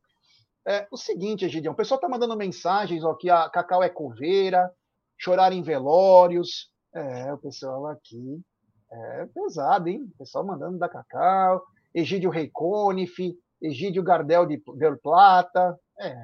É, 0.67 0.87
o 0.93 0.97
seguinte, 0.97 1.45
Egidião, 1.45 1.73
o 1.73 1.77
pessoal 1.77 1.97
está 1.97 2.09
mandando 2.09 2.37
mensagens 2.37 3.03
ó, 3.03 3.15
que 3.15 3.31
a 3.31 3.49
Cacau 3.49 3.83
é 3.83 3.89
coveira, 3.89 4.71
chorar 5.19 5.53
em 5.53 5.63
velórios. 5.63 6.71
É, 6.95 7.33
o 7.33 7.39
pessoal 7.39 7.87
aqui 7.87 8.43
é 8.93 9.27
pesado, 9.27 9.89
hein? 9.89 10.11
O 10.15 10.19
pessoal 10.19 10.45
mandando 10.45 10.79
da 10.79 10.89
Cacau, 10.89 11.65
Egídio 11.95 12.31
Reiconif, 12.31 13.37
Egídio 13.61 14.03
Gardel 14.03 14.47
de 14.47 14.63
Del 14.77 14.99
Plata. 14.99 15.79
É. 15.99 16.17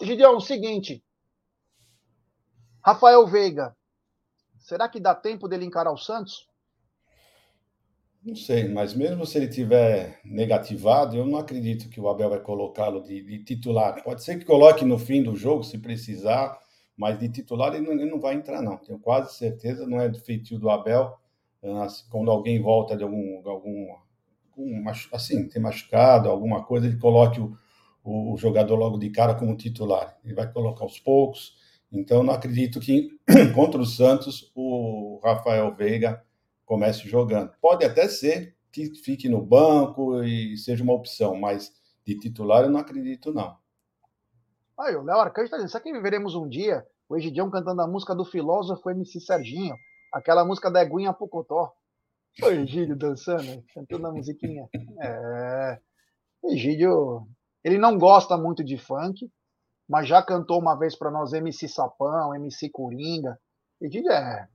Egidião, 0.00 0.36
o 0.36 0.40
seguinte. 0.40 1.04
Rafael 2.82 3.26
Veiga, 3.26 3.76
será 4.58 4.88
que 4.88 4.98
dá 4.98 5.14
tempo 5.14 5.46
dele 5.46 5.66
encarar 5.66 5.92
o 5.92 5.98
Santos? 5.98 6.48
Não 8.22 8.34
sei, 8.34 8.68
mas 8.68 8.92
mesmo 8.94 9.24
se 9.24 9.38
ele 9.38 9.48
tiver 9.48 10.20
negativado, 10.24 11.16
eu 11.16 11.24
não 11.24 11.38
acredito 11.38 11.88
que 11.88 12.00
o 12.00 12.08
Abel 12.08 12.28
vai 12.28 12.40
colocá-lo 12.40 13.02
de, 13.02 13.22
de, 13.22 13.44
titular. 13.44 14.02
Pode 14.02 14.22
ser 14.22 14.38
que 14.38 14.44
coloque 14.44 14.84
no 14.84 14.98
fim 14.98 15.22
do 15.22 15.34
jogo, 15.34 15.62
se 15.62 15.78
precisar, 15.78 16.58
mas 16.94 17.18
de 17.18 17.30
titular 17.30 17.74
ele 17.74 17.86
não, 17.86 17.92
ele 17.92 18.10
não 18.10 18.20
vai 18.20 18.34
entrar, 18.34 18.60
não. 18.60 18.76
Tenho 18.76 18.98
quase 18.98 19.34
certeza, 19.34 19.86
não 19.86 19.98
é 20.00 20.08
do 20.08 20.20
feitio 20.20 20.58
do 20.58 20.68
Abel. 20.68 21.18
Quando 22.10 22.30
alguém 22.30 22.62
volta 22.62 22.96
de 22.96 23.02
algum, 23.02 23.46
algum, 23.46 23.88
assim, 25.12 25.48
tem 25.48 25.60
machucado, 25.60 26.28
alguma 26.28 26.64
coisa, 26.64 26.86
ele 26.86 26.96
coloque 26.96 27.40
o, 27.40 27.56
o, 28.02 28.36
jogador 28.36 28.76
logo 28.76 28.98
de 28.98 29.10
cara 29.10 29.34
como 29.34 29.56
titular. 29.56 30.18
Ele 30.24 30.34
vai 30.34 30.50
colocar 30.50 30.84
aos 30.84 30.98
poucos. 30.98 31.56
Então, 31.92 32.22
não 32.22 32.32
acredito 32.32 32.80
que 32.80 33.10
contra 33.54 33.80
o 33.80 33.86
Santos 33.86 34.50
o 34.54 35.20
Rafael 35.22 35.74
Veiga 35.74 36.24
comece 36.64 37.08
jogando. 37.08 37.52
Pode 37.60 37.84
até 37.84 38.08
ser 38.08 38.56
que 38.72 38.94
fique 38.94 39.28
no 39.28 39.44
banco 39.44 40.22
e 40.22 40.56
seja 40.56 40.82
uma 40.82 40.94
opção, 40.94 41.34
mas 41.34 41.72
de 42.06 42.18
titular 42.18 42.64
eu 42.64 42.70
não 42.70 42.80
acredito, 42.80 43.32
não. 43.32 43.56
Aí, 44.78 44.96
o 44.96 45.02
Léo 45.02 45.18
Arcanjo 45.18 45.46
está 45.46 45.56
dizendo, 45.56 45.70
será 45.70 45.82
que 45.82 45.92
viveremos 45.92 46.34
um 46.34 46.48
dia 46.48 46.86
o 47.08 47.16
Egidião 47.16 47.50
cantando 47.50 47.82
a 47.82 47.88
música 47.88 48.14
do 48.14 48.24
filósofo 48.24 48.88
MC 48.88 49.20
Serginho, 49.20 49.74
aquela 50.12 50.44
música 50.44 50.70
da 50.70 50.82
Eguinha 50.82 51.12
Pocotó? 51.12 51.72
O 52.42 52.46
Egídio 52.46 52.96
dançando, 52.96 53.64
cantando 53.74 54.06
a 54.06 54.12
musiquinha. 54.12 54.68
É. 55.00 55.80
Egídio, 56.44 57.26
ele 57.62 57.76
não 57.76 57.98
gosta 57.98 58.36
muito 58.36 58.64
de 58.64 58.78
funk, 58.78 59.30
mas 59.88 60.08
já 60.08 60.22
cantou 60.22 60.58
uma 60.58 60.78
vez 60.78 60.96
para 60.96 61.10
nós 61.10 61.32
MC 61.32 61.68
Sapão, 61.68 62.34
MC 62.34 62.70
Coringa. 62.70 63.38
Egídio 63.80 64.10
é 64.10 64.48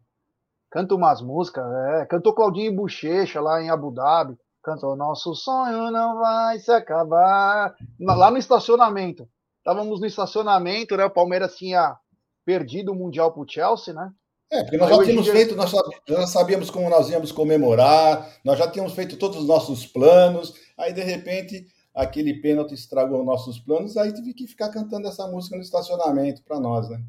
canta 0.76 0.94
umas 0.94 1.22
músicas, 1.22 1.64
é, 1.66 2.06
cantou 2.06 2.34
Claudinho 2.34 2.76
Bochecha 2.76 3.40
lá 3.40 3.62
em 3.62 3.70
Abu 3.70 3.92
Dhabi, 3.92 4.38
cantou 4.62 4.94
Nosso 4.94 5.34
Sonho 5.34 5.90
Não 5.90 6.18
Vai 6.18 6.60
Se 6.60 6.70
Acabar, 6.70 7.74
lá 7.98 8.30
no 8.30 8.38
estacionamento. 8.38 9.26
Estávamos 9.60 10.02
no 10.02 10.06
estacionamento, 10.06 10.98
né? 10.98 11.06
O 11.06 11.10
Palmeiras 11.10 11.56
tinha 11.56 11.98
perdido 12.44 12.92
o 12.92 12.96
Mundial 12.96 13.32
para 13.32 13.42
o 13.42 13.48
Chelsea, 13.48 13.94
né? 13.94 14.12
É, 14.52 14.62
porque 14.62 14.78
nós 14.78 14.90
já 14.90 15.04
tínhamos 15.04 15.28
feito, 15.28 15.56
nós 15.56 15.72
já 16.08 16.28
sabíamos 16.28 16.70
como 16.70 16.90
nós 16.90 17.10
íamos 17.10 17.32
comemorar, 17.32 18.30
nós 18.44 18.60
já 18.60 18.70
tínhamos 18.70 18.94
feito 18.94 19.18
todos 19.18 19.38
os 19.38 19.48
nossos 19.48 19.86
planos, 19.88 20.54
aí 20.78 20.94
de 20.94 21.02
repente 21.02 21.66
aquele 21.94 22.42
pênalti 22.42 22.74
estragou 22.74 23.24
nossos 23.24 23.58
planos, 23.58 23.98
aí 23.98 24.14
tive 24.14 24.34
que 24.34 24.48
ficar 24.48 24.70
cantando 24.70 25.08
essa 25.08 25.26
música 25.28 25.56
no 25.56 25.62
estacionamento 25.62 26.44
para 26.44 26.60
nós, 26.60 26.90
né? 26.90 27.02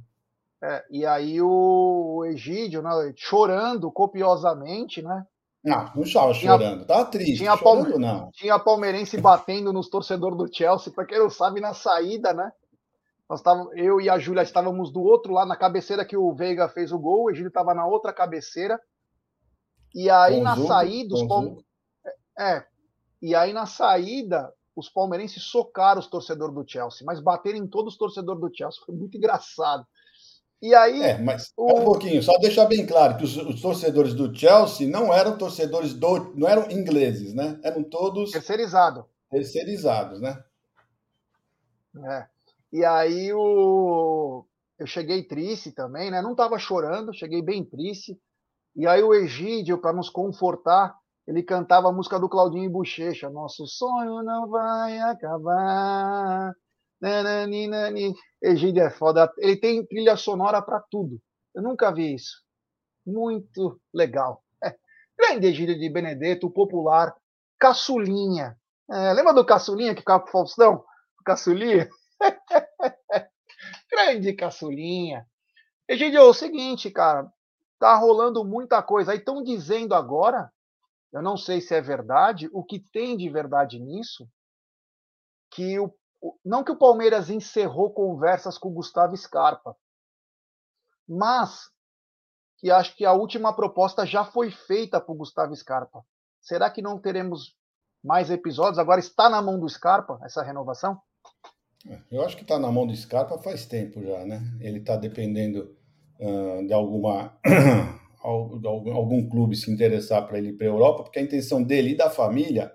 É, 0.62 0.84
e 0.90 1.04
aí 1.04 1.40
o 1.42 2.24
Egídio, 2.24 2.80
né, 2.82 2.90
chorando 3.14 3.90
copiosamente, 3.90 5.02
né? 5.02 5.26
Não, 5.62 5.90
não 5.96 6.02
estava 6.04 6.32
chorando, 6.32 6.86
tá 6.86 7.04
triste. 7.04 7.38
Tinha, 7.38 7.56
chorando, 7.56 7.90
Palme... 7.90 7.98
não. 7.98 8.30
tinha 8.30 8.58
palmeirense 8.58 9.20
batendo 9.20 9.72
nos 9.72 9.88
torcedores 9.88 10.38
do 10.38 10.48
Chelsea, 10.50 10.92
para 10.92 11.04
quem 11.04 11.18
não 11.18 11.28
sabe, 11.28 11.60
na 11.60 11.74
saída, 11.74 12.32
né? 12.32 12.52
Nós 13.28 13.42
tava, 13.42 13.68
eu 13.74 14.00
e 14.00 14.08
a 14.08 14.18
Júlia 14.18 14.42
estávamos 14.42 14.92
do 14.92 15.02
outro 15.02 15.32
lado, 15.32 15.48
na 15.48 15.56
cabeceira 15.56 16.04
que 16.04 16.16
o 16.16 16.32
Veiga 16.34 16.68
fez 16.68 16.92
o 16.92 16.98
gol, 16.98 17.24
o 17.24 17.30
Egílio 17.30 17.48
estava 17.48 17.74
na 17.74 17.86
outra 17.86 18.12
cabeceira. 18.12 18.80
E 19.94 20.08
aí, 20.08 20.40
na 20.40 20.56
saída, 20.56 21.14
os 21.14 21.26
Palme... 21.26 21.64
É, 22.38 22.64
e 23.20 23.34
aí 23.34 23.52
na 23.52 23.66
saída, 23.66 24.52
os 24.76 24.90
palmeirenses 24.90 25.42
socaram 25.42 25.98
os 25.98 26.06
torcedores 26.06 26.54
do 26.54 26.68
Chelsea, 26.68 27.04
mas 27.04 27.18
bateram 27.18 27.58
em 27.58 27.66
todos 27.66 27.94
os 27.94 27.98
torcedores 27.98 28.40
do 28.40 28.54
Chelsea. 28.54 28.82
Foi 28.84 28.94
muito 28.94 29.16
engraçado. 29.16 29.86
E 30.60 30.74
aí. 30.74 31.02
É, 31.02 31.18
mas 31.18 31.52
o... 31.56 31.80
um 31.80 31.84
pouquinho, 31.84 32.22
só 32.22 32.36
deixar 32.38 32.66
bem 32.66 32.86
claro 32.86 33.16
que 33.16 33.24
os, 33.24 33.36
os, 33.36 33.60
torcedores 33.60 34.14
do 34.14 34.34
Chelsea 34.34 34.88
não 34.88 35.12
eram 35.12 35.36
torcedores 35.36 35.94
do. 35.94 36.34
não 36.34 36.48
eram 36.48 36.70
ingleses, 36.70 37.34
né? 37.34 37.58
Eram 37.62 37.82
todos. 37.82 38.30
Terceirizados. 38.30 39.04
Terceirizados, 39.30 40.20
né? 40.20 40.42
É. 42.04 42.26
E 42.72 42.84
aí 42.84 43.32
o. 43.32 44.44
Eu 44.78 44.86
cheguei 44.86 45.22
triste 45.26 45.72
também, 45.72 46.10
né? 46.10 46.20
Não 46.20 46.32
estava 46.32 46.58
chorando, 46.58 47.14
cheguei 47.14 47.42
bem 47.42 47.64
triste. 47.64 48.18
E 48.74 48.86
aí 48.86 49.02
o 49.02 49.14
Egídio, 49.14 49.80
para 49.80 49.92
nos 49.92 50.10
confortar, 50.10 50.94
ele 51.26 51.42
cantava 51.42 51.88
a 51.88 51.92
música 51.92 52.20
do 52.20 52.28
Claudinho 52.28 52.70
Bochecha, 52.70 53.30
Nosso 53.30 53.66
sonho 53.66 54.22
não 54.22 54.48
vai 54.48 54.98
acabar. 55.00 56.52
Egídio 58.42 58.82
é 58.82 58.90
foda. 58.90 59.32
Ele 59.38 59.56
tem 59.56 59.84
trilha 59.86 60.16
sonora 60.16 60.62
para 60.62 60.80
tudo. 60.90 61.20
Eu 61.54 61.62
nunca 61.62 61.92
vi 61.92 62.14
isso. 62.14 62.42
Muito 63.06 63.80
legal. 63.94 64.42
É. 64.62 64.74
Grande 65.18 65.46
Egídio 65.48 65.78
de 65.78 65.88
Benedetto, 65.90 66.50
popular, 66.50 67.14
caçulinha. 67.58 68.56
É, 68.90 69.12
lembra 69.12 69.32
do 69.32 69.44
caçulinha 69.44 69.94
que 69.94 70.00
ficava 70.00 70.22
pro 70.22 70.32
Faustão? 70.32 70.84
Caçulinha? 71.24 71.88
Grande 73.90 74.32
caçulinha. 74.34 75.26
Egídio, 75.88 76.18
é 76.18 76.22
o 76.22 76.34
seguinte, 76.34 76.90
cara. 76.90 77.30
Tá 77.78 77.94
rolando 77.96 78.44
muita 78.44 78.82
coisa. 78.82 79.12
Aí 79.12 79.18
estão 79.18 79.42
dizendo 79.42 79.94
agora, 79.94 80.52
eu 81.12 81.22
não 81.22 81.36
sei 81.36 81.60
se 81.60 81.74
é 81.74 81.80
verdade, 81.80 82.48
o 82.52 82.64
que 82.64 82.80
tem 82.80 83.16
de 83.16 83.28
verdade 83.28 83.78
nisso, 83.78 84.28
que 85.50 85.78
o 85.78 85.92
não 86.44 86.64
que 86.64 86.72
o 86.72 86.78
Palmeiras 86.78 87.30
encerrou 87.30 87.92
conversas 87.92 88.58
com 88.58 88.68
o 88.68 88.74
Gustavo 88.74 89.16
Scarpa, 89.16 89.76
mas 91.08 91.70
que 92.58 92.70
acho 92.70 92.96
que 92.96 93.04
a 93.04 93.12
última 93.12 93.54
proposta 93.54 94.06
já 94.06 94.24
foi 94.24 94.50
feita 94.50 95.00
para 95.00 95.12
o 95.12 95.16
Gustavo 95.16 95.54
Scarpa. 95.54 96.04
Será 96.40 96.70
que 96.70 96.80
não 96.80 96.98
teremos 96.98 97.56
mais 98.02 98.30
episódios? 98.30 98.78
Agora 98.78 98.98
está 98.98 99.28
na 99.28 99.42
mão 99.42 99.58
do 99.60 99.68
Scarpa 99.68 100.18
essa 100.22 100.42
renovação? 100.42 101.00
Eu 102.10 102.22
acho 102.22 102.36
que 102.36 102.42
está 102.42 102.58
na 102.58 102.70
mão 102.70 102.86
do 102.86 102.96
Scarpa 102.96 103.38
faz 103.38 103.66
tempo 103.66 104.02
já, 104.02 104.24
né? 104.24 104.42
Ele 104.60 104.78
está 104.78 104.96
dependendo 104.96 105.76
uh, 106.20 106.66
de 106.66 106.72
alguma 106.72 107.38
algum, 108.22 108.92
algum 108.92 109.28
clube 109.28 109.56
se 109.56 109.70
interessar 109.70 110.26
para 110.26 110.38
ele 110.38 110.48
ir 110.48 110.52
para 110.54 110.66
a 110.66 110.70
Europa, 110.70 111.04
porque 111.04 111.18
a 111.18 111.22
intenção 111.22 111.62
dele 111.62 111.90
e 111.90 111.96
da 111.96 112.10
família 112.10 112.72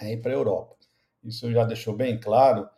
é 0.00 0.12
ir 0.12 0.22
para 0.22 0.32
a 0.32 0.34
Europa. 0.34 0.76
Isso 1.22 1.50
já 1.52 1.64
deixou 1.64 1.94
bem 1.94 2.18
claro. 2.18 2.68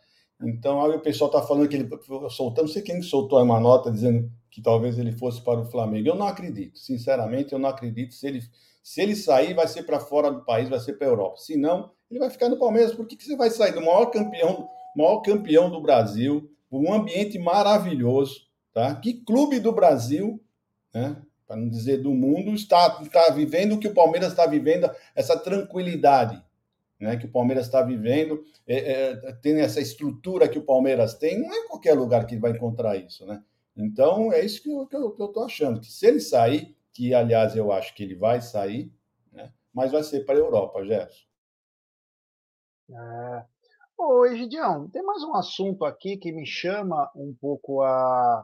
Então, 0.41 0.83
aí 0.83 0.95
o 0.95 1.01
pessoal 1.01 1.29
está 1.29 1.41
falando 1.41 1.67
que 1.67 1.75
ele 1.75 1.89
soltando, 2.29 2.65
não 2.65 2.73
sei 2.73 2.81
quem 2.81 3.01
soltou 3.01 3.41
uma 3.43 3.59
nota 3.59 3.91
dizendo 3.91 4.31
que 4.49 4.61
talvez 4.61 4.97
ele 4.97 5.11
fosse 5.11 5.41
para 5.41 5.59
o 5.59 5.65
Flamengo. 5.65 6.07
Eu 6.07 6.15
não 6.15 6.27
acredito, 6.27 6.79
sinceramente, 6.79 7.53
eu 7.53 7.59
não 7.59 7.69
acredito. 7.69 8.13
Se 8.13 8.27
ele, 8.27 8.41
se 8.81 9.01
ele 9.01 9.15
sair, 9.15 9.53
vai 9.53 9.67
ser 9.67 9.83
para 9.83 9.99
fora 9.99 10.31
do 10.31 10.43
país, 10.43 10.69
vai 10.69 10.79
ser 10.79 10.93
para 10.93 11.07
a 11.07 11.09
Europa. 11.09 11.37
Se 11.37 11.57
não, 11.57 11.91
ele 12.09 12.19
vai 12.19 12.29
ficar 12.29 12.49
no 12.49 12.57
Palmeiras. 12.57 12.93
Por 12.93 13.05
que, 13.05 13.15
que 13.15 13.23
você 13.23 13.35
vai 13.35 13.49
sair 13.49 13.73
do 13.73 13.81
maior 13.81 14.05
campeão, 14.07 14.67
maior 14.95 15.21
campeão 15.21 15.69
do 15.69 15.81
Brasil, 15.81 16.51
um 16.71 16.93
ambiente 16.93 17.37
maravilhoso, 17.39 18.47
tá? 18.73 18.95
Que 18.95 19.13
clube 19.13 19.59
do 19.59 19.71
Brasil, 19.71 20.41
né? 20.93 21.21
Para 21.47 21.57
não 21.57 21.67
dizer 21.67 21.97
do 21.97 22.13
mundo, 22.13 22.53
está, 22.53 22.99
está 23.01 23.31
vivendo 23.31 23.73
o 23.73 23.79
que 23.79 23.87
o 23.87 23.93
Palmeiras 23.93 24.29
está 24.29 24.45
vivendo, 24.45 24.89
essa 25.15 25.37
tranquilidade 25.37 26.39
né, 26.99 27.15
que 27.15 27.25
o 27.25 27.31
Palmeiras 27.31 27.65
está 27.65 27.81
vivendo, 27.81 28.43
é, 28.67 28.77
é, 28.77 29.33
tem 29.33 29.61
essa 29.61 29.79
estrutura 29.79 30.49
que 30.49 30.59
o 30.59 30.65
Palmeiras 30.65 31.13
tem, 31.13 31.39
não 31.39 31.51
é 31.51 31.67
qualquer 31.67 31.93
lugar 31.93 32.25
que 32.25 32.37
vai 32.37 32.51
encontrar 32.51 32.97
isso, 32.97 33.25
né? 33.25 33.41
Então, 33.75 34.33
é 34.33 34.43
isso 34.43 34.61
que 34.61 34.69
eu 34.69 34.83
estou 34.83 35.45
achando, 35.45 35.79
que 35.79 35.89
se 35.89 36.05
ele 36.05 36.19
sair, 36.19 36.75
que 36.91 37.13
aliás 37.13 37.55
eu 37.55 37.71
acho 37.71 37.95
que 37.95 38.03
ele 38.03 38.15
vai 38.15 38.41
sair, 38.41 38.91
né, 39.31 39.53
mas 39.73 39.91
vai 39.91 40.03
ser 40.03 40.25
para 40.25 40.35
a 40.35 40.39
Europa, 40.39 40.83
Gerson. 40.83 41.25
É. 42.89 43.45
Ô, 44.01 44.25
Egidião, 44.25 44.89
tem 44.89 45.03
mais 45.03 45.21
um 45.25 45.35
assunto 45.35 45.83
aqui 45.83 46.15
que 46.15 46.31
me 46.31 46.45
chama 46.45 47.11
um 47.13 47.35
pouco 47.39 47.81
a. 47.81 48.41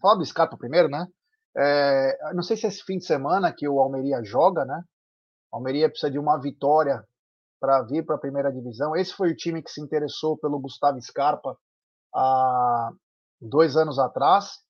Falar 0.00 0.14
do 0.14 0.24
Scarpa 0.24 0.56
primeiro, 0.56 0.88
né? 0.88 1.06
É, 1.54 2.32
não 2.32 2.42
sei 2.42 2.56
se 2.56 2.64
é 2.64 2.70
esse 2.70 2.82
fim 2.82 2.96
de 2.96 3.04
semana 3.04 3.52
que 3.52 3.68
o 3.68 3.78
Almeria 3.78 4.24
joga, 4.24 4.64
né? 4.64 4.82
O 5.52 5.56
Almeria 5.56 5.90
precisa 5.90 6.10
de 6.10 6.18
uma 6.18 6.40
vitória 6.40 7.04
para 7.60 7.82
vir 7.82 8.06
para 8.06 8.16
a 8.16 8.18
primeira 8.18 8.50
divisão. 8.50 8.96
Esse 8.96 9.12
foi 9.12 9.30
o 9.30 9.36
time 9.36 9.62
que 9.62 9.70
se 9.70 9.82
interessou 9.82 10.38
pelo 10.38 10.58
Gustavo 10.58 10.98
Scarpa 11.02 11.54
há 12.14 12.90
dois 13.38 13.76
anos 13.76 13.98
atrás. 13.98 14.60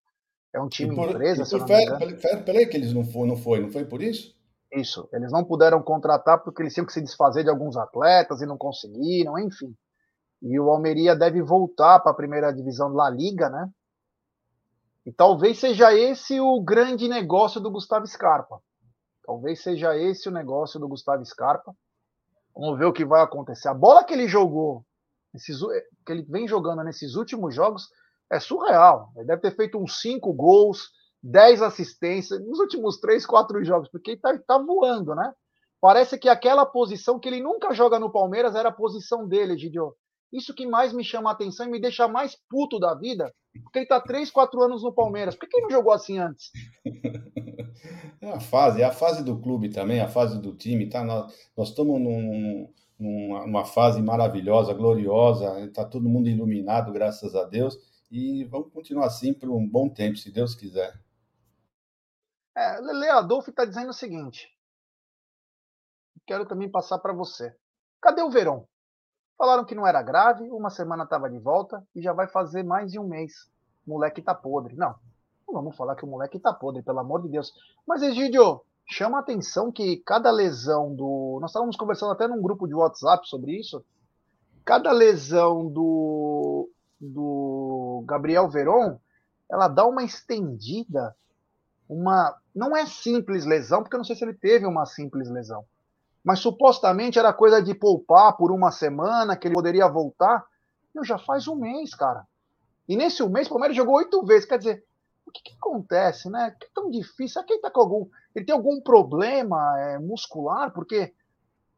É 0.52 0.60
um 0.60 0.68
time 0.68 0.96
por, 0.96 1.08
empresa. 1.08 1.44
E 1.44 1.48
por 1.48 1.68
fair, 1.68 2.68
que 2.68 2.76
eles 2.76 2.92
não 2.92 3.04
foi, 3.04 3.28
não 3.28 3.36
foi, 3.36 3.60
não 3.60 3.70
foi 3.70 3.84
por 3.84 4.02
isso? 4.02 4.34
Isso. 4.72 5.08
Eles 5.12 5.30
não 5.30 5.44
puderam 5.44 5.80
contratar 5.82 6.42
porque 6.42 6.62
eles 6.62 6.74
tinham 6.74 6.86
que 6.86 6.92
se 6.92 7.00
desfazer 7.00 7.44
de 7.44 7.50
alguns 7.50 7.76
atletas 7.76 8.40
e 8.40 8.46
não 8.46 8.58
conseguiram, 8.58 9.38
enfim. 9.38 9.72
E 10.48 10.60
o 10.60 10.70
Almeria 10.70 11.16
deve 11.16 11.42
voltar 11.42 11.98
para 12.00 12.12
a 12.12 12.16
primeira 12.16 12.52
divisão 12.52 12.94
da 12.94 13.10
Liga, 13.10 13.50
né? 13.50 13.68
E 15.04 15.12
talvez 15.12 15.58
seja 15.58 15.92
esse 15.92 16.40
o 16.40 16.60
grande 16.60 17.08
negócio 17.08 17.60
do 17.60 17.70
Gustavo 17.70 18.06
Scarpa. 18.06 18.60
Talvez 19.24 19.60
seja 19.60 19.96
esse 19.96 20.28
o 20.28 20.32
negócio 20.32 20.78
do 20.78 20.88
Gustavo 20.88 21.24
Scarpa. 21.24 21.74
Vamos 22.54 22.78
ver 22.78 22.86
o 22.86 22.92
que 22.92 23.04
vai 23.04 23.22
acontecer. 23.22 23.68
A 23.68 23.74
bola 23.74 24.04
que 24.04 24.14
ele 24.14 24.28
jogou, 24.28 24.84
esses, 25.34 25.58
que 26.04 26.12
ele 26.12 26.22
vem 26.22 26.46
jogando 26.46 26.82
nesses 26.84 27.16
últimos 27.16 27.54
jogos, 27.54 27.88
é 28.30 28.38
surreal. 28.38 29.10
Ele 29.16 29.26
deve 29.26 29.42
ter 29.42 29.54
feito 29.54 29.78
uns 29.78 30.00
5 30.00 30.32
gols, 30.32 30.90
10 31.22 31.60
assistências 31.62 32.40
nos 32.40 32.60
últimos 32.60 32.98
3, 33.00 33.26
4 33.26 33.64
jogos, 33.64 33.88
porque 33.88 34.12
ele 34.12 34.20
tá, 34.20 34.38
tá, 34.46 34.58
voando, 34.58 35.14
né? 35.14 35.32
Parece 35.80 36.16
que 36.18 36.28
aquela 36.28 36.64
posição 36.64 37.18
que 37.18 37.28
ele 37.28 37.40
nunca 37.40 37.74
joga 37.74 37.98
no 37.98 38.12
Palmeiras 38.12 38.54
era 38.54 38.70
a 38.70 38.72
posição 38.72 39.26
dele, 39.26 39.58
Gidio. 39.58 39.94
Isso 40.32 40.54
que 40.54 40.66
mais 40.66 40.92
me 40.92 41.04
chama 41.04 41.30
a 41.30 41.32
atenção 41.32 41.66
e 41.66 41.70
me 41.70 41.80
deixa 41.80 42.08
mais 42.08 42.36
puto 42.48 42.78
da 42.78 42.94
vida, 42.94 43.32
porque 43.62 43.80
ele 43.80 43.86
tá 43.86 44.00
3, 44.00 44.30
4 44.30 44.62
anos 44.62 44.82
no 44.82 44.92
Palmeiras. 44.92 45.34
Por 45.34 45.48
que 45.48 45.56
ele 45.56 45.64
não 45.64 45.70
jogou 45.70 45.92
assim 45.92 46.18
antes? 46.18 46.50
É 48.20 48.30
a 48.30 48.40
fase, 48.40 48.80
é 48.80 48.84
a 48.84 48.90
fase 48.90 49.22
do 49.22 49.38
clube 49.38 49.68
também, 49.68 50.00
a 50.00 50.08
fase 50.08 50.40
do 50.40 50.54
time. 50.54 50.88
Tá? 50.88 51.04
Nós, 51.04 51.32
nós 51.56 51.68
estamos 51.68 52.00
num, 52.00 52.72
numa, 52.98 53.46
numa 53.46 53.64
fase 53.64 54.02
maravilhosa, 54.02 54.72
gloriosa, 54.72 55.60
está 55.60 55.84
todo 55.84 56.08
mundo 56.08 56.28
iluminado, 56.28 56.92
graças 56.92 57.34
a 57.34 57.44
Deus, 57.44 57.78
e 58.10 58.44
vamos 58.44 58.72
continuar 58.72 59.06
assim 59.06 59.32
por 59.32 59.50
um 59.50 59.66
bom 59.68 59.88
tempo, 59.88 60.16
se 60.16 60.32
Deus 60.32 60.54
quiser. 60.54 60.98
É, 62.56 62.80
Lele 62.80 63.10
Adolfo 63.10 63.50
está 63.50 63.64
dizendo 63.64 63.90
o 63.90 63.94
seguinte: 63.94 64.48
quero 66.26 66.46
também 66.46 66.70
passar 66.70 66.98
para 66.98 67.12
você. 67.12 67.54
Cadê 68.00 68.22
o 68.22 68.30
Verão? 68.30 68.66
Falaram 69.36 69.64
que 69.64 69.74
não 69.74 69.86
era 69.86 70.02
grave, 70.02 70.50
uma 70.50 70.70
semana 70.70 71.04
estava 71.04 71.28
de 71.28 71.38
volta 71.38 71.86
e 71.94 72.00
já 72.00 72.12
vai 72.12 72.26
fazer 72.26 72.62
mais 72.62 72.90
de 72.90 72.98
um 72.98 73.06
mês. 73.06 73.50
O 73.86 73.90
moleque 73.90 74.22
tá 74.22 74.34
podre. 74.34 74.74
Não, 74.76 74.94
não 75.46 75.54
vamos 75.54 75.76
falar 75.76 75.94
que 75.94 76.04
o 76.04 76.08
moleque 76.08 76.38
tá 76.38 76.54
podre, 76.54 76.82
pelo 76.82 77.00
amor 77.00 77.22
de 77.22 77.28
Deus. 77.28 77.52
Mas, 77.86 78.02
Egidio, 78.02 78.62
chama 78.86 79.18
a 79.18 79.20
atenção 79.20 79.70
que 79.70 79.98
cada 79.98 80.30
lesão 80.30 80.94
do. 80.94 81.38
Nós 81.40 81.50
estávamos 81.50 81.76
conversando 81.76 82.12
até 82.12 82.26
num 82.26 82.40
grupo 82.40 82.66
de 82.66 82.74
WhatsApp 82.74 83.28
sobre 83.28 83.52
isso. 83.52 83.84
Cada 84.64 84.90
lesão 84.90 85.66
do, 85.66 86.70
do 86.98 88.02
Gabriel 88.06 88.48
Veron, 88.48 88.98
ela 89.50 89.68
dá 89.68 89.86
uma 89.86 90.02
estendida, 90.02 91.14
uma. 91.86 92.34
Não 92.54 92.74
é 92.74 92.86
simples 92.86 93.44
lesão, 93.44 93.82
porque 93.82 93.94
eu 93.94 93.98
não 93.98 94.04
sei 94.04 94.16
se 94.16 94.24
ele 94.24 94.34
teve 94.34 94.64
uma 94.64 94.86
simples 94.86 95.28
lesão 95.28 95.62
mas 96.26 96.40
supostamente 96.40 97.20
era 97.20 97.32
coisa 97.32 97.62
de 97.62 97.72
poupar 97.72 98.36
por 98.36 98.50
uma 98.50 98.72
semana, 98.72 99.36
que 99.36 99.46
ele 99.46 99.54
poderia 99.54 99.86
voltar. 99.86 100.44
Meu, 100.92 101.04
já 101.04 101.16
faz 101.16 101.46
um 101.46 101.54
mês, 101.54 101.94
cara. 101.94 102.26
E 102.88 102.96
nesse 102.96 103.22
um 103.22 103.28
mês, 103.28 103.46
o 103.46 103.50
Palmeiras 103.50 103.76
jogou 103.76 103.94
oito 103.94 104.26
vezes. 104.26 104.44
Quer 104.44 104.58
dizer, 104.58 104.84
o 105.24 105.30
que, 105.30 105.40
que 105.40 105.54
acontece, 105.54 106.28
né? 106.28 106.52
Que 106.58 106.66
é 106.66 106.70
tão 106.74 106.90
difícil? 106.90 107.44
Quem 107.44 107.60
tá 107.60 107.70
com 107.70 107.80
algum. 107.80 108.08
Ele 108.34 108.44
tem 108.44 108.52
algum 108.52 108.80
problema 108.80 109.78
é, 109.78 110.00
muscular? 110.00 110.72
Porque, 110.72 111.14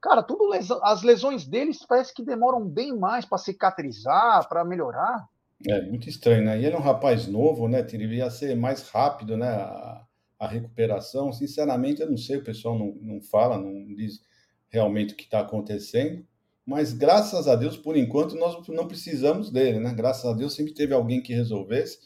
cara, 0.01 0.23
tudo 0.23 0.51
as 0.83 1.03
lesões 1.03 1.47
deles 1.47 1.85
parece 1.87 2.15
que 2.15 2.25
demoram 2.25 2.67
bem 2.67 2.97
mais 2.97 3.27
para 3.27 3.37
cicatrizar, 3.37 4.49
para 4.49 4.65
melhorar. 4.65 5.29
É 5.67 5.83
muito 5.83 6.09
estranho, 6.09 6.47
né? 6.47 6.59
E 6.59 6.65
ele 6.65 6.75
é 6.75 6.79
um 6.79 6.83
rapaz 6.83 7.27
novo, 7.27 7.69
né? 7.69 7.83
Deveria 7.83 8.31
ser 8.31 8.57
mais 8.57 8.89
rápido, 8.89 9.37
né? 9.37 9.51
A, 9.51 10.07
a 10.41 10.47
recuperação. 10.47 11.35
Sinceramente, 11.35 12.01
eu 12.01 12.09
não 12.09 12.17
sei, 12.17 12.39
o 12.39 12.45
pessoal 12.45 12.79
não, 12.79 12.95
não 13.03 13.21
fala, 13.21 13.59
não 13.59 13.95
diz 13.95 14.27
realmente 14.69 15.15
o 15.15 15.17
que 15.17 15.25
está 15.25 15.41
acontecendo, 15.41 16.27
mas 16.67 16.93
graças 16.93 17.49
a 17.49 17.57
Deus, 17.57 17.79
por 17.79 17.97
enquanto, 17.97 18.37
nós 18.37 18.69
não 18.69 18.87
precisamos 18.87 19.51
dele, 19.51 19.81
né? 19.81 19.95
Graças 19.95 20.27
a 20.27 20.35
Deus 20.35 20.55
sempre 20.55 20.75
teve 20.75 20.93
alguém 20.93 21.23
que 21.23 21.33
resolvesse, 21.33 21.99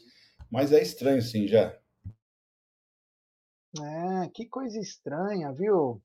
mas 0.51 0.73
é 0.73 0.81
estranho 0.81 1.21
sim, 1.21 1.49
já. 1.49 1.77
É, 3.81 4.29
que 4.33 4.47
coisa 4.47 4.79
estranha, 4.79 5.53
viu? 5.53 6.01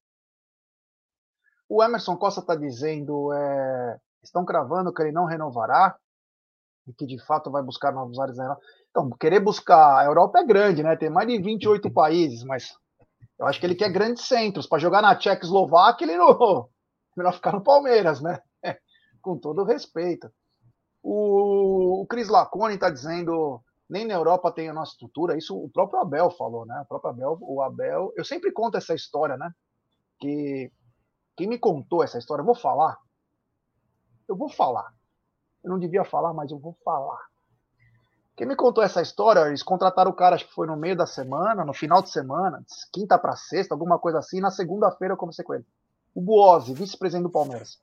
O 1.70 1.84
Emerson 1.84 2.16
Costa 2.18 2.40
está 2.40 2.56
dizendo, 2.56 3.32
é, 3.34 4.00
estão 4.24 4.46
cravando 4.46 4.94
que 4.94 5.02
ele 5.02 5.12
não 5.12 5.26
renovará 5.26 5.96
e 6.88 6.94
que 6.94 7.06
de 7.06 7.24
fato 7.26 7.52
vai 7.52 7.62
buscar 7.62 7.92
novos 7.92 8.18
ares 8.18 8.38
na 8.38 8.46
Europa. 8.46 8.62
Então, 8.90 9.10
querer 9.20 9.40
buscar. 9.42 10.00
A 10.00 10.06
Europa 10.06 10.40
é 10.40 10.46
grande, 10.46 10.82
né? 10.82 10.96
Tem 10.96 11.10
mais 11.10 11.28
de 11.28 11.40
28 11.40 11.92
países, 11.94 12.44
mas 12.44 12.74
eu 13.40 13.46
acho 13.46 13.60
que 13.60 13.66
ele 13.66 13.76
quer 13.76 13.92
grandes 13.92 14.26
centros. 14.26 14.68
Para 14.68 14.80
jogar 14.80 15.02
na 15.02 15.16
Tchecoslováquia, 15.16 16.06
ele 16.06 16.18
não. 16.18 16.70
Melhor 17.16 17.34
ficar 17.34 17.54
no 17.54 17.64
Palmeiras, 17.64 18.22
né? 18.22 18.40
Com 19.22 19.38
todo 19.38 19.64
respeito. 19.64 20.32
O, 21.04 22.02
o 22.02 22.08
Cris 22.08 22.28
Lacone 22.28 22.76
está 22.76 22.90
dizendo 22.90 23.62
nem 23.90 24.06
na 24.06 24.14
Europa 24.14 24.52
tem 24.52 24.70
a 24.70 24.74
nossa 24.74 24.92
estrutura. 24.92 25.38
Isso 25.38 25.58
o 25.58 25.70
próprio 25.70 26.00
Abel 26.00 26.30
falou, 26.32 26.66
né? 26.66 26.82
O 26.82 26.86
próprio 26.86 27.12
Abel, 27.12 27.38
o 27.42 27.62
Abel. 27.62 28.12
Eu 28.16 28.26
sempre 28.26 28.52
conto 28.52 28.78
essa 28.78 28.94
história, 28.94 29.38
né? 29.38 29.52
Que 30.20 30.72
quem 31.36 31.48
me 31.48 31.58
contou 31.58 32.04
essa 32.04 32.18
história, 32.18 32.42
eu 32.42 32.46
vou 32.46 32.56
falar. 32.56 32.98
Eu 34.28 34.36
vou 34.36 34.50
falar. 34.50 34.94
Eu 35.64 35.70
não 35.70 35.80
devia 35.80 36.04
falar, 36.04 36.34
mas 36.34 36.52
eu 36.52 36.60
vou 36.60 36.76
falar. 36.84 37.20
Quem 38.38 38.46
me 38.46 38.56
contou 38.56 38.84
essa 38.84 39.02
história, 39.02 39.48
eles 39.48 39.64
contrataram 39.64 40.12
o 40.12 40.14
cara, 40.14 40.36
acho 40.36 40.46
que 40.46 40.54
foi 40.54 40.68
no 40.68 40.78
meio 40.78 40.96
da 40.96 41.08
semana, 41.08 41.66
no 41.66 41.74
final 41.74 42.04
de 42.04 42.12
semana, 42.12 42.64
quinta 42.94 43.18
para 43.18 43.36
sexta, 43.36 43.74
alguma 43.74 43.98
coisa 43.98 44.20
assim. 44.20 44.40
Na 44.40 44.52
segunda-feira 44.52 45.16
eu 45.16 45.18
conversei 45.18 45.44
com 45.44 45.56
ele. 45.56 45.66
O 46.14 46.22
Buozzi, 46.22 46.72
vice-presidente 46.72 47.24
do 47.24 47.32
Palmeiras. 47.32 47.82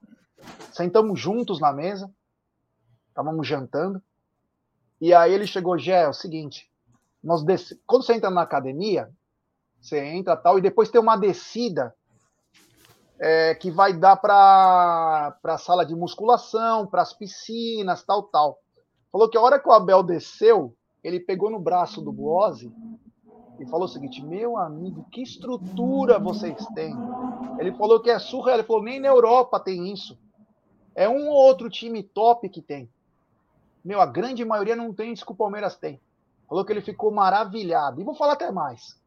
Sentamos 0.73 1.19
juntos 1.19 1.59
na 1.59 1.73
mesa, 1.73 2.09
estávamos 3.09 3.49
jantando. 3.49 4.01
E 5.01 5.13
aí 5.13 5.33
ele 5.33 5.45
chegou, 5.45 5.77
Gé, 5.77 6.03
é 6.03 6.09
o 6.09 6.13
seguinte, 6.13 6.71
nós 7.21 7.43
quando 7.85 8.07
você 8.07 8.15
entra 8.15 8.31
na 8.31 8.43
academia, 8.43 9.11
você 9.81 9.99
entra 9.99 10.37
tal, 10.37 10.57
e 10.57 10.63
depois 10.63 10.89
tem 10.89 11.01
uma 11.01 11.17
descida 11.17 11.93
é, 13.19 13.57
que 13.57 13.73
vai 13.73 13.93
dar 13.93 14.17
para 14.17 15.37
a 15.43 15.59
sala 15.59 15.85
de 15.85 15.97
musculação, 15.97 16.87
para 16.87 17.03
as 17.03 17.13
piscinas, 17.13 18.05
tal, 18.05 18.23
tal. 18.23 18.64
Falou 19.15 19.29
que 19.29 19.39
a 19.39 19.41
hora 19.41 19.61
que 19.61 19.69
o 19.69 19.73
Abel 19.73 20.03
desceu, 20.03 20.77
ele 21.01 21.21
pegou 21.21 21.49
no 21.49 21.61
braço 21.61 22.03
do 22.03 22.11
Buozzi 22.11 22.75
e 23.61 23.67
falou 23.67 23.85
o 23.85 23.89
seguinte: 23.89 24.21
Meu 24.21 24.59
amigo, 24.59 25.07
que 25.09 25.23
estrutura 25.23 26.19
vocês 26.19 26.67
têm. 26.75 26.97
Ele 27.61 27.71
falou 27.77 28.03
que 28.03 28.11
é 28.11 28.19
surreal. 28.19 28.59
Ele 28.59 28.67
falou: 28.67 28.83
Nem 28.83 28.99
na 28.99 29.07
Europa 29.07 29.61
tem 29.61 29.93
isso. 29.93 30.19
É 30.97 31.09
um 31.09 31.29
ou 31.29 31.37
outro 31.37 31.71
time 31.71 32.03
top 32.03 32.49
que 32.49 32.61
tem. 32.61 32.91
Meu, 33.85 34.01
a 34.01 34.07
grande 34.07 34.45
maioria 34.45 34.75
não 34.75 34.93
tem 34.93 35.13
isso 35.13 35.25
que 35.25 35.31
o 35.31 35.37
Palmeiras 35.37 35.77
tem. 35.77 36.01
Falou 36.49 36.65
que 36.65 36.73
ele 36.73 36.83
ficou 36.83 37.13
maravilhado. 37.13 38.01
E 38.01 38.05
vou 38.05 38.17
falar 38.17 38.33
até 38.33 38.51
mais. 38.51 39.01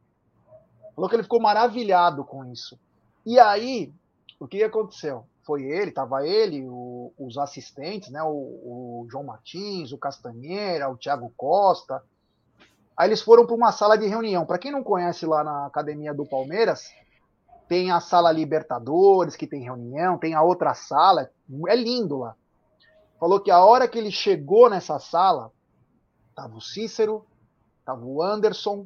Falou 0.96 1.10
que 1.10 1.18
ele 1.18 1.24
ficou 1.24 1.42
maravilhado 1.42 2.24
com 2.24 2.46
isso. 2.46 2.80
E 3.26 3.38
aí, 3.38 3.92
o 4.40 4.48
que 4.48 4.64
aconteceu? 4.64 5.26
Foi 5.48 5.64
ele, 5.64 5.90
estava 5.90 6.28
ele, 6.28 6.68
o, 6.68 7.14
os 7.18 7.38
assistentes, 7.38 8.12
né, 8.12 8.22
o, 8.22 8.28
o, 8.28 9.08
João 9.10 9.24
Martins, 9.24 9.94
o 9.94 9.98
Castanheira, 9.98 10.90
o 10.90 10.98
Thiago 10.98 11.34
Costa. 11.38 12.04
Aí 12.98 13.08
eles 13.08 13.22
foram 13.22 13.46
para 13.46 13.56
uma 13.56 13.72
sala 13.72 13.98
de 13.98 14.06
reunião. 14.08 14.46
Para 14.46 14.60
quem 14.60 14.72
não 14.72 14.84
conhece 14.84 15.26
lá 15.26 15.46
na 15.46 15.66
academia 15.66 16.14
do 16.14 16.26
Palmeiras, 16.26 16.92
tem 17.70 17.92
a 17.92 18.02
sala 18.02 18.30
Libertadores, 18.30 19.38
que 19.38 19.48
tem 19.48 19.64
reunião, 19.64 20.18
tem 20.18 20.34
a 20.34 20.42
outra 20.42 20.74
sala, 20.74 21.32
é 21.70 21.76
lindo 21.76 22.18
lá. 22.18 22.36
Falou 23.18 23.40
que 23.40 23.50
a 23.50 23.64
hora 23.64 23.88
que 23.88 23.98
ele 23.98 24.12
chegou 24.12 24.70
nessa 24.70 25.00
sala, 25.00 25.52
tava 26.36 26.56
o 26.56 26.62
Cícero, 26.62 27.26
tava 27.86 28.06
o 28.06 28.22
Anderson, 28.22 28.86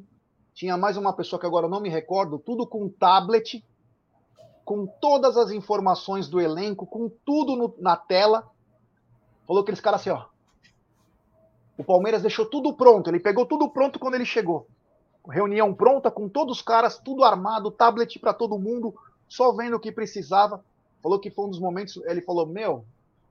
tinha 0.54 0.76
mais 0.76 0.96
uma 0.96 1.12
pessoa 1.12 1.40
que 1.40 1.46
agora 1.46 1.68
não 1.68 1.80
me 1.80 1.88
recordo, 1.88 2.38
tudo 2.38 2.66
com 2.66 2.88
tablet, 2.88 3.64
com 4.64 4.86
todas 4.86 5.36
as 5.36 5.50
informações 5.50 6.28
do 6.28 6.40
elenco, 6.40 6.86
com 6.86 7.08
tudo 7.08 7.56
no, 7.56 7.74
na 7.78 7.96
tela. 7.96 8.50
Falou 9.46 9.62
aqueles 9.62 9.80
caras 9.80 10.00
assim, 10.00 10.10
ó. 10.10 10.26
O 11.76 11.84
Palmeiras 11.84 12.22
deixou 12.22 12.46
tudo 12.46 12.74
pronto, 12.74 13.08
ele 13.08 13.18
pegou 13.18 13.46
tudo 13.46 13.68
pronto 13.68 13.98
quando 13.98 14.14
ele 14.14 14.24
chegou. 14.24 14.66
Reunião 15.28 15.72
pronta, 15.74 16.10
com 16.10 16.28
todos 16.28 16.58
os 16.58 16.62
caras, 16.62 16.98
tudo 16.98 17.24
armado, 17.24 17.70
tablet 17.70 18.18
para 18.18 18.34
todo 18.34 18.58
mundo, 18.58 18.94
só 19.28 19.52
vendo 19.52 19.76
o 19.76 19.80
que 19.80 19.90
precisava. 19.90 20.64
Falou 21.02 21.18
que 21.18 21.30
foi 21.30 21.46
um 21.46 21.50
dos 21.50 21.58
momentos, 21.58 21.96
ele 22.04 22.20
falou, 22.20 22.46
meu, 22.46 22.84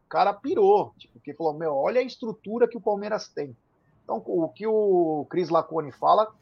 o 0.06 0.10
cara 0.10 0.34
pirou, 0.34 0.94
tipo, 0.98 1.20
que 1.20 1.34
falou, 1.34 1.54
meu, 1.54 1.76
olha 1.76 2.02
a 2.02 2.04
estrutura 2.04 2.68
que 2.68 2.78
o 2.78 2.82
Palmeiras 2.82 3.28
tem. 3.30 3.56
Então, 4.04 4.22
o 4.26 4.50
que 4.50 4.68
o 4.68 5.26
Cris 5.30 5.50
Lacone 5.50 5.92
fala 5.92 6.34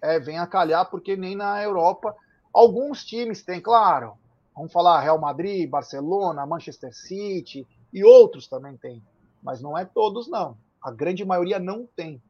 é, 0.00 0.18
vem 0.18 0.38
a 0.38 0.46
calhar, 0.46 0.88
porque 0.90 1.16
nem 1.16 1.36
na 1.36 1.62
Europa, 1.62 2.14
alguns 2.52 3.04
times 3.04 3.42
têm, 3.42 3.60
claro, 3.60 4.14
Vamos 4.60 4.74
falar 4.74 5.00
Real 5.00 5.18
Madrid, 5.18 5.70
Barcelona, 5.70 6.44
Manchester 6.44 6.94
City 6.94 7.66
e 7.90 8.04
outros 8.04 8.46
também 8.46 8.76
tem, 8.76 9.02
mas 9.42 9.62
não 9.62 9.76
é 9.76 9.86
todos 9.86 10.28
não. 10.28 10.54
A 10.82 10.90
grande 10.90 11.24
maioria 11.24 11.58
não 11.58 11.86
tem 11.86 12.22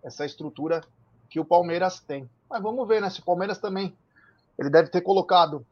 essa 0.00 0.24
estrutura 0.24 0.80
que 1.28 1.40
o 1.40 1.44
Palmeiras 1.44 1.98
tem. 1.98 2.30
Mas 2.48 2.62
vamos 2.62 2.86
ver, 2.86 3.00
né? 3.00 3.10
Se 3.10 3.18
o 3.18 3.24
Palmeiras 3.24 3.58
também 3.58 3.98
ele 4.56 4.70
deve 4.70 4.90
ter 4.90 5.00
colocado 5.00 5.66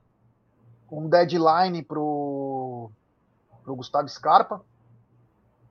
um 0.90 1.08
deadline 1.08 1.80
pro 1.80 2.90
pro 3.62 3.76
Gustavo 3.76 4.08
Scarpa. 4.08 4.64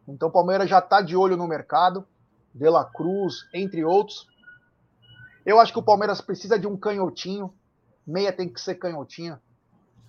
Então 0.08 0.30
o 0.30 0.32
Palmeiras 0.32 0.70
já 0.70 0.80
está 0.80 1.02
de 1.02 1.18
olho 1.18 1.36
no 1.36 1.50
mercado, 1.50 2.08
De 2.56 2.70
La 2.70 2.86
Cruz, 2.86 3.46
entre 3.54 3.84
outros. 3.84 4.26
Eu 5.46 5.60
acho 5.60 5.74
que 5.74 5.80
o 5.80 5.84
Palmeiras 5.84 6.22
precisa 6.22 6.58
de 6.58 6.66
um 6.66 6.78
canhotinho. 6.78 7.54
Meia 8.08 8.32
tem 8.32 8.48
que 8.48 8.62
ser 8.62 8.76
canhotinha 8.76 9.38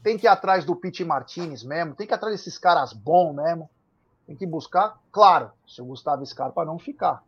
tem 0.02 0.16
que 0.16 0.26
ir 0.26 0.28
atrás 0.28 0.64
do 0.64 0.74
Pete 0.74 1.04
Martinez 1.04 1.62
mesmo, 1.62 1.94
tem 1.94 2.06
que 2.06 2.12
ir 2.12 2.16
atrás 2.16 2.34
desses 2.34 2.58
caras 2.58 2.92
bons 2.92 3.34
mesmo. 3.34 3.68
Tem 4.26 4.36
que 4.36 4.46
buscar, 4.46 4.98
claro, 5.10 5.50
se 5.66 5.82
o 5.82 5.84
Gustavo 5.84 6.24
Scarpa 6.24 6.64
não 6.64 6.78
ficar. 6.78 7.22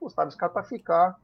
O 0.00 0.06
Gustavo 0.06 0.30
Scarpa 0.30 0.62
ficar, 0.62 1.16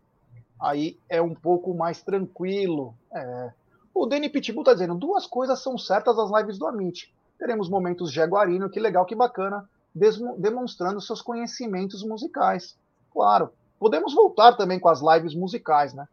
aí 0.61 0.99
é 1.09 1.20
um 1.20 1.34
pouco 1.34 1.74
mais 1.74 2.01
tranquilo. 2.03 2.95
É. 3.12 3.53
O 3.93 4.07
Danny 4.07 4.28
Pitbull 4.28 4.62
tá 4.62 4.72
dizendo, 4.72 4.95
duas 4.95 5.26
coisas 5.26 5.61
são 5.61 5.76
certas 5.76 6.16
das 6.16 6.30
lives 6.30 6.57
do 6.57 6.66
Amit. 6.66 7.12
Teremos 7.36 7.68
momentos 7.68 8.12
jaguarino, 8.12 8.70
que 8.70 8.78
legal, 8.78 9.05
que 9.05 9.14
bacana, 9.14 9.68
demonstrando 9.93 11.01
seus 11.01 11.20
conhecimentos 11.20 12.05
musicais. 12.05 12.78
Claro, 13.12 13.53
podemos 13.78 14.14
voltar 14.14 14.53
também 14.53 14.78
com 14.78 14.89
as 14.89 15.01
lives 15.01 15.34
musicais, 15.34 15.93
né? 15.93 16.07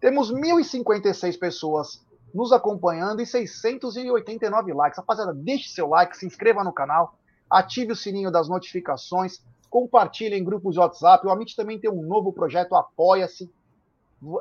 Temos 0.00 0.32
1.056 0.32 1.38
pessoas 1.38 2.03
nos 2.34 2.50
acompanhando 2.50 3.22
e 3.22 3.26
689 3.26 4.72
likes. 4.72 4.98
Rapaziada, 4.98 5.32
deixe 5.32 5.68
seu 5.68 5.88
like, 5.88 6.16
se 6.16 6.26
inscreva 6.26 6.64
no 6.64 6.72
canal, 6.72 7.16
ative 7.48 7.92
o 7.92 7.96
sininho 7.96 8.30
das 8.30 8.48
notificações, 8.48 9.40
compartilhe 9.70 10.36
em 10.36 10.42
grupos 10.42 10.74
de 10.74 10.80
WhatsApp. 10.80 11.24
O 11.24 11.30
Amit 11.30 11.54
também 11.54 11.78
tem 11.78 11.88
um 11.88 12.02
novo 12.02 12.32
projeto, 12.32 12.74
Apoia-se. 12.74 13.48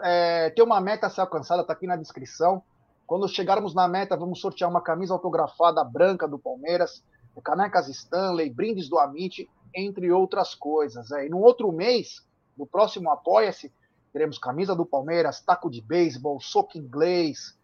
É, 0.02 0.50
tem 0.50 0.66
uma 0.66 0.82
meta 0.82 1.06
a 1.06 1.10
ser 1.10 1.22
alcançada, 1.22 1.62
está 1.62 1.74
aqui 1.74 1.86
na 1.86 1.96
descrição. 1.96 2.64
Quando 3.06 3.28
chegarmos 3.28 3.76
na 3.76 3.88
meta, 3.88 4.18
vamos 4.18 4.42
sortear 4.42 4.70
uma 4.70 4.82
camisa 4.82 5.14
autografada 5.14 5.84
branca 5.84 6.28
do 6.28 6.40
Palmeiras, 6.40 7.04
canecas 7.44 7.88
Stanley, 7.90 8.50
brindes 8.50 8.90
do 8.90 8.98
Amit, 8.98 9.48
entre 9.76 10.12
outras 10.12 10.56
coisas. 10.56 11.12
É. 11.12 11.28
E 11.28 11.30
no 11.30 11.40
outro 11.40 11.72
mês, 11.72 12.26
no 12.58 12.66
próximo 12.66 13.12
Apoia-se, 13.12 13.72
teremos 14.12 14.40
camisa 14.40 14.76
do 14.76 14.86
Palmeiras, 14.86 15.42
taco 15.42 15.70
de 15.70 15.82
beisebol, 15.82 16.40
soco 16.40 16.78
inglês, 16.78 17.56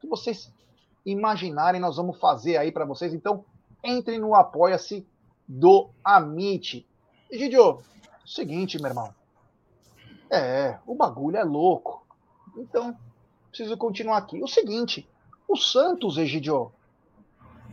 que 0.00 0.06
vocês 0.06 0.52
imaginarem, 1.04 1.80
nós 1.80 1.96
vamos 1.96 2.18
fazer 2.18 2.56
aí 2.56 2.70
para 2.70 2.84
vocês. 2.84 3.14
Então, 3.14 3.44
entrem 3.82 4.18
no 4.18 4.34
Apoia-se 4.34 5.06
do 5.46 5.90
Amit. 6.04 6.86
Egidio, 7.30 7.80
seguinte, 8.26 8.80
meu 8.80 8.90
irmão. 8.90 9.14
É, 10.30 10.78
o 10.86 10.94
bagulho 10.94 11.36
é 11.36 11.44
louco. 11.44 12.06
Então, 12.56 12.96
preciso 13.48 13.76
continuar 13.76 14.18
aqui. 14.18 14.42
O 14.42 14.48
seguinte, 14.48 15.08
o 15.48 15.56
Santos, 15.56 16.18
Egidio, 16.18 16.72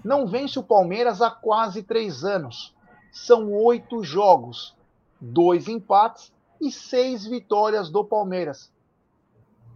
não 0.03 0.27
vence 0.27 0.57
o 0.57 0.63
Palmeiras 0.63 1.21
há 1.21 1.29
quase 1.29 1.83
três 1.83 2.23
anos. 2.23 2.73
São 3.11 3.51
oito 3.53 4.03
jogos, 4.03 4.75
dois 5.19 5.67
empates 5.67 6.31
e 6.61 6.71
seis 6.71 7.25
vitórias 7.25 7.89
do 7.89 8.03
Palmeiras 8.03 8.71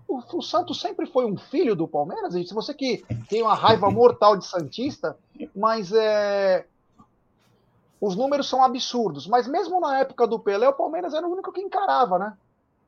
o, 0.09 0.37
o, 0.37 0.41
Santos 0.41 0.81
sempre 0.81 1.05
foi 1.05 1.25
um 1.25 1.37
filho 1.37 1.75
do 1.75 1.87
Palmeiras, 1.87 2.33
gente. 2.33 2.49
Se 2.49 2.53
você 2.53 2.73
que 2.73 3.03
tem 3.29 3.41
uma 3.41 3.53
raiva 3.53 3.89
mortal 3.91 4.35
de 4.35 4.45
Santista, 4.45 5.15
mas 5.55 5.91
é, 5.93 6.65
os 8.01 8.15
números 8.15 8.49
são 8.49 8.63
absurdos. 8.63 9.27
Mas 9.27 9.47
mesmo 9.47 9.79
na 9.79 9.99
época 9.99 10.25
do 10.25 10.39
Pelé, 10.39 10.67
o 10.67 10.73
Palmeiras 10.73 11.13
era 11.13 11.27
o 11.27 11.31
único 11.31 11.51
que 11.51 11.61
encarava, 11.61 12.17
né? 12.17 12.33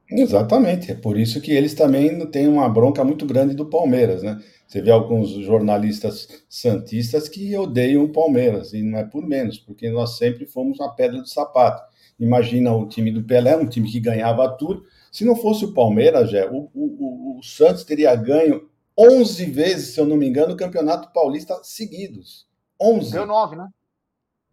Exatamente, 0.09 0.91
é 0.91 0.95
por 0.95 1.17
isso 1.17 1.39
que 1.39 1.53
eles 1.53 1.73
também 1.73 2.25
têm 2.27 2.45
uma 2.45 2.67
bronca 2.67 3.01
muito 3.01 3.25
grande 3.25 3.55
do 3.55 3.67
Palmeiras, 3.67 4.21
né? 4.21 4.41
Você 4.67 4.81
vê 4.81 4.91
alguns 4.91 5.29
jornalistas 5.29 6.43
santistas 6.49 7.29
que 7.29 7.55
odeiam 7.55 8.03
o 8.03 8.09
Palmeiras, 8.09 8.73
e 8.73 8.81
não 8.81 8.99
é 8.99 9.05
por 9.05 9.25
menos, 9.25 9.57
porque 9.57 9.89
nós 9.89 10.17
sempre 10.17 10.45
fomos 10.45 10.81
a 10.81 10.89
pedra 10.89 11.21
do 11.21 11.27
sapato. 11.27 11.81
Imagina 12.19 12.73
o 12.73 12.87
time 12.87 13.09
do 13.09 13.23
Pelé, 13.23 13.55
um 13.55 13.67
time 13.67 13.89
que 13.89 13.99
ganhava 14.01 14.49
tudo. 14.49 14.83
Se 15.11 15.25
não 15.25 15.35
fosse 15.35 15.65
o 15.65 15.73
Palmeiras, 15.73 16.31
já, 16.31 16.49
o, 16.49 16.71
o, 16.73 17.39
o 17.39 17.43
Santos 17.43 17.83
teria 17.83 18.15
ganho 18.15 18.69
11 18.97 19.45
vezes, 19.45 19.93
se 19.93 19.99
eu 19.99 20.05
não 20.05 20.15
me 20.15 20.27
engano, 20.27 20.53
o 20.53 20.57
Campeonato 20.57 21.11
Paulista 21.11 21.59
seguidos. 21.63 22.47
11. 22.79 23.11
Deu 23.11 23.25
9, 23.25 23.55
né? 23.57 23.69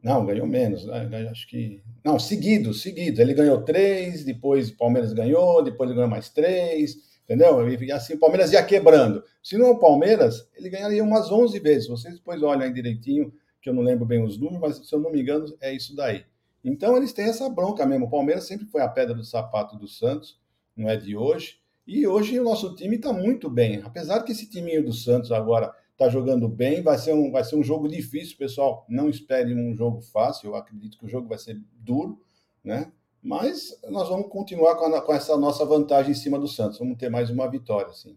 Não, 0.02 0.24
ganhou 0.24 0.46
menos. 0.46 0.84
Né? 0.84 1.28
Acho 1.30 1.48
que. 1.48 1.82
Não, 2.04 2.18
seguidos, 2.18 2.82
seguidos. 2.82 3.18
Ele 3.18 3.34
ganhou 3.34 3.62
três, 3.62 4.24
depois 4.24 4.70
o 4.70 4.76
Palmeiras 4.76 5.12
ganhou, 5.12 5.62
depois 5.62 5.88
ele 5.88 5.96
ganhou 5.96 6.11
mais 6.11 6.28
três, 6.28 6.96
entendeu? 7.24 7.68
E 7.68 7.92
assim 7.92 8.14
o 8.14 8.18
Palmeiras 8.18 8.52
ia 8.52 8.62
quebrando. 8.64 9.22
Se 9.42 9.56
não 9.56 9.70
o 9.70 9.78
Palmeiras, 9.78 10.48
ele 10.56 10.70
ganharia 10.70 11.02
umas 11.02 11.30
11 11.30 11.59
vezes. 11.59 11.88
Vocês 11.88 12.14
depois 12.14 12.42
olham 12.42 12.62
aí 12.62 12.72
direitinho, 12.72 13.32
que 13.61 13.68
eu 13.68 13.74
não 13.74 13.82
lembro 13.82 14.06
bem 14.06 14.22
os 14.22 14.38
números, 14.38 14.61
mas 14.61 14.88
se 14.88 14.94
eu 14.94 15.00
não 15.00 15.11
me 15.11 15.20
engano, 15.20 15.46
é 15.61 15.72
isso 15.72 15.94
daí. 15.96 16.24
Então 16.64 16.96
eles 16.96 17.12
têm 17.12 17.26
essa 17.26 17.48
bronca 17.48 17.84
mesmo. 17.84 18.06
O 18.06 18.11
Palmeiras 18.11 18.44
sempre 18.44 18.66
foi 18.66 18.82
a 18.82 18.88
pedra 18.88 19.14
do 19.14 19.24
sapato 19.24 19.76
do 19.76 19.88
Santos, 19.88 20.38
não 20.78 20.88
é 20.88 20.96
de 20.96 21.16
hoje. 21.16 21.60
E 21.86 22.06
hoje 22.06 22.38
o 22.38 22.44
nosso 22.44 22.74
time 22.74 22.96
está 22.96 23.12
muito 23.12 23.50
bem. 23.50 23.82
Apesar 23.82 24.22
que 24.22 24.32
esse 24.32 24.48
timinho 24.48 24.84
do 24.84 24.92
Santos 24.92 25.32
agora 25.32 25.74
está 25.98 26.08
jogando 26.08 26.48
bem. 26.48 26.80
Vai 26.80 26.96
ser, 26.96 27.12
um, 27.12 27.32
vai 27.32 27.42
ser 27.42 27.56
um 27.56 27.62
jogo 27.62 27.88
difícil, 27.88 28.36
pessoal. 28.38 28.86
Não 28.88 29.08
espere 29.08 29.52
um 29.52 29.74
jogo 29.74 30.00
fácil. 30.00 30.50
Eu 30.50 30.54
acredito 30.54 30.96
que 30.96 31.04
o 31.04 31.08
jogo 31.08 31.28
vai 31.28 31.38
ser 31.38 31.60
duro, 31.74 32.22
né? 32.62 32.92
Mas 33.20 33.78
nós 33.90 34.08
vamos 34.08 34.28
continuar 34.28 34.76
com, 34.76 34.94
a, 34.94 35.02
com 35.02 35.12
essa 35.12 35.36
nossa 35.36 35.64
vantagem 35.64 36.12
em 36.12 36.14
cima 36.14 36.38
do 36.38 36.46
Santos. 36.46 36.78
Vamos 36.78 36.96
ter 36.96 37.10
mais 37.10 37.30
uma 37.30 37.50
vitória, 37.50 37.92
sim. 37.92 38.16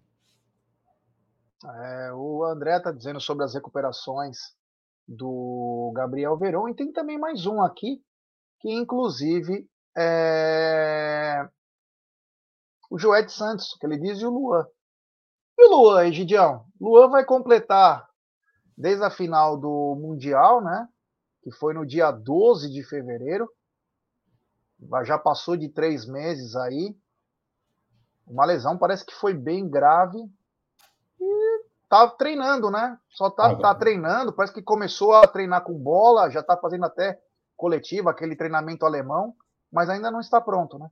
É, 1.66 2.14
o 2.14 2.44
André 2.44 2.78
está 2.78 2.92
dizendo 2.92 3.20
sobre 3.20 3.44
as 3.44 3.54
recuperações 3.54 4.38
do 5.08 5.92
Gabriel 5.96 6.38
Verón 6.38 6.70
e 6.70 6.76
tem 6.76 6.92
também 6.92 7.18
mais 7.18 7.46
um 7.46 7.62
aqui 7.62 8.02
que 8.60 8.72
inclusive 8.72 9.68
é 9.98 11.48
o 12.92 13.00
Joete 13.00 13.32
Santos, 13.32 13.74
que 13.80 13.86
ele 13.86 13.98
diz, 13.98 14.20
e 14.20 14.26
o 14.26 14.30
Luan. 14.30 14.68
E 15.58 15.66
o 15.66 15.70
Luan, 15.70 16.08
Egidião? 16.08 16.66
Luan 16.80 17.10
vai 17.10 17.24
completar 17.24 18.06
desde 18.78 19.02
a 19.02 19.10
final 19.10 19.58
do 19.58 19.96
Mundial, 19.96 20.62
né? 20.62 20.90
Que 21.42 21.52
foi 21.52 21.74
no 21.74 21.86
dia 21.86 22.12
12 22.12 22.70
de 22.70 22.84
fevereiro. 22.84 23.50
Já 25.04 25.18
passou 25.18 25.56
de 25.56 25.70
três 25.70 26.06
meses 26.06 26.54
aí. 26.58 26.94
Uma 28.28 28.44
lesão 28.44 28.78
parece 28.78 29.06
que 29.06 29.16
foi 29.16 29.34
bem 29.34 29.70
grave. 29.70 30.20
E 31.18 31.64
tá 31.88 32.10
treinando, 32.10 32.70
né? 32.70 33.00
Só 33.10 33.30
tá, 33.30 33.56
tá 33.56 33.74
treinando. 33.74 34.34
Parece 34.34 34.54
que 34.54 34.62
começou 34.62 35.14
a 35.14 35.26
treinar 35.26 35.64
com 35.64 35.80
bola, 35.80 36.30
já 36.30 36.44
tá 36.44 36.58
fazendo 36.58 36.86
até 36.86 37.18
coletiva, 37.56 38.12
aquele 38.12 38.36
treinamento 38.36 38.86
alemão, 38.86 39.34
mas 39.72 39.90
ainda 39.90 40.12
não 40.12 40.20
está 40.20 40.42
pronto, 40.42 40.78
né? 40.78 40.92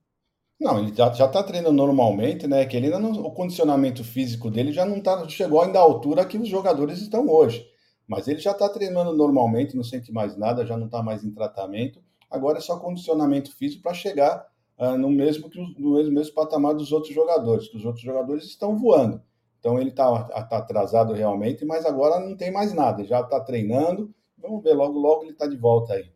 Não, 0.59 0.77
ele 0.77 0.93
já, 0.93 1.11
já 1.13 1.27
tá 1.27 1.41
treinando 1.41 1.75
normalmente, 1.75 2.45
né? 2.45 2.65
Que 2.65 2.75
ele 2.75 2.87
ainda 2.87 2.99
não, 2.99 3.11
o 3.11 3.31
condicionamento 3.31 4.03
físico 4.03 4.51
dele 4.51 4.73
já 4.73 4.85
não 4.85 4.99
tá, 4.99 5.27
chegou 5.29 5.61
ainda 5.61 5.79
à 5.79 5.81
altura 5.81 6.25
que 6.25 6.37
os 6.37 6.49
jogadores 6.49 6.99
estão 6.99 7.27
hoje. 7.29 7.65
Mas 8.05 8.27
ele 8.27 8.39
já 8.39 8.51
está 8.51 8.67
treinando 8.67 9.15
normalmente, 9.15 9.75
não 9.77 9.83
sente 9.83 10.11
mais 10.11 10.35
nada, 10.35 10.65
já 10.65 10.75
não 10.75 10.87
está 10.87 11.01
mais 11.01 11.23
em 11.23 11.31
tratamento. 11.31 12.01
Agora 12.29 12.57
é 12.57 12.61
só 12.61 12.77
condicionamento 12.77 13.55
físico 13.55 13.83
para 13.83 13.93
chegar 13.93 14.45
uh, 14.77 14.97
no, 14.97 15.09
mesmo, 15.09 15.49
no 15.77 15.93
mesmo, 15.93 16.11
mesmo 16.11 16.33
patamar 16.33 16.73
dos 16.73 16.91
outros 16.91 17.13
jogadores, 17.13 17.69
que 17.69 17.77
os 17.77 17.85
outros 17.85 18.03
jogadores 18.03 18.43
estão 18.43 18.77
voando. 18.77 19.21
Então 19.59 19.79
ele 19.79 19.91
está 19.91 20.23
tá 20.23 20.57
atrasado 20.57 21.13
realmente, 21.13 21.63
mas 21.63 21.85
agora 21.85 22.19
não 22.19 22.35
tem 22.35 22.51
mais 22.51 22.73
nada, 22.73 23.03
já 23.05 23.21
está 23.21 23.39
treinando. 23.39 24.13
Vamos 24.37 24.63
ver, 24.63 24.73
logo, 24.73 24.99
logo 24.99 25.23
ele 25.23 25.31
está 25.31 25.47
de 25.47 25.57
volta 25.57 25.93
aí. 25.93 26.11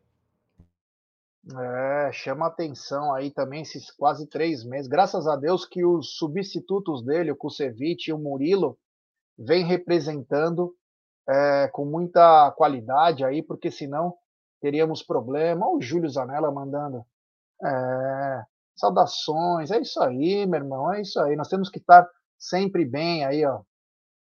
É, 1.52 2.12
chama 2.14 2.48
atenção 2.48 3.14
aí 3.14 3.30
também 3.30 3.64
esses 3.64 3.92
quase 3.92 4.28
três 4.28 4.64
meses. 4.64 4.88
Graças 4.88 5.28
a 5.28 5.36
Deus 5.36 5.66
que 5.66 5.84
os 5.84 6.16
substitutos 6.16 7.04
dele, 7.04 7.32
o 7.32 7.36
Kusevich 7.36 8.10
e 8.10 8.14
o 8.14 8.18
Murilo, 8.18 8.78
vem 9.38 9.66
representando 9.66 10.74
é, 11.28 11.68
com 11.74 11.86
muita 11.86 12.52
qualidade 12.52 13.26
aí, 13.26 13.44
porque 13.44 13.70
senão 13.70 14.16
teríamos 14.62 15.04
problema. 15.04 15.68
Olha 15.68 15.78
o 15.78 15.82
Júlio 15.82 16.10
Zanella 16.10 16.50
mandando. 16.50 17.06
É, 17.62 18.44
saudações, 18.76 19.70
é 19.70 19.82
isso 19.82 20.02
aí, 20.02 20.46
meu 20.46 20.62
irmão, 20.62 20.94
é 20.94 21.02
isso 21.02 21.20
aí. 21.20 21.36
Nós 21.36 21.50
temos 21.50 21.70
que 21.70 21.80
estar 21.80 22.08
sempre 22.38 22.86
bem 22.86 23.26
aí, 23.26 23.46
ó. 23.46 23.62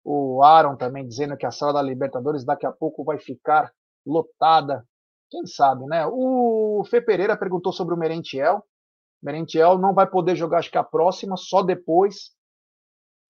O 0.03 0.43
Aaron 0.43 0.75
também 0.75 1.07
dizendo 1.07 1.37
que 1.37 1.45
a 1.45 1.51
sala 1.51 1.73
da 1.73 1.81
Libertadores 1.81 2.43
daqui 2.43 2.65
a 2.65 2.71
pouco 2.71 3.05
vai 3.05 3.17
ficar 3.17 3.71
lotada 4.05 4.85
quem 5.33 5.47
sabe, 5.47 5.87
né? 5.87 6.05
O 6.05 6.83
Fê 6.87 7.01
Pereira 7.01 7.35
perguntou 7.35 7.73
sobre 7.73 7.95
o 7.95 7.97
Merentiel. 7.97 8.63
Merentiel 9.19 9.79
não 9.79 9.91
vai 9.91 10.05
poder 10.05 10.35
jogar, 10.35 10.59
acho 10.59 10.69
que 10.69 10.77
a 10.77 10.83
próxima, 10.83 11.35
só 11.35 11.63
depois, 11.63 12.29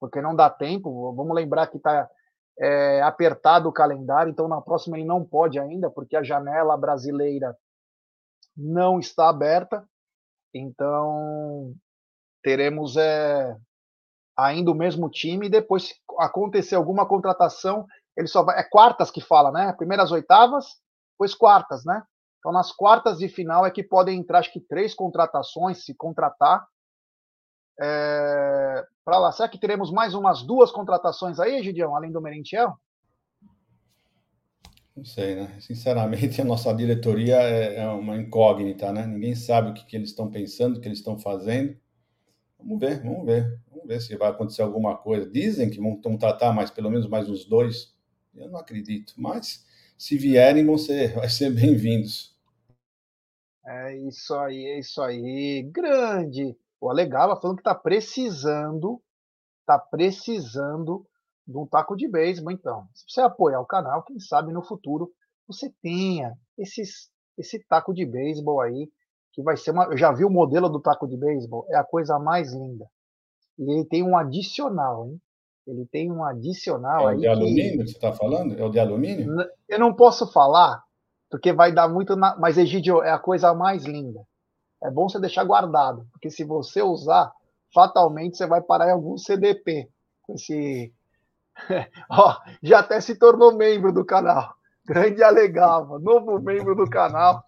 porque 0.01 0.21
não 0.21 0.35
dá 0.35 0.49
tempo. 0.49 1.13
Vamos 1.13 1.33
lembrar 1.33 1.67
que 1.67 1.77
está 1.77 2.09
é, 2.59 3.01
apertado 3.03 3.69
o 3.69 3.73
calendário, 3.73 4.31
então 4.31 4.49
na 4.49 4.59
próxima 4.59 4.97
ele 4.97 5.07
não 5.07 5.23
pode 5.23 5.57
ainda, 5.57 5.89
porque 5.89 6.17
a 6.17 6.23
janela 6.23 6.75
brasileira 6.75 7.55
não 8.57 8.99
está 8.99 9.29
aberta. 9.29 9.87
Então 10.53 11.73
teremos 12.43 12.97
é, 12.97 13.55
ainda 14.37 14.71
o 14.71 14.75
mesmo 14.75 15.09
time. 15.09 15.45
E 15.45 15.49
depois, 15.49 15.87
se 15.87 15.95
acontecer 16.19 16.75
alguma 16.75 17.07
contratação, 17.07 17.87
ele 18.17 18.27
só 18.27 18.43
vai. 18.43 18.59
É 18.59 18.63
quartas 18.63 19.09
que 19.09 19.21
fala, 19.21 19.53
né? 19.53 19.71
Primeiras 19.71 20.11
oitavas 20.11 20.83
depois 21.13 21.33
quartas, 21.33 21.85
né? 21.85 22.03
Então, 22.39 22.51
nas 22.51 22.71
quartas 22.71 23.19
de 23.19 23.29
final 23.29 23.65
é 23.65 23.71
que 23.71 23.81
podem 23.81 24.19
entrar, 24.19 24.39
acho 24.39 24.51
que 24.51 24.59
três 24.59 24.93
contratações, 24.93 25.85
se 25.85 25.95
contratar. 25.95 26.67
É, 27.79 28.85
para 29.05 29.17
lá, 29.17 29.31
será 29.31 29.47
que 29.47 29.57
teremos 29.57 29.91
mais 29.91 30.13
umas 30.13 30.43
duas 30.43 30.69
contratações 30.69 31.39
aí, 31.39 31.63
Gideão, 31.63 31.95
além 31.95 32.11
do 32.11 32.21
Merentiel? 32.21 32.77
Não 34.95 35.05
sei, 35.05 35.35
né? 35.35 35.57
Sinceramente, 35.59 36.39
a 36.41 36.45
nossa 36.45 36.73
diretoria 36.73 37.37
é, 37.37 37.77
é 37.77 37.87
uma 37.87 38.17
incógnita, 38.17 38.91
né? 38.91 39.07
Ninguém 39.07 39.35
sabe 39.35 39.71
o 39.71 39.73
que, 39.73 39.85
que 39.85 39.95
eles 39.95 40.09
estão 40.09 40.29
pensando, 40.29 40.77
o 40.77 40.81
que 40.81 40.87
eles 40.87 40.99
estão 40.99 41.17
fazendo. 41.17 41.75
Vamos 42.59 42.79
ver, 42.79 43.01
vamos 43.01 43.25
ver. 43.25 43.59
Vamos 43.69 43.87
ver 43.87 44.01
se 44.01 44.15
vai 44.15 44.29
acontecer 44.29 44.61
alguma 44.61 44.95
coisa. 44.97 45.29
Dizem 45.29 45.69
que 45.69 45.79
vão 45.79 45.99
contratar 45.99 46.53
mais, 46.53 46.69
pelo 46.69 46.91
menos 46.91 47.07
mais 47.07 47.29
uns 47.29 47.45
dois. 47.45 47.93
Eu 48.35 48.49
não 48.49 48.59
acredito, 48.59 49.13
mas 49.17 49.65
se 50.03 50.17
vierem, 50.17 50.65
vão 50.65 50.77
ser, 50.77 51.13
vai 51.15 51.29
ser 51.29 51.49
bem-vindos. 51.49 52.35
É 53.65 53.95
isso 53.99 54.35
aí, 54.35 54.65
é 54.65 54.79
isso 54.79 55.01
aí. 55.01 55.63
Grande. 55.71 56.57
O 56.81 56.89
Alegava 56.89 57.39
falando 57.39 57.55
que 57.55 57.61
está 57.61 57.73
precisando, 57.73 59.01
está 59.61 59.79
precisando 59.79 61.07
de 61.47 61.57
um 61.57 61.65
taco 61.65 61.95
de 61.95 62.09
beisebol, 62.09 62.51
então. 62.51 62.85
Se 62.93 63.05
você 63.07 63.21
apoiar 63.21 63.61
o 63.61 63.65
canal, 63.65 64.03
quem 64.03 64.19
sabe 64.19 64.51
no 64.51 64.61
futuro 64.61 65.09
você 65.47 65.73
tenha 65.81 66.37
esses, 66.57 67.09
esse 67.37 67.63
taco 67.63 67.93
de 67.93 68.05
beisebol 68.05 68.59
aí, 68.59 68.91
que 69.31 69.41
vai 69.41 69.55
ser 69.55 69.71
uma. 69.71 69.85
Eu 69.85 69.97
já 69.97 70.11
vi 70.11 70.25
o 70.25 70.29
modelo 70.29 70.67
do 70.67 70.81
taco 70.81 71.07
de 71.07 71.15
beisebol, 71.15 71.65
é 71.69 71.77
a 71.77 71.83
coisa 71.83 72.19
mais 72.19 72.53
linda. 72.53 72.85
E 73.57 73.71
ele 73.71 73.85
tem 73.85 74.03
um 74.03 74.17
adicional, 74.17 75.07
hein? 75.07 75.17
Ele 75.65 75.85
tem 75.85 76.11
um 76.11 76.23
adicional 76.23 77.09
é 77.09 77.13
aí. 77.13 77.15
É 77.15 77.17
o 77.17 77.21
de 77.21 77.27
alumínio 77.27 77.79
que 77.79 77.87
você 77.87 77.93
está 77.93 78.11
falando? 78.11 78.57
É 78.57 78.63
o 78.63 78.69
de 78.69 78.79
alumínio? 78.79 79.35
Eu 79.67 79.79
não 79.79 79.93
posso 79.93 80.31
falar, 80.31 80.83
porque 81.29 81.53
vai 81.53 81.71
dar 81.71 81.87
muito. 81.87 82.15
Na... 82.15 82.35
Mas, 82.37 82.57
Egidio, 82.57 83.01
é 83.01 83.11
a 83.11 83.19
coisa 83.19 83.53
mais 83.53 83.85
linda. 83.85 84.21
É 84.83 84.91
bom 84.91 85.07
você 85.07 85.19
deixar 85.19 85.45
guardado, 85.45 86.05
porque 86.11 86.29
se 86.29 86.43
você 86.43 86.81
usar, 86.81 87.31
fatalmente 87.73 88.37
você 88.37 88.45
vai 88.45 88.61
parar 88.61 88.89
em 88.89 88.91
algum 88.91 89.17
CDP. 89.17 89.89
Esse. 90.29 90.93
Ó, 92.09 92.35
já 92.61 92.79
até 92.79 92.99
se 92.99 93.15
tornou 93.17 93.55
membro 93.55 93.93
do 93.93 94.03
canal. 94.03 94.53
Grande 94.85 95.23
Alegava, 95.23 95.97
novo 95.99 96.41
membro 96.41 96.75
do 96.75 96.89
canal. 96.89 97.41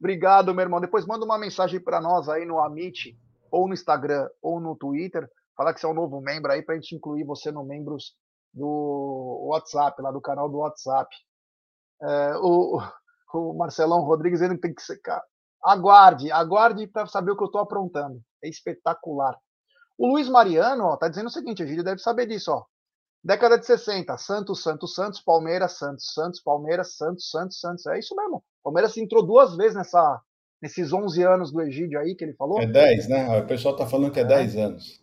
Obrigado, 0.00 0.52
meu 0.52 0.62
irmão. 0.62 0.80
Depois 0.80 1.06
manda 1.06 1.24
uma 1.24 1.38
mensagem 1.38 1.78
para 1.78 2.00
nós 2.00 2.28
aí 2.28 2.44
no 2.44 2.58
Amit, 2.58 3.16
ou 3.52 3.68
no 3.68 3.74
Instagram, 3.74 4.28
ou 4.42 4.58
no 4.58 4.74
Twitter 4.74 5.30
falar 5.56 5.74
que 5.74 5.80
você 5.80 5.86
é 5.86 5.88
um 5.88 5.94
novo 5.94 6.20
membro 6.20 6.52
aí 6.52 6.62
para 6.62 6.74
a 6.74 6.78
gente 6.78 6.94
incluir 6.94 7.24
você 7.24 7.50
no 7.50 7.64
membros 7.64 8.14
do 8.52 9.48
WhatsApp, 9.48 10.00
lá 10.02 10.10
do 10.10 10.20
canal 10.20 10.48
do 10.48 10.58
WhatsApp. 10.58 11.14
É, 12.02 12.36
o, 12.36 12.80
o 13.34 13.54
Marcelão 13.54 14.00
Rodrigues 14.02 14.40
ele 14.40 14.58
tem 14.58 14.74
que 14.74 14.82
ser. 14.82 15.00
Aguarde, 15.62 16.30
aguarde 16.32 16.86
para 16.86 17.06
saber 17.06 17.32
o 17.32 17.36
que 17.36 17.42
eu 17.42 17.46
estou 17.46 17.60
aprontando. 17.60 18.20
É 18.42 18.48
espetacular. 18.48 19.38
O 19.96 20.08
Luiz 20.08 20.28
Mariano 20.28 20.84
ó, 20.84 20.96
tá 20.96 21.08
dizendo 21.08 21.26
o 21.26 21.30
seguinte: 21.30 21.62
a 21.62 21.66
gente 21.66 21.82
deve 21.82 22.00
saber 22.00 22.26
disso. 22.26 22.52
Ó. 22.52 22.64
Década 23.24 23.56
de 23.56 23.64
60, 23.64 24.18
Santos, 24.18 24.62
Santos, 24.62 24.94
Santos, 24.94 25.20
Palmeiras, 25.20 25.78
Santos, 25.78 26.12
Santos, 26.12 26.40
Palmeiras, 26.42 26.96
Santos, 26.96 27.30
Santos, 27.30 27.60
Santos. 27.60 27.86
É 27.86 27.98
isso 27.98 28.16
mesmo. 28.16 28.42
Palmeiras 28.64 28.96
entrou 28.96 29.24
duas 29.24 29.56
vezes 29.56 29.76
nessa, 29.76 30.20
Nesses 30.62 30.92
11 30.92 31.24
anos 31.24 31.50
do 31.50 31.60
Egídio 31.60 31.98
aí 31.98 32.14
que 32.14 32.22
ele 32.22 32.34
falou? 32.34 32.60
É 32.60 32.66
10, 32.66 33.08
né? 33.08 33.40
O 33.40 33.46
pessoal 33.48 33.74
tá 33.74 33.84
falando 33.84 34.12
que 34.12 34.20
é, 34.20 34.22
é. 34.22 34.26
10 34.26 34.56
anos. 34.56 35.01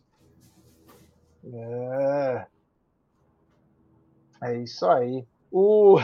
É. 1.44 2.48
É 4.42 4.58
isso 4.58 4.88
aí. 4.88 5.28
O, 5.52 5.98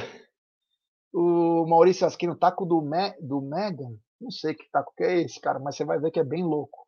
o 1.14 1.66
Maurício 1.68 2.06
Asquino, 2.06 2.36
taco 2.36 2.66
do, 2.66 2.82
Me, 2.82 3.12
do 3.22 3.42
Megan? 3.42 3.96
Não 4.20 4.32
sei 4.32 4.54
que 4.54 4.70
taco 4.72 4.94
que 4.96 5.04
é 5.04 5.22
esse, 5.22 5.40
cara, 5.40 5.60
mas 5.60 5.76
você 5.76 5.86
vai 5.86 6.00
ver 6.00 6.12
que 6.12 6.20
é 6.20 6.24
bem 6.24 6.44
louco. 6.44 6.86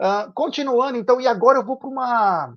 Uh, 0.00 0.32
continuando, 0.32 0.96
então, 0.96 1.20
e 1.20 1.26
agora 1.26 1.58
eu 1.58 1.64
vou 1.64 1.76
para 1.76 1.88
uma. 1.88 2.56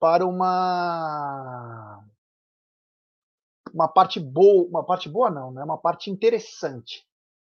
Para 0.00 0.26
uma. 0.26 2.04
Uma 3.74 3.88
parte 3.88 4.18
boa. 4.18 4.66
Uma 4.68 4.84
parte 4.84 5.08
boa, 5.08 5.30
não, 5.30 5.52
né? 5.52 5.62
Uma 5.62 5.78
parte 5.78 6.10
interessante. 6.10 7.06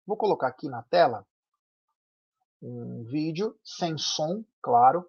Vou 0.06 0.16
colocar 0.16 0.48
aqui 0.48 0.68
na 0.68 0.82
tela 0.82 1.26
um 2.62 3.02
vídeo 3.04 3.58
sem 3.62 3.98
som, 3.98 4.42
claro, 4.62 5.06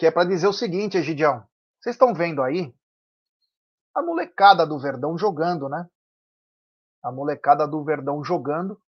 que 0.00 0.06
é 0.06 0.10
para 0.10 0.26
dizer 0.26 0.48
o 0.48 0.52
seguinte, 0.52 0.96
Egidião. 0.96 1.46
Vocês 1.78 1.94
estão 1.94 2.14
vendo 2.14 2.42
aí 2.42 2.74
a 3.94 4.00
molecada 4.00 4.66
do 4.66 4.78
Verdão 4.78 5.18
jogando, 5.18 5.68
né? 5.68 5.86
A 7.02 7.12
molecada 7.12 7.68
do 7.68 7.84
Verdão 7.84 8.24
jogando. 8.24 8.80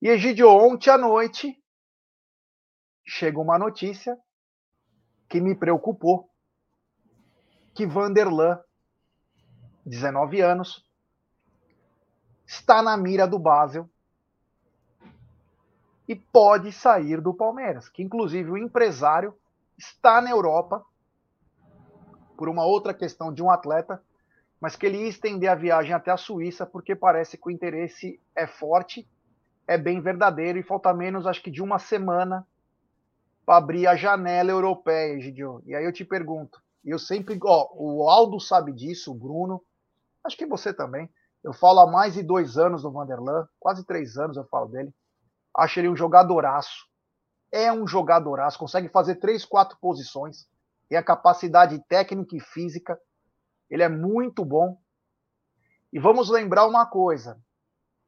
E 0.00 0.08
Egidio, 0.08 0.48
ontem 0.48 0.88
à 0.88 0.96
noite 0.96 1.62
chega 3.04 3.38
uma 3.38 3.58
notícia 3.58 4.18
que 5.28 5.42
me 5.42 5.54
preocupou. 5.54 6.30
Que 7.74 7.86
Vanderlan, 7.86 8.58
19 9.84 10.40
anos, 10.40 10.88
está 12.46 12.80
na 12.80 12.96
mira 12.96 13.26
do 13.26 13.38
Basel 13.38 13.86
e 16.08 16.16
pode 16.16 16.72
sair 16.72 17.20
do 17.20 17.34
Palmeiras. 17.34 17.90
Que 17.90 18.02
inclusive 18.02 18.50
o 18.50 18.56
empresário 18.56 19.38
está 19.78 20.20
na 20.20 20.30
Europa 20.30 20.84
por 22.36 22.48
uma 22.48 22.64
outra 22.64 22.92
questão 22.92 23.32
de 23.32 23.42
um 23.42 23.50
atleta, 23.50 24.02
mas 24.60 24.76
que 24.76 24.86
ele 24.86 24.98
ia 24.98 25.08
estender 25.08 25.50
a 25.50 25.54
viagem 25.54 25.92
até 25.92 26.10
a 26.10 26.16
Suíça 26.16 26.66
porque 26.66 26.94
parece 26.94 27.36
que 27.36 27.48
o 27.48 27.50
interesse 27.50 28.20
é 28.34 28.46
forte, 28.46 29.08
é 29.66 29.78
bem 29.78 30.00
verdadeiro 30.00 30.58
e 30.58 30.62
falta 30.62 30.92
menos, 30.92 31.26
acho 31.26 31.42
que 31.42 31.50
de 31.50 31.62
uma 31.62 31.78
semana 31.78 32.46
para 33.44 33.58
abrir 33.58 33.86
a 33.86 33.94
janela 33.94 34.50
europeia, 34.50 35.20
Gidio. 35.20 35.62
E 35.66 35.74
aí 35.74 35.84
eu 35.84 35.92
te 35.92 36.04
pergunto, 36.04 36.60
eu 36.84 36.98
sempre, 36.98 37.38
ó, 37.42 37.68
o 37.74 38.08
Aldo 38.08 38.40
sabe 38.40 38.72
disso, 38.72 39.12
o 39.12 39.14
Bruno, 39.14 39.62
acho 40.24 40.36
que 40.36 40.46
você 40.46 40.72
também. 40.72 41.10
Eu 41.42 41.52
falo 41.52 41.80
há 41.80 41.86
mais 41.86 42.14
de 42.14 42.22
dois 42.22 42.56
anos 42.56 42.82
do 42.82 42.90
Vanderlan, 42.90 43.46
quase 43.60 43.84
três 43.84 44.16
anos 44.16 44.36
eu 44.36 44.44
falo 44.44 44.68
dele. 44.68 44.94
Acho 45.56 45.78
ele 45.78 45.88
um 45.88 45.96
jogadoraço. 45.96 46.86
É 47.54 47.72
um 47.72 47.86
jogadoraço, 47.86 48.58
consegue 48.58 48.88
fazer 48.88 49.16
três, 49.16 49.44
quatro 49.44 49.78
posições 49.80 50.48
tem 50.88 50.98
a 50.98 51.02
capacidade 51.02 51.78
técnica 51.88 52.36
e 52.36 52.40
física, 52.40 52.98
ele 53.70 53.82
é 53.82 53.88
muito 53.88 54.44
bom. 54.44 54.78
E 55.92 55.98
vamos 55.98 56.28
lembrar 56.28 56.66
uma 56.66 56.86
coisa: 56.86 57.40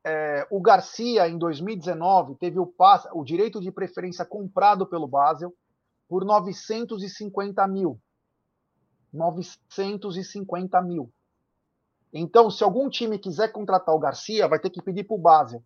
é, 0.04 0.46
o 0.50 0.60
Garcia, 0.60 1.28
em 1.28 1.38
2019, 1.38 2.36
teve 2.36 2.58
o, 2.58 2.72
o 3.12 3.24
direito 3.24 3.60
de 3.60 3.72
preferência 3.72 4.24
comprado 4.24 4.86
pelo 4.86 5.08
Basel 5.08 5.54
por 6.08 6.24
950 6.24 7.66
mil. 7.66 8.00
950 9.12 10.80
mil. 10.82 11.10
Então, 12.12 12.50
se 12.50 12.62
algum 12.62 12.88
time 12.88 13.18
quiser 13.18 13.48
contratar 13.48 13.94
o 13.94 13.98
Garcia, 13.98 14.46
vai 14.46 14.58
ter 14.58 14.70
que 14.70 14.82
pedir 14.82 15.04
para 15.04 15.16
o 15.16 15.20
Basel. 15.20 15.62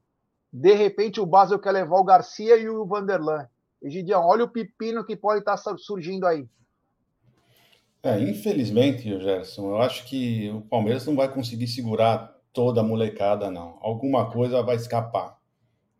De 0.52 0.72
repente, 0.72 1.20
o 1.20 1.26
Basel 1.26 1.58
quer 1.58 1.72
levar 1.72 1.98
o 1.98 2.04
Garcia 2.04 2.56
e 2.56 2.68
o 2.68 2.86
Vanderlan. 2.86 3.48
Egidião, 3.82 4.24
olha 4.24 4.44
o 4.44 4.50
pepino 4.50 5.04
que 5.04 5.16
pode 5.16 5.40
estar 5.40 5.56
tá 5.56 5.76
surgindo 5.78 6.26
aí. 6.26 6.46
É, 8.02 8.18
infelizmente, 8.18 9.02
Gerson, 9.20 9.70
eu 9.70 9.78
acho 9.78 10.06
que 10.06 10.50
o 10.50 10.62
Palmeiras 10.62 11.06
não 11.06 11.14
vai 11.14 11.32
conseguir 11.32 11.66
segurar 11.66 12.34
toda 12.52 12.80
a 12.80 12.84
molecada, 12.84 13.50
não. 13.50 13.78
Alguma 13.80 14.30
coisa 14.30 14.62
vai 14.62 14.76
escapar. 14.76 15.38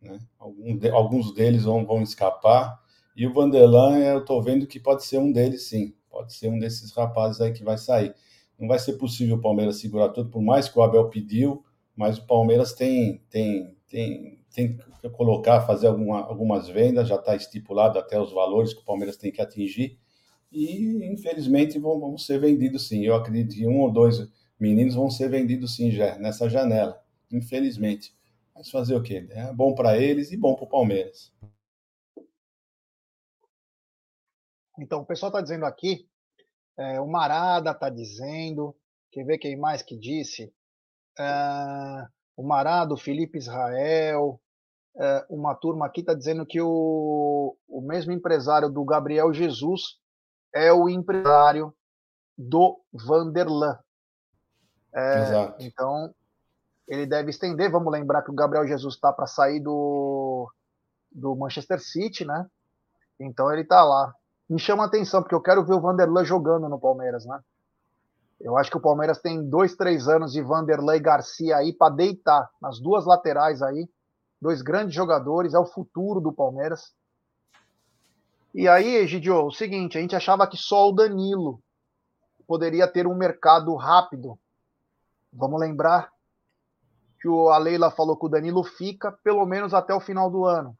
Né? 0.01 0.19
Alguns 0.39 1.33
deles 1.33 1.63
vão, 1.63 1.85
vão 1.85 2.01
escapar. 2.01 2.79
E 3.15 3.27
o 3.27 3.33
Vanderlan, 3.33 3.99
eu 3.99 4.19
estou 4.19 4.41
vendo 4.41 4.65
que 4.65 4.79
pode 4.79 5.05
ser 5.05 5.19
um 5.19 5.31
deles, 5.31 5.67
sim. 5.67 5.93
Pode 6.09 6.33
ser 6.33 6.49
um 6.49 6.57
desses 6.57 6.91
rapazes 6.91 7.39
aí 7.39 7.51
que 7.51 7.63
vai 7.63 7.77
sair. 7.77 8.13
Não 8.57 8.67
vai 8.67 8.79
ser 8.79 8.93
possível 8.93 9.37
o 9.37 9.41
Palmeiras 9.41 9.79
segurar 9.79 10.09
tudo, 10.09 10.29
por 10.29 10.41
mais 10.41 10.67
que 10.67 10.77
o 10.77 10.81
Abel 10.81 11.09
pediu, 11.09 11.63
mas 11.95 12.17
o 12.17 12.25
Palmeiras 12.25 12.73
tem, 12.73 13.21
tem, 13.29 13.75
tem, 13.87 14.40
tem 14.53 14.77
que 14.77 15.09
colocar, 15.11 15.61
fazer 15.61 15.87
alguma, 15.87 16.21
algumas 16.21 16.67
vendas, 16.67 17.07
já 17.07 17.15
está 17.15 17.35
estipulado 17.35 17.97
até 17.97 18.19
os 18.19 18.31
valores 18.31 18.73
que 18.73 18.81
o 18.81 18.85
Palmeiras 18.85 19.17
tem 19.17 19.31
que 19.31 19.41
atingir 19.41 19.99
e 20.51 21.05
infelizmente 21.05 21.79
vão, 21.79 21.99
vão 21.99 22.17
ser 22.17 22.39
vendidos 22.39 22.87
sim. 22.87 23.05
Eu 23.05 23.15
acredito 23.15 23.55
que 23.55 23.65
um 23.65 23.79
ou 23.79 23.91
dois 23.91 24.17
meninos 24.59 24.95
vão 24.95 25.09
ser 25.09 25.29
vendidos 25.29 25.75
sim 25.75 25.91
já 25.91 26.17
nessa 26.19 26.49
janela, 26.49 27.01
infelizmente. 27.31 28.13
Mas 28.53 28.69
fazer 28.69 28.95
o 28.95 29.01
quê? 29.01 29.25
É 29.31 29.53
bom 29.53 29.73
para 29.73 29.97
eles 29.97 30.31
e 30.31 30.37
bom 30.37 30.55
para 30.55 30.65
o 30.65 30.69
Palmeiras. 30.69 31.31
Então, 34.77 35.01
o 35.01 35.05
pessoal 35.05 35.29
está 35.29 35.41
dizendo 35.41 35.65
aqui, 35.65 36.09
é, 36.77 36.99
o 36.99 37.07
Marada 37.07 37.71
está 37.71 37.89
dizendo, 37.89 38.75
quer 39.11 39.23
ver 39.23 39.37
quem 39.37 39.55
mais 39.55 39.81
que 39.81 39.95
disse? 39.95 40.51
É, 41.17 42.07
o 42.35 42.43
Marada, 42.43 42.93
o 42.93 42.97
Felipe 42.97 43.37
Israel, 43.37 44.40
é, 44.97 45.25
uma 45.29 45.55
turma 45.55 45.85
aqui 45.85 46.01
está 46.01 46.13
dizendo 46.13 46.45
que 46.45 46.61
o, 46.61 47.55
o 47.67 47.81
mesmo 47.81 48.11
empresário 48.11 48.69
do 48.69 48.83
Gabriel 48.83 49.33
Jesus 49.33 49.99
é 50.53 50.71
o 50.71 50.89
empresário 50.89 51.73
do 52.37 52.79
Vanderlan. 52.93 53.77
É, 54.93 55.21
Exato. 55.21 55.55
Então, 55.59 56.13
ele 56.87 57.05
deve 57.05 57.29
estender. 57.29 57.71
Vamos 57.71 57.91
lembrar 57.91 58.21
que 58.21 58.31
o 58.31 58.35
Gabriel 58.35 58.67
Jesus 58.67 58.95
está 58.95 59.13
para 59.13 59.27
sair 59.27 59.61
do, 59.61 60.51
do 61.11 61.35
Manchester 61.35 61.79
City, 61.79 62.25
né? 62.25 62.45
Então 63.19 63.51
ele 63.51 63.61
está 63.61 63.83
lá. 63.83 64.13
Me 64.49 64.59
chama 64.59 64.83
a 64.83 64.87
atenção, 64.87 65.21
porque 65.21 65.35
eu 65.35 65.41
quero 65.41 65.63
ver 65.63 65.73
o 65.73 65.79
Vanderlan 65.79 66.25
jogando 66.25 66.67
no 66.67 66.79
Palmeiras, 66.79 67.25
né? 67.25 67.39
Eu 68.39 68.57
acho 68.57 68.71
que 68.71 68.77
o 68.77 68.81
Palmeiras 68.81 69.19
tem 69.19 69.47
dois, 69.47 69.75
três 69.75 70.07
anos 70.07 70.33
de 70.33 70.41
Vanderlan 70.41 70.95
e 70.95 70.99
Garcia 70.99 71.55
aí 71.57 71.71
para 71.71 71.93
deitar 71.93 72.49
nas 72.61 72.79
duas 72.79 73.05
laterais 73.05 73.61
aí. 73.61 73.87
Dois 74.41 74.61
grandes 74.61 74.95
jogadores, 74.95 75.53
é 75.53 75.59
o 75.59 75.65
futuro 75.65 76.19
do 76.19 76.33
Palmeiras. 76.33 76.93
E 78.53 78.67
aí, 78.67 78.95
Egidio, 78.95 79.45
o 79.45 79.51
seguinte, 79.51 79.97
a 79.97 80.01
gente 80.01 80.15
achava 80.15 80.47
que 80.47 80.57
só 80.57 80.89
o 80.89 80.91
Danilo 80.91 81.61
poderia 82.47 82.87
ter 82.87 83.05
um 83.07 83.15
mercado 83.15 83.73
rápido. 83.75 84.37
Vamos 85.31 85.59
lembrar 85.59 86.11
que 87.21 87.27
a 87.27 87.57
Leila 87.59 87.91
falou 87.91 88.17
que 88.17 88.25
o 88.25 88.29
Danilo 88.29 88.63
fica 88.63 89.11
pelo 89.23 89.45
menos 89.45 89.73
até 89.73 89.93
o 89.93 90.01
final 90.01 90.29
do 90.29 90.43
ano. 90.45 90.75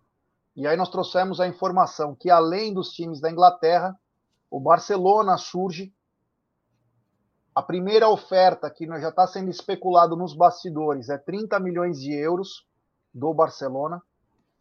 E 0.56 0.68
aí 0.68 0.76
nós 0.76 0.90
trouxemos 0.90 1.40
a 1.40 1.48
informação 1.48 2.16
que 2.16 2.30
além 2.30 2.74
dos 2.74 2.90
times 2.90 3.22
da 3.22 3.32
Inglaterra, 3.32 3.98
o 4.50 4.60
Barcelona 4.60 5.38
surge. 5.38 5.94
A 7.54 7.62
primeira 7.62 8.10
oferta 8.10 8.70
que 8.70 8.86
já 8.88 9.10
está 9.10 9.28
sendo 9.28 9.50
especulado 9.50 10.16
nos 10.18 10.34
bastidores 10.34 11.10
é 11.10 11.18
30 11.18 11.60
milhões 11.60 12.00
de 12.00 12.12
euros 12.14 12.66
do 13.14 13.34
Barcelona. 13.34 14.02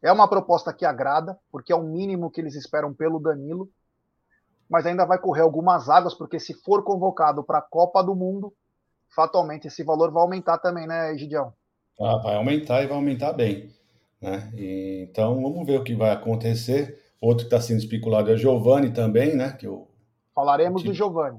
É 0.03 0.11
uma 0.11 0.29
proposta 0.29 0.73
que 0.73 0.85
agrada, 0.85 1.39
porque 1.51 1.73
é 1.73 1.77
o 1.77 1.83
mínimo 1.83 2.31
que 2.31 2.41
eles 2.41 2.55
esperam 2.55 2.95
pelo 2.95 3.21
Danilo, 3.21 3.71
mas 4.69 4.87
ainda 4.87 5.05
vai 5.05 5.19
correr 5.19 5.43
algumas 5.43 5.89
águas, 5.89 6.15
porque 6.15 6.39
se 6.39 6.55
for 6.55 6.83
convocado 6.83 7.43
para 7.43 7.59
a 7.59 7.63
Copa 7.63 8.03
do 8.03 8.15
Mundo, 8.15 8.53
fatalmente 9.15 9.67
esse 9.67 9.83
valor 9.83 10.11
vai 10.11 10.23
aumentar 10.23 10.59
também, 10.59 10.87
né, 10.87 11.17
Gideão? 11.19 11.53
Ah, 12.01 12.17
vai 12.17 12.37
aumentar 12.37 12.83
e 12.83 12.87
vai 12.87 12.97
aumentar 12.97 13.33
bem. 13.33 13.75
Né? 14.21 14.51
E, 14.55 15.07
então 15.11 15.43
vamos 15.43 15.67
ver 15.67 15.81
o 15.81 15.85
que 15.85 15.95
vai 15.95 16.11
acontecer. 16.11 16.99
Outro 17.21 17.47
que 17.47 17.55
está 17.55 17.61
sendo 17.61 17.81
especulado 17.81 18.31
é 18.31 18.35
o 18.35 18.39
Giovani 18.39 18.93
também, 18.93 19.37
né? 19.37 19.53
Que 19.53 19.67
eu, 19.67 19.91
Falaremos 20.35 20.83
do 20.83 20.95
Giovani. 20.95 21.39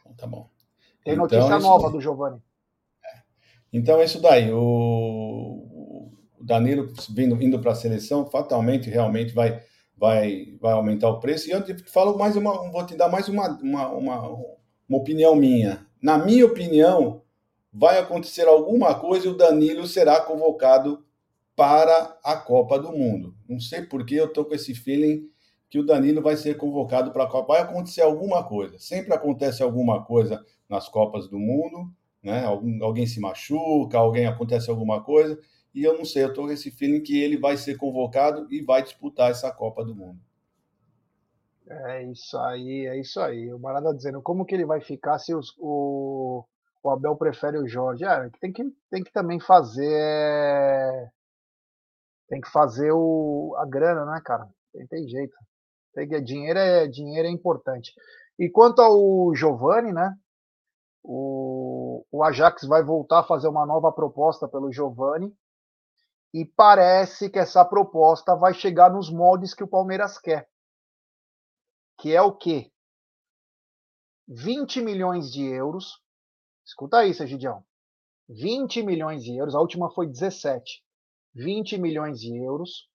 Então, 0.00 0.14
tá 0.14 0.26
bom. 0.26 0.48
Tem 1.04 1.14
então, 1.14 1.24
notícia 1.24 1.58
nova 1.58 1.84
daí. 1.84 1.92
do 1.92 2.00
Giovani. 2.00 2.42
Então 3.72 4.00
é 4.00 4.04
isso 4.04 4.20
daí. 4.20 4.50
O 4.52 6.10
Danilo 6.40 6.92
vindo, 7.10 7.40
indo 7.42 7.60
para 7.60 7.72
a 7.72 7.76
seleção, 7.76 8.26
fatalmente, 8.26 8.90
realmente 8.90 9.32
vai, 9.32 9.62
vai, 9.96 10.56
vai 10.60 10.72
aumentar 10.72 11.08
o 11.08 11.20
preço. 11.20 11.48
E 11.48 11.52
eu 11.52 11.62
te 11.62 11.74
falo 11.84 12.18
mais 12.18 12.36
uma, 12.36 12.70
vou 12.70 12.84
te 12.84 12.96
dar 12.96 13.08
mais 13.08 13.28
uma, 13.28 13.48
uma, 13.60 13.88
uma, 13.88 14.28
uma 14.88 14.98
opinião 14.98 15.36
minha. 15.36 15.86
Na 16.02 16.18
minha 16.18 16.44
opinião, 16.44 17.22
vai 17.72 17.98
acontecer 17.98 18.48
alguma 18.48 18.94
coisa 18.94 19.26
e 19.26 19.30
o 19.30 19.36
Danilo 19.36 19.86
será 19.86 20.20
convocado 20.20 21.04
para 21.54 22.18
a 22.24 22.36
Copa 22.36 22.78
do 22.78 22.90
Mundo. 22.90 23.34
Não 23.48 23.60
sei 23.60 23.82
por 23.82 24.04
que 24.04 24.16
eu 24.16 24.26
estou 24.26 24.44
com 24.44 24.54
esse 24.54 24.74
feeling 24.74 25.28
que 25.68 25.78
o 25.78 25.86
Danilo 25.86 26.20
vai 26.20 26.36
ser 26.36 26.56
convocado 26.56 27.12
para 27.12 27.24
a 27.24 27.28
Copa. 27.28 27.52
Vai 27.52 27.62
acontecer 27.62 28.00
alguma 28.00 28.42
coisa. 28.42 28.78
Sempre 28.78 29.14
acontece 29.14 29.62
alguma 29.62 30.04
coisa 30.04 30.44
nas 30.68 30.88
Copas 30.88 31.28
do 31.28 31.38
Mundo 31.38 31.92
né? 32.22 32.44
Algum, 32.44 32.82
alguém 32.84 33.06
se 33.06 33.20
machuca, 33.20 33.98
alguém 33.98 34.26
acontece 34.26 34.70
alguma 34.70 35.02
coisa, 35.02 35.38
e 35.74 35.84
eu 35.84 35.96
não 35.96 36.04
sei, 36.04 36.24
eu 36.24 36.28
estou 36.28 36.46
com 36.46 36.52
esse 36.52 36.70
feeling 36.70 37.02
que 37.02 37.20
ele 37.20 37.38
vai 37.38 37.56
ser 37.56 37.76
convocado 37.76 38.46
e 38.52 38.62
vai 38.62 38.82
disputar 38.82 39.30
essa 39.30 39.52
Copa 39.52 39.84
do 39.84 39.94
Mundo. 39.94 40.18
É 41.68 42.02
isso 42.02 42.36
aí, 42.36 42.86
é 42.86 42.98
isso 42.98 43.20
aí. 43.20 43.52
O 43.52 43.58
Barada 43.58 43.94
dizendo 43.94 44.20
como 44.20 44.44
que 44.44 44.54
ele 44.54 44.66
vai 44.66 44.80
ficar 44.80 45.18
se 45.20 45.32
os, 45.32 45.54
o, 45.56 46.44
o 46.82 46.90
Abel 46.90 47.14
prefere 47.14 47.58
o 47.58 47.68
Jorge. 47.68 48.04
É, 48.04 48.28
tem 48.40 48.52
que, 48.52 48.64
tem 48.90 49.04
que 49.04 49.12
também 49.12 49.38
fazer. 49.38 51.12
Tem 52.28 52.40
que 52.40 52.50
fazer 52.50 52.90
o, 52.92 53.54
a 53.58 53.66
grana, 53.66 54.04
né, 54.04 54.20
cara? 54.24 54.48
Tem, 54.72 54.86
tem 54.88 55.08
jeito. 55.08 55.36
Tem 55.94 56.08
dinheiro, 56.24 56.58
é, 56.58 56.88
dinheiro 56.88 57.28
é 57.28 57.30
importante. 57.30 57.92
E 58.36 58.48
quanto 58.48 58.80
ao 58.82 59.32
Giovani, 59.34 59.92
né? 59.92 60.12
O, 61.02 62.04
o 62.10 62.22
Ajax 62.22 62.64
vai 62.64 62.82
voltar 62.82 63.20
a 63.20 63.24
fazer 63.24 63.48
uma 63.48 63.66
nova 63.66 63.90
proposta 63.92 64.48
pelo 64.48 64.72
Giovani. 64.72 65.34
E 66.32 66.44
parece 66.44 67.28
que 67.28 67.38
essa 67.38 67.64
proposta 67.64 68.36
vai 68.36 68.54
chegar 68.54 68.92
nos 68.92 69.10
moldes 69.10 69.52
que 69.54 69.64
o 69.64 69.68
Palmeiras 69.68 70.18
quer. 70.18 70.48
Que 71.98 72.14
é 72.14 72.22
o 72.22 72.32
quê? 72.32 72.70
20 74.28 74.80
milhões 74.80 75.32
de 75.32 75.44
euros. 75.44 76.00
Escuta 76.64 77.04
isso, 77.04 77.26
Gidião. 77.26 77.64
20 78.28 78.84
milhões 78.84 79.24
de 79.24 79.36
euros. 79.36 79.56
A 79.56 79.60
última 79.60 79.90
foi 79.90 80.06
17. 80.06 80.84
20 81.34 81.78
milhões 81.78 82.20
de 82.20 82.36
euros. 82.36 82.88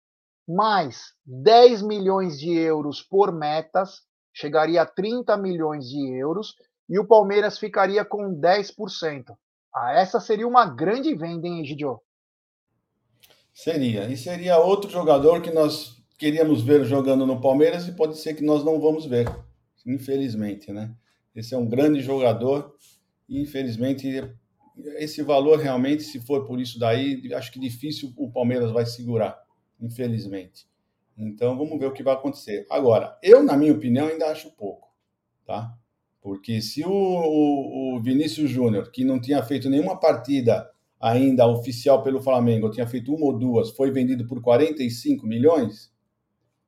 Mais 0.48 1.14
10 1.26 1.82
milhões 1.82 2.40
de 2.40 2.54
euros 2.58 3.02
por 3.02 3.34
metas. 3.34 4.02
Chegaria 4.34 4.84
a 4.84 4.86
30 4.86 5.36
milhões 5.36 5.90
de 5.90 6.10
euros 6.18 6.56
e 6.90 7.00
o 7.00 7.08
Palmeiras 7.08 7.58
ficaria 7.58 8.06
com 8.06 8.40
10%. 8.40 9.36
Ah, 9.74 9.94
essa 9.94 10.20
seria 10.20 10.48
uma 10.48 10.66
grande 10.66 11.14
venda, 11.16 11.48
hein, 11.48 11.62
Egidio? 11.62 12.00
Seria. 13.54 14.10
E 14.10 14.18
seria 14.18 14.58
outro 14.58 14.90
jogador 14.90 15.42
que 15.42 15.52
nós 15.52 16.02
queríamos 16.18 16.62
ver 16.62 16.86
jogando 16.86 17.26
no 17.26 17.42
Palmeiras 17.42 17.88
e 17.88 17.92
pode 17.92 18.18
ser 18.18 18.34
que 18.34 18.44
nós 18.44 18.64
não 18.64 18.80
vamos 18.80 19.06
ver, 19.06 19.28
infelizmente, 19.86 20.72
né? 20.72 20.94
Esse 21.36 21.54
é 21.54 21.58
um 21.58 21.68
grande 21.68 22.02
jogador 22.02 22.74
e, 23.28 23.42
infelizmente, 23.42 24.24
esse 24.98 25.22
valor 25.22 25.60
realmente, 25.60 26.04
se 26.04 26.20
for 26.20 26.46
por 26.46 26.60
isso 26.60 26.80
daí, 26.80 27.22
acho 27.34 27.52
que 27.52 27.60
difícil 27.60 28.14
o 28.16 28.32
Palmeiras 28.32 28.72
vai 28.72 28.86
segurar, 28.86 29.38
infelizmente. 29.82 30.68
Então, 31.18 31.58
vamos 31.58 31.78
ver 31.80 31.88
o 31.88 31.94
que 31.94 32.04
vai 32.04 32.14
acontecer. 32.14 32.66
Agora, 32.70 33.18
eu, 33.22 33.44
na 33.44 33.56
minha 33.56 33.74
opinião, 33.74 34.08
ainda 34.08 34.28
acho 34.28 34.52
pouco, 34.52 34.90
tá? 35.46 35.74
Porque 36.26 36.60
se 36.60 36.84
o, 36.84 36.90
o, 36.90 37.98
o 37.98 38.02
Vinícius 38.02 38.50
Júnior, 38.50 38.90
que 38.90 39.06
não 39.06 39.22
tinha 39.22 39.44
feito 39.44 39.70
nenhuma 39.70 40.00
partida 40.00 40.68
ainda 41.00 41.46
oficial 41.46 42.02
pelo 42.02 42.20
Flamengo, 42.20 42.72
tinha 42.72 42.88
feito 42.88 43.14
uma 43.14 43.28
ou 43.28 43.38
duas, 43.38 43.70
foi 43.70 43.92
vendido 43.92 44.26
por 44.26 44.42
45 44.42 45.28
milhões, 45.28 45.94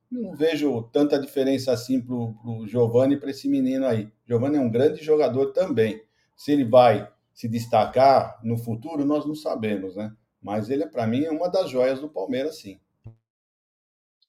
não 0.08 0.32
vejo 0.36 0.84
tanta 0.92 1.18
diferença 1.18 1.72
assim 1.72 2.00
para 2.00 2.14
o 2.14 2.68
Giovanni 2.68 3.16
e 3.16 3.18
para 3.18 3.30
esse 3.30 3.48
menino 3.48 3.84
aí. 3.84 4.08
Giovanni 4.24 4.58
é 4.58 4.60
um 4.60 4.70
grande 4.70 5.02
jogador 5.02 5.46
também. 5.46 6.04
Se 6.36 6.52
ele 6.52 6.64
vai 6.64 7.12
se 7.34 7.48
destacar 7.48 8.38
no 8.44 8.56
futuro, 8.56 9.04
nós 9.04 9.26
não 9.26 9.34
sabemos, 9.34 9.96
né? 9.96 10.14
Mas 10.40 10.70
ele, 10.70 10.86
para 10.86 11.04
mim, 11.04 11.24
é 11.24 11.32
uma 11.32 11.48
das 11.48 11.68
joias 11.68 12.00
do 12.00 12.08
Palmeiras, 12.08 12.60
sim. 12.60 12.78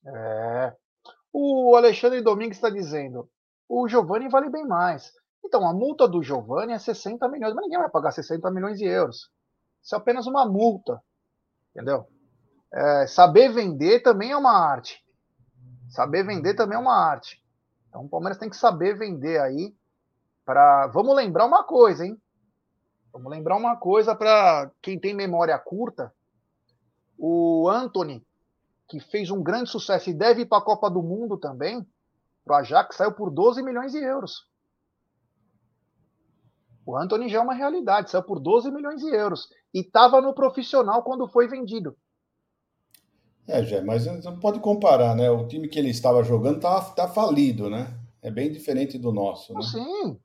É. 0.07 0.73
O 1.32 1.75
Alexandre 1.75 2.19
Domingues 2.19 2.57
está 2.57 2.71
dizendo: 2.71 3.30
o 3.70 3.88
Giovanni 3.88 4.28
vale 4.28 4.49
bem 4.49 4.65
mais. 4.65 5.13
Então, 5.45 5.65
a 5.67 5.72
multa 5.72 6.07
do 6.07 6.24
Giovanni 6.24 6.74
é 6.74 6.80
60 6.80 7.28
milhões, 7.30 7.53
mas 7.53 7.63
ninguém 7.63 7.78
vai 7.78 7.89
pagar 7.89 8.11
60 8.11 8.49
milhões 8.49 8.80
de 8.80 8.86
euros. 8.86 9.30
Isso 9.82 9.95
é 9.95 9.97
apenas 9.97 10.26
uma 10.26 10.45
multa. 10.45 11.01
Entendeu? 11.72 12.07
É, 12.74 13.07
saber 13.07 13.53
vender 13.53 14.01
também 14.01 14.32
é 14.32 14.38
uma 14.38 14.51
arte. 14.51 15.03
Saber 15.88 16.24
vender 16.26 16.55
também 16.55 16.76
é 16.76 16.82
uma 16.82 16.95
arte. 16.95 17.41
Então 17.88 18.03
o 18.03 18.09
Palmeiras 18.09 18.38
tem 18.38 18.49
que 18.49 18.57
saber 18.57 18.97
vender 18.97 19.39
aí. 19.39 19.74
Pra... 20.43 20.88
Vamos 20.88 21.15
lembrar 21.15 21.45
uma 21.45 21.63
coisa, 21.63 22.05
hein? 22.05 22.20
Vamos 23.13 23.32
lembrar 23.32 23.55
uma 23.55 23.76
coisa 23.76 24.15
para 24.15 24.70
quem 24.82 24.99
tem 24.99 25.13
memória 25.13 25.57
curta. 25.57 26.13
O 27.17 27.67
Anthony, 27.70 28.26
que 28.88 28.99
fez 28.99 29.32
um 29.32 29.41
grande 29.41 29.70
sucesso 29.70 30.09
e 30.09 30.13
deve 30.13 30.41
ir 30.41 30.45
para 30.45 30.59
a 30.59 30.65
Copa 30.65 30.89
do 30.89 31.01
Mundo 31.01 31.38
também, 31.38 31.86
o 32.54 32.56
Ajax 32.56 32.95
saiu 32.95 33.12
por 33.12 33.30
12 33.30 33.64
milhões 33.64 33.91
de 33.91 34.00
euros. 34.00 34.47
O 36.86 36.97
Anthony 36.97 37.30
já 37.30 37.38
é 37.38 37.41
uma 37.41 37.54
realidade, 37.54 38.10
saiu 38.10 38.24
por 38.24 38.39
12 38.39 38.72
milhões 38.72 39.02
de 39.02 39.10
euros. 39.14 39.47
E 39.74 39.82
estava 39.82 40.20
no 40.22 40.34
profissional 40.34 41.04
quando 41.04 41.28
foi 41.28 41.47
vendido. 41.47 41.95
É, 43.47 43.64
Jé, 43.64 43.82
mas 43.82 44.06
não 44.24 44.39
pode 44.39 44.60
comparar, 44.60 45.16
né? 45.16 45.30
O 45.30 45.47
time 45.47 45.68
que 45.68 45.80
ele 45.80 45.89
estava 45.89 46.24
jogando 46.24 46.60
tá, 46.60 46.82
tá 46.82 47.08
falido, 47.08 47.70
né? 47.70 47.93
É 48.22 48.30
bem 48.30 48.52
diferente 48.52 48.97
do 48.97 49.12
nosso. 49.12 49.54
Né? 49.54 49.62
Sim. 49.62 50.20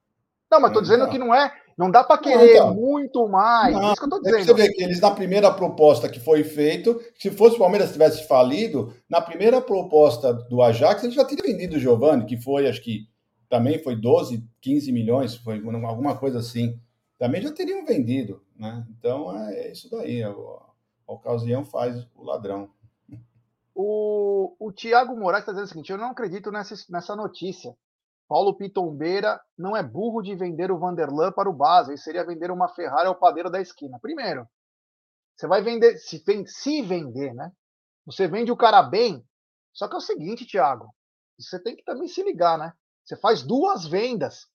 Não, 0.51 0.61
mas 0.61 0.73
tô 0.73 0.81
dizendo 0.81 1.05
então. 1.05 1.13
que 1.13 1.19
não 1.19 1.35
é. 1.35 1.53
Não 1.77 1.91
dá 1.91 2.05
para 2.05 2.19
querer 2.19 2.59
não, 2.59 2.71
então. 2.71 2.75
muito 2.75 3.29
mais. 3.29 3.75
Não, 3.75 3.93
isso 3.93 3.97
que 3.97 4.05
eu 4.05 4.11
tô 4.11 4.21
dizendo. 4.21 4.37
É 4.37 4.45
você 4.45 4.55
vê 4.55 4.69
que 4.73 4.83
eles, 4.83 5.01
na 5.01 5.11
primeira 5.11 5.51
proposta 5.53 6.09
que 6.09 6.21
foi 6.21 6.45
feito, 6.45 7.01
se 7.19 7.31
fosse 7.31 7.57
o 7.57 7.59
Palmeiras 7.59 7.93
tivesse 7.93 8.27
falido, 8.29 8.95
na 9.09 9.21
primeira 9.21 9.61
proposta 9.61 10.33
do 10.33 10.63
Ajax, 10.63 11.03
ele 11.03 11.13
já 11.13 11.25
teria 11.25 11.45
vendido 11.45 11.77
o 11.77 11.81
Giovanni, 11.81 12.27
que 12.27 12.37
foi, 12.37 12.69
acho 12.69 12.83
que 12.83 13.09
também 13.49 13.79
foi 13.79 13.97
12, 13.97 14.47
15 14.61 14.93
milhões, 14.93 15.37
foi 15.37 15.57
alguma 15.85 16.17
coisa 16.17 16.39
assim. 16.39 16.79
Também 17.19 17.43
já 17.43 17.53
teriam 17.53 17.85
vendido, 17.85 18.43
né? 18.57 18.87
Então 18.97 19.37
é 19.37 19.71
isso 19.71 19.91
daí, 19.91 20.23
a, 20.23 20.31
a 20.31 21.13
ocasião 21.13 21.65
faz 21.65 22.07
o 22.15 22.23
ladrão. 22.25 22.69
O, 23.75 24.55
o 24.59 24.73
Tiago 24.73 25.17
Moraes 25.17 25.43
está 25.43 25.53
dizendo 25.53 25.67
o 25.67 25.69
seguinte: 25.69 25.91
eu 25.91 25.99
não 25.99 26.11
acredito 26.11 26.51
nessa, 26.53 26.75
nessa 26.89 27.17
notícia. 27.17 27.77
Paulo 28.29 28.57
Pitombeira 28.57 29.41
não 29.57 29.77
é 29.77 29.83
burro 29.83 30.23
de 30.23 30.35
vender 30.35 30.71
o 30.71 30.79
Vanderlan 30.79 31.33
para 31.33 31.49
o 31.49 31.53
base, 31.53 31.99
seria 31.99 32.25
vender 32.25 32.51
uma 32.51 32.69
Ferrari 32.69 33.07
ao 33.07 33.15
padeiro 33.15 33.51
da 33.51 33.61
esquina. 33.61 33.99
Primeiro, 34.01 34.49
você 35.37 35.47
vai 35.47 35.63
vender, 35.63 35.99
se, 35.99 36.23
se 36.47 36.83
vender, 36.83 37.35
né? 37.35 37.53
Você 38.07 38.27
vende 38.29 38.51
o 38.53 38.57
cara 38.57 38.83
bem, 38.83 39.27
só 39.73 39.89
que 39.89 39.95
é 39.95 39.99
o 39.99 40.01
seguinte, 40.01 40.47
Tiago, 40.47 40.95
você 41.39 41.59
tem 41.59 41.77
que 41.77 41.85
também 41.85 42.09
se 42.09 42.23
ligar, 42.23 42.59
né? 42.59 42.73
Você 43.05 43.17
faz 43.17 43.43
duas 43.43 43.87
vendas. 43.87 44.47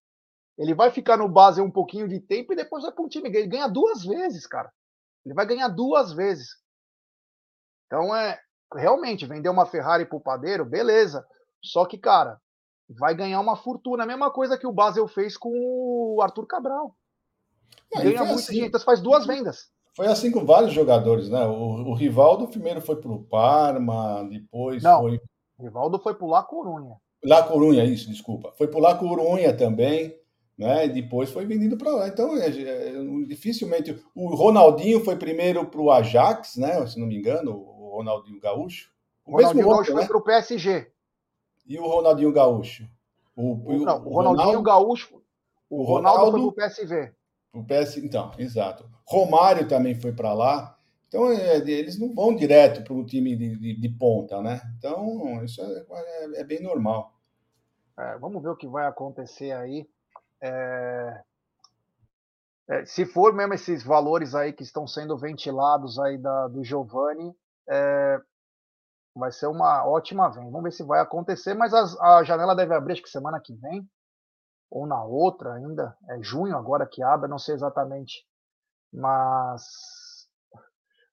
Ele 0.58 0.74
vai 0.74 0.92
ficar 0.92 1.18
no 1.18 1.30
base 1.30 1.62
um 1.62 1.72
pouquinho 1.72 2.08
de 2.08 2.20
tempo 2.20 2.52
e 2.52 2.56
depois 2.56 2.84
vai 2.84 2.92
para 2.92 3.04
um 3.04 3.08
time. 3.08 3.30
Ele 3.30 3.48
ganha 3.48 3.68
duas 3.68 4.04
vezes, 4.04 4.46
cara. 4.48 4.72
Ele 5.26 5.36
vai 5.36 5.46
ganhar 5.46 5.68
duas 5.68 6.12
vezes. 6.12 6.50
Então 7.86 8.16
é 8.16 8.40
realmente 8.74 9.26
vender 9.26 9.50
uma 9.50 9.66
Ferrari 9.66 10.06
para 10.06 10.18
o 10.18 10.22
padeiro, 10.22 10.66
beleza. 10.66 11.26
Só 11.64 11.86
que, 11.86 11.98
cara, 11.98 12.40
vai 12.90 13.16
ganhar 13.16 13.40
uma 13.40 13.56
fortuna. 13.56 14.04
A 14.04 14.08
mesma 14.08 14.32
coisa 14.32 14.58
que 14.58 14.68
o 14.68 14.72
Basel 14.72 15.08
fez 15.08 15.38
com 15.38 15.52
o 15.52 16.22
Arthur 16.22 16.46
Cabral. 16.48 16.96
É, 17.94 18.04
Ganha 18.04 18.24
muito 18.24 18.40
assim, 18.40 18.52
dinheiro. 18.54 18.70
Então 18.70 18.82
faz 18.82 19.02
duas 19.02 19.26
vendas. 19.26 19.70
Foi 19.96 20.08
assim 20.08 20.32
com 20.32 20.46
vários 20.46 20.74
jogadores, 20.74 21.30
né? 21.30 21.46
O, 21.46 21.90
o 21.90 21.94
Rivaldo 21.94 22.48
primeiro 22.48 22.82
foi 22.82 22.96
para 22.96 23.12
o 23.12 23.24
Parma, 23.24 24.24
depois 24.30 24.82
Não, 24.82 25.02
foi. 25.02 25.22
O 25.58 25.64
Rivaldo 25.64 26.00
foi 26.00 26.14
para 26.14 26.26
o 26.26 26.30
La 26.30 26.44
Corunha. 26.44 26.96
La 27.24 27.44
Corunha, 27.44 27.84
isso, 27.84 28.10
desculpa. 28.10 28.54
Foi 28.58 28.68
para 28.68 28.80
La 28.80 28.96
Corunha 28.96 29.56
também, 29.56 30.16
né? 30.58 30.86
E 30.86 30.90
depois 30.90 31.32
foi 31.32 31.46
vendido 31.46 31.78
para 31.78 31.92
lá. 31.92 32.08
Então, 32.08 32.38
é, 32.38 32.48
é, 32.48 32.94
dificilmente. 33.28 34.02
O 34.16 34.34
Ronaldinho 34.34 35.04
foi 35.04 35.18
primeiro 35.18 35.66
para 35.66 35.82
o 35.82 35.92
Ajax, 35.92 36.56
né? 36.56 36.86
Se 36.88 36.98
não 36.98 37.08
me 37.08 37.18
engano, 37.18 37.52
o 37.52 37.98
Ronaldinho 37.98 38.40
Gaúcho. 38.40 38.90
O, 39.26 39.32
o 39.32 39.36
Ronaldinho 39.36 39.66
mesmo 39.66 39.72
Gaúcho 39.72 39.94
né? 39.94 39.98
foi 39.98 40.08
para 40.08 40.18
o 40.18 40.24
PSG. 40.24 40.92
E 41.70 41.78
o 41.78 41.88
Ronaldinho 41.88 42.34
Gaúcho? 42.34 42.90
O, 43.36 43.54
o, 43.54 43.86
não, 43.86 44.04
o 44.04 44.10
Ronaldinho 44.10 44.48
Ronaldo, 44.48 44.64
Gaúcho. 44.64 45.22
O, 45.70 45.84
Ronaldo, 45.84 46.32
Ronaldo 46.32 46.54
foi 46.56 46.68
PSV. 46.68 47.14
O 47.54 47.64
PS, 47.64 47.98
então, 47.98 48.32
exato. 48.40 48.90
Romário 49.06 49.68
também 49.68 49.94
foi 49.94 50.12
para 50.12 50.34
lá. 50.34 50.76
Então, 51.08 51.32
é, 51.32 51.58
eles 51.58 52.00
não 52.00 52.14
vão 52.14 52.36
direto 52.36 52.84
para 52.84 52.94
um 52.94 53.06
time 53.06 53.36
de, 53.36 53.56
de, 53.56 53.80
de, 53.80 53.90
ponta, 53.90 54.42
né? 54.42 54.62
Então, 54.78 55.44
isso 55.44 55.62
é, 55.62 55.86
é, 55.92 56.42
é 56.42 56.44
bem 56.44 56.62
normal. 56.62 57.14
É, 57.98 58.18
vamos 58.18 58.42
ver 58.42 58.50
o 58.50 58.56
que 58.56 58.68
vai 58.68 58.88
acontecer 58.88 59.52
aí. 59.52 59.88
É, 60.42 61.22
é, 62.68 62.86
se 62.86 63.06
for 63.06 63.34
mesmo 63.34 63.54
esses 63.54 63.84
valores 63.84 64.34
aí 64.34 64.54
que 64.54 64.64
estão 64.64 64.88
sendo 64.88 65.18
ventilados 65.18 66.00
aí 66.00 66.18
da, 66.18 66.48
do 66.48 66.64
Giovanni, 66.64 67.36
é, 67.68 68.22
vai 69.16 69.32
ser 69.32 69.48
uma 69.48 69.86
ótima 69.88 70.30
venda. 70.30 70.52
Vamos 70.52 70.64
ver 70.64 70.72
se 70.72 70.84
vai 70.84 71.00
acontecer, 71.02 71.54
mas 71.54 71.74
as, 71.74 72.00
a 72.00 72.24
janela 72.24 72.56
deve 72.56 72.74
abrir 72.74 72.94
acho 72.94 73.04
que 73.04 73.10
semana 73.10 73.40
que 73.44 73.54
vem, 73.56 73.88
ou 74.72 74.88
na 74.88 75.04
outra 75.04 75.56
ainda. 75.56 75.98
É 76.10 76.22
junho 76.24 76.58
agora 76.58 76.88
que 76.88 77.04
abre, 77.04 77.30
não 77.30 77.40
sei 77.40 77.56
exatamente. 77.56 78.26
Mas 78.94 79.64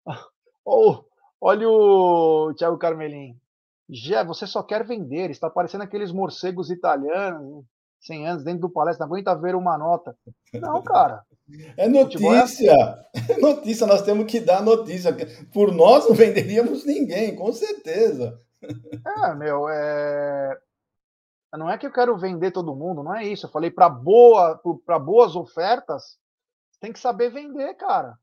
Oh, 0.65 1.05
olha 1.41 1.69
o 1.69 2.55
Thiago 2.55 2.79
Carmelim. 2.79 3.39
Já, 3.89 4.25
você 4.25 4.47
só 4.47 4.63
quer 4.63 4.85
vender, 4.85 5.31
está 5.31 5.49
parecendo 5.49 5.85
aqueles 5.85 6.11
morcegos 6.13 6.71
italianos. 6.71 7.65
100 8.01 8.29
anos 8.29 8.45
dentro 8.45 8.61
do 8.63 8.71
palestra, 8.71 9.07
não 9.07 9.13
aguenta 9.13 9.35
ver 9.35 9.55
uma 9.55 9.77
nota. 9.77 10.17
Não, 10.55 10.83
cara. 10.83 11.25
É 11.77 11.89
notícia. 11.89 12.75
É 13.31 13.39
notícia, 13.39 13.87
nós 13.87 14.03
temos 14.03 14.27
que 14.27 14.41
dar 14.41 14.61
notícia. 14.63 15.15
Por 15.53 15.73
nós 15.73 16.09
não 16.09 16.15
venderíamos 16.15 16.85
ninguém, 16.85 17.37
com 17.37 17.53
certeza. 17.53 18.41
É, 19.23 19.35
meu, 19.35 19.69
é... 19.69 20.59
não 21.57 21.71
é 21.71 21.79
que 21.79 21.87
eu 21.87 21.93
quero 21.93 22.19
vender 22.19 22.51
todo 22.51 22.75
mundo, 22.75 23.05
não 23.05 23.15
é 23.15 23.25
isso. 23.25 23.47
Eu 23.47 23.51
falei 23.51 23.71
para 23.71 23.89
boa, 23.89 24.61
para 24.85 24.99
boas 24.99 25.37
ofertas, 25.37 26.19
tem 26.81 26.93
que 26.93 26.99
saber 26.99 27.31
vender, 27.31 27.75
cara. 27.75 28.19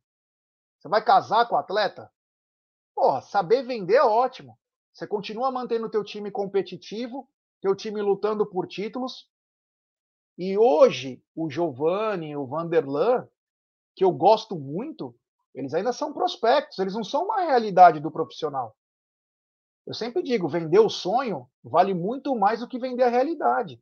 Você 0.79 0.89
vai 0.89 1.01
casar 1.01 1.47
com 1.47 1.55
o 1.55 1.57
atleta? 1.57 2.11
Porra, 2.93 3.21
saber 3.21 3.63
vender 3.63 3.95
é 3.95 4.03
ótimo. 4.03 4.57
Você 4.93 5.07
continua 5.07 5.51
mantendo 5.51 5.87
o 5.87 5.89
teu 5.89 6.03
time 6.03 6.29
competitivo, 6.29 7.27
teu 7.61 7.75
time 7.75 8.01
lutando 8.01 8.45
por 8.45 8.67
títulos. 8.67 9.27
E 10.37 10.57
hoje, 10.57 11.23
o 11.35 11.49
Giovanni, 11.49 12.35
o 12.35 12.45
Vanderlan, 12.45 13.27
que 13.95 14.03
eu 14.03 14.11
gosto 14.11 14.55
muito, 14.55 15.15
eles 15.53 15.73
ainda 15.73 15.93
são 15.93 16.11
prospectos, 16.11 16.79
eles 16.79 16.95
não 16.95 17.03
são 17.03 17.25
uma 17.25 17.41
realidade 17.41 17.99
do 17.99 18.11
profissional. 18.11 18.75
Eu 19.85 19.93
sempre 19.93 20.23
digo, 20.23 20.47
vender 20.47 20.79
o 20.79 20.89
sonho 20.89 21.47
vale 21.63 21.93
muito 21.93 22.35
mais 22.35 22.61
do 22.61 22.67
que 22.67 22.79
vender 22.79 23.03
a 23.03 23.09
realidade. 23.09 23.81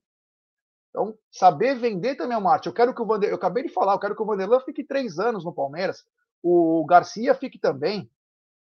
Então, 0.90 1.18
saber 1.32 1.76
vender 1.76 2.16
também 2.16 2.36
é 2.36 2.38
uma 2.38 2.52
arte. 2.52 2.66
Eu 2.66 2.74
quero 2.74 2.94
que 2.94 3.02
o 3.02 3.06
Vander... 3.06 3.30
eu 3.30 3.36
acabei 3.36 3.64
de 3.64 3.70
falar, 3.70 3.94
eu 3.94 4.00
quero 4.00 4.16
que 4.16 4.22
o 4.22 4.26
Vanderlan 4.26 4.60
fique 4.60 4.84
três 4.84 5.20
anos 5.20 5.46
no 5.46 5.54
Palmeiras, 5.54 6.06
o 6.44 6.86
Garcia 6.86 7.34
fique 7.34 7.58
também, 7.58 8.12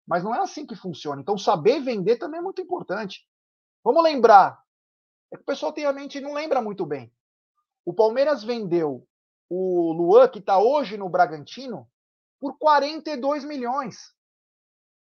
mas 0.07 0.23
não 0.23 0.33
é 0.33 0.39
assim 0.39 0.65
que 0.65 0.75
funciona. 0.75 1.21
Então, 1.21 1.37
saber 1.37 1.81
vender 1.81 2.17
também 2.17 2.39
é 2.39 2.43
muito 2.43 2.61
importante. 2.61 3.27
Vamos 3.83 4.03
lembrar, 4.03 4.63
é 5.33 5.35
que 5.35 5.41
o 5.41 5.45
pessoal 5.45 5.73
tem 5.73 5.85
a 5.85 5.91
mente 5.91 6.19
e 6.19 6.21
não 6.21 6.33
lembra 6.33 6.61
muito 6.61 6.85
bem. 6.85 7.11
O 7.85 7.93
Palmeiras 7.93 8.43
vendeu 8.43 9.07
o 9.49 9.91
Luan, 9.91 10.27
que 10.27 10.39
está 10.39 10.59
hoje 10.59 10.97
no 10.97 11.09
Bragantino, 11.09 11.89
por 12.39 12.57
42 12.57 13.43
milhões. 13.43 14.13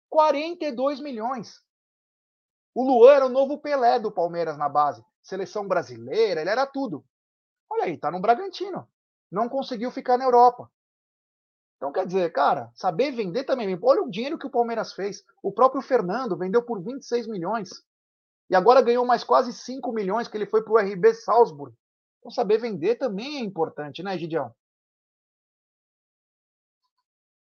42 0.09 0.99
milhões. 0.99 1.61
O 2.73 2.83
Luan 2.83 3.13
era 3.13 3.25
o 3.25 3.29
novo 3.29 3.59
Pelé 3.59 3.99
do 3.99 4.11
Palmeiras 4.11 4.57
na 4.57 4.67
base. 4.67 5.03
Seleção 5.21 5.67
brasileira, 5.67 6.41
ele 6.41 6.49
era 6.49 6.65
tudo. 6.65 7.05
Olha 7.69 7.85
aí, 7.85 7.97
tá 7.97 8.09
no 8.09 8.19
Bragantino. 8.19 8.87
Não 9.31 9.47
conseguiu 9.47 9.91
ficar 9.91 10.17
na 10.17 10.25
Europa. 10.25 10.69
Então, 11.77 11.91
quer 11.91 12.05
dizer, 12.05 12.31
cara, 12.31 12.71
saber 12.75 13.11
vender 13.11 13.43
também. 13.43 13.77
Olha 13.81 14.03
o 14.03 14.09
dinheiro 14.09 14.37
que 14.37 14.45
o 14.45 14.51
Palmeiras 14.51 14.93
fez. 14.93 15.23
O 15.41 15.51
próprio 15.51 15.81
Fernando 15.81 16.37
vendeu 16.37 16.63
por 16.63 16.81
26 16.81 17.27
milhões. 17.27 17.69
E 18.49 18.55
agora 18.55 18.81
ganhou 18.81 19.05
mais 19.05 19.23
quase 19.23 19.53
5 19.53 19.91
milhões 19.91 20.27
que 20.27 20.37
ele 20.37 20.45
foi 20.45 20.63
para 20.63 20.73
o 20.73 20.77
RB 20.77 21.13
Salzburg. 21.13 21.75
Então, 22.21 22.29
saber 22.29 22.59
vender 22.59 22.95
também 22.95 23.37
é 23.37 23.39
importante, 23.39 24.03
né, 24.03 24.15
Gideão? 24.15 24.53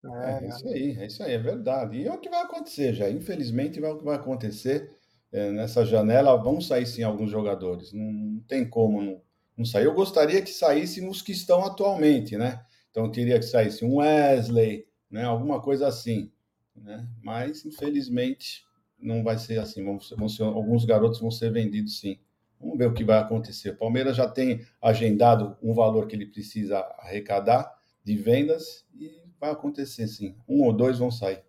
É, 0.05 0.45
é, 0.45 0.49
isso 0.49 0.69
aí, 0.69 0.97
é 0.99 1.07
isso 1.07 1.23
aí, 1.25 1.33
é 1.33 1.39
verdade. 1.39 1.99
E 1.99 2.07
é 2.07 2.13
o 2.13 2.19
que 2.19 2.31
vai 2.31 2.43
acontecer 2.43 2.95
já. 2.95 3.11
Infelizmente, 3.11 3.83
é 3.83 3.89
o 3.89 3.99
que 3.99 4.05
vai 4.05 4.15
acontecer 4.15 4.97
é, 5.33 5.51
nessa 5.51 5.85
janela. 5.85 6.37
Vão 6.37 6.61
sair 6.61 6.87
sim 6.87 7.03
alguns 7.03 7.29
jogadores. 7.31 7.93
Não, 7.93 8.05
não 8.05 8.41
tem 8.43 8.69
como 8.69 9.03
não, 9.03 9.21
não, 9.57 9.65
sair. 9.65 9.87
Eu 9.87 9.95
gostaria 9.95 10.41
que 10.41 10.51
saíssem 10.51 11.09
os 11.09 11.21
que 11.21 11.33
estão 11.33 11.65
atualmente, 11.65 12.37
né? 12.37 12.65
Então, 12.93 13.07
eu 13.07 13.11
queria 13.11 13.39
que 13.41 13.45
saísse 13.45 13.85
um 13.85 13.97
Wesley, 13.97 14.87
né? 15.11 15.25
Alguma 15.25 15.61
coisa 15.61 15.89
assim, 15.89 16.31
né? 16.77 17.05
Mas, 17.21 17.67
infelizmente, 17.67 18.65
não 18.97 19.25
vai 19.25 19.39
ser 19.39 19.59
assim. 19.59 19.85
Vão, 19.85 19.99
vão 20.17 20.29
ser, 20.29 20.45
alguns 20.45 20.85
garotos 20.85 21.19
vão 21.19 21.33
ser 21.33 21.51
vendidos 21.51 21.99
sim. 21.99 22.21
Vamos 22.61 22.77
ver 22.77 22.87
o 22.87 22.95
que 22.95 23.05
vai 23.05 23.19
acontecer. 23.19 23.71
O 23.71 23.77
Palmeiras 23.77 24.17
já 24.17 24.29
tem 24.29 24.67
agendado 24.83 25.57
um 25.63 25.75
valor 25.75 26.07
que 26.07 26.17
ele 26.17 26.27
precisa 26.27 26.79
arrecadar 26.99 27.79
de 28.05 28.17
vendas 28.17 28.85
e 28.95 29.23
vai 29.39 29.51
acontecer 29.51 30.07
sim. 30.09 30.37
Um 30.49 30.65
ou 30.65 30.73
dois 30.73 30.99
vão 30.99 31.11
sair. 31.11 31.45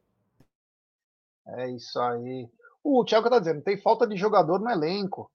É 1.47 1.69
isso 1.69 1.99
aí. 1.99 2.49
O 2.83 3.03
Thiago 3.03 3.27
está 3.27 3.39
dizendo, 3.39 3.61
tem 3.61 3.77
falta 3.77 4.07
de 4.07 4.15
jogador 4.15 4.59
no 4.59 4.69
elenco. 4.69 5.31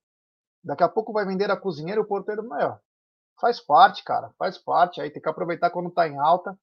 Daqui 0.63 0.83
a 0.83 0.89
pouco 0.89 1.13
vai 1.13 1.27
vender 1.27 1.51
a 1.51 1.57
cozinheira 1.57 2.01
e 2.01 2.05
o 2.05 2.07
porteiro 2.07 2.47
maior. 2.47 2.81
Faz 3.41 3.61
parte, 3.61 4.05
cara, 4.05 4.31
faz 4.39 4.57
parte. 4.57 5.01
Aí 5.01 5.11
tem 5.11 5.21
que 5.21 5.29
aproveitar 5.29 5.71
quando 5.71 5.89
está 5.89 6.09
em 6.09 6.19
alta 6.19 6.59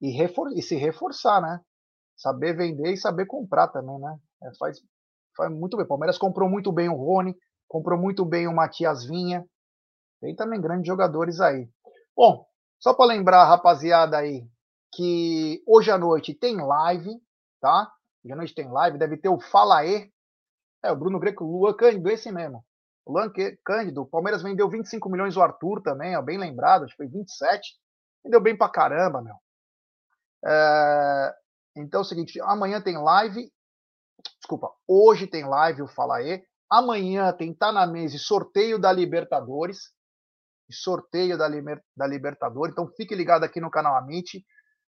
e, 0.00 0.10
refor 0.10 0.52
e, 0.52 0.62
se 0.62 0.76
reforçar, 0.76 1.40
né? 1.40 1.60
Saber 2.16 2.56
vender 2.56 2.92
e 2.92 2.96
saber 2.96 3.26
comprar 3.26 3.68
também, 3.68 3.98
né? 3.98 4.18
É, 4.42 4.54
faz, 4.56 4.80
faz 5.36 5.50
muito 5.52 5.76
bem. 5.76 5.86
Palmeiras 5.86 6.16
comprou 6.16 6.48
muito 6.48 6.72
bem 6.72 6.88
o 6.88 6.94
Rony, 6.94 7.36
comprou 7.72 7.98
muito 7.98 8.22
bem 8.22 8.46
o 8.46 8.54
Matias 8.54 9.06
Vinha. 9.06 9.46
Tem 10.20 10.36
também 10.36 10.60
grandes 10.60 10.86
jogadores 10.86 11.40
aí. 11.40 11.66
Bom, 12.14 12.46
só 12.78 12.92
para 12.92 13.06
lembrar, 13.06 13.46
rapaziada 13.46 14.18
aí, 14.18 14.46
que 14.92 15.62
hoje 15.66 15.90
à 15.90 15.96
noite 15.96 16.34
tem 16.34 16.60
live, 16.60 17.18
tá? 17.62 17.90
Hoje 18.22 18.32
à 18.34 18.36
noite 18.36 18.54
tem 18.54 18.70
live, 18.70 18.98
deve 18.98 19.16
ter 19.16 19.30
o 19.30 19.40
Falaê. 19.40 20.10
É, 20.84 20.92
o 20.92 20.96
Bruno 20.96 21.18
Greco, 21.18 21.44
Luan 21.44 21.72
Cândido, 21.72 22.10
esse 22.10 22.30
mesmo. 22.30 22.62
O 23.06 23.12
Luan 23.14 23.32
Cândido, 23.64 24.02
o 24.02 24.06
Palmeiras 24.06 24.42
vendeu 24.42 24.68
25 24.68 25.08
milhões, 25.08 25.34
o 25.34 25.42
Arthur 25.42 25.80
também, 25.80 26.14
ó, 26.14 26.20
bem 26.20 26.36
lembrado, 26.36 26.84
acho 26.84 26.92
que 26.92 26.98
foi 26.98 27.08
27. 27.08 27.74
Vendeu 28.22 28.40
bem 28.40 28.56
pra 28.56 28.68
caramba, 28.68 29.22
meu. 29.22 29.34
É, 30.44 31.34
então 31.76 32.00
é 32.00 32.02
o 32.02 32.04
seguinte, 32.04 32.38
amanhã 32.42 32.82
tem 32.82 32.98
live. 32.98 33.50
Desculpa, 34.38 34.70
hoje 34.86 35.26
tem 35.26 35.48
live 35.48 35.80
o 35.80 35.88
Falaê. 35.88 36.44
Amanhã 36.72 37.30
tem 37.34 37.52
Tá 37.52 37.70
na 37.70 37.86
Mesa 37.86 38.16
sorteio 38.16 38.78
da 38.78 38.90
Libertadores. 38.90 39.92
Sorteio 40.70 41.36
da, 41.36 41.46
da 41.94 42.06
Libertadores. 42.06 42.72
Então 42.72 42.88
fique 42.96 43.14
ligado 43.14 43.44
aqui 43.44 43.60
no 43.60 43.70
canal 43.70 43.94
Amit. 43.94 44.42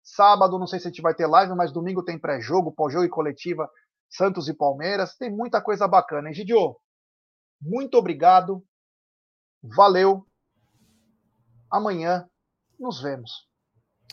Sábado, 0.04 0.60
não 0.60 0.68
sei 0.68 0.80
se 0.80 0.88
a 0.88 0.92
gente 0.92 1.02
vai 1.02 1.16
ter 1.16 1.26
live, 1.26 1.56
mas 1.56 1.72
domingo 1.72 2.06
tem 2.06 2.20
pré-jogo, 2.20 2.72
pós-jogo 2.72 3.06
e 3.06 3.10
coletiva 3.10 3.68
Santos 4.08 4.48
e 4.48 4.54
Palmeiras. 4.54 5.16
Tem 5.18 5.36
muita 5.36 5.60
coisa 5.60 5.88
bacana, 5.88 6.28
hein, 6.28 6.36
Gidio? 6.36 6.78
Muito 7.60 7.98
obrigado. 7.98 8.64
Valeu. 9.64 10.24
Amanhã 11.72 12.30
nos 12.80 13.02
vemos. 13.02 13.48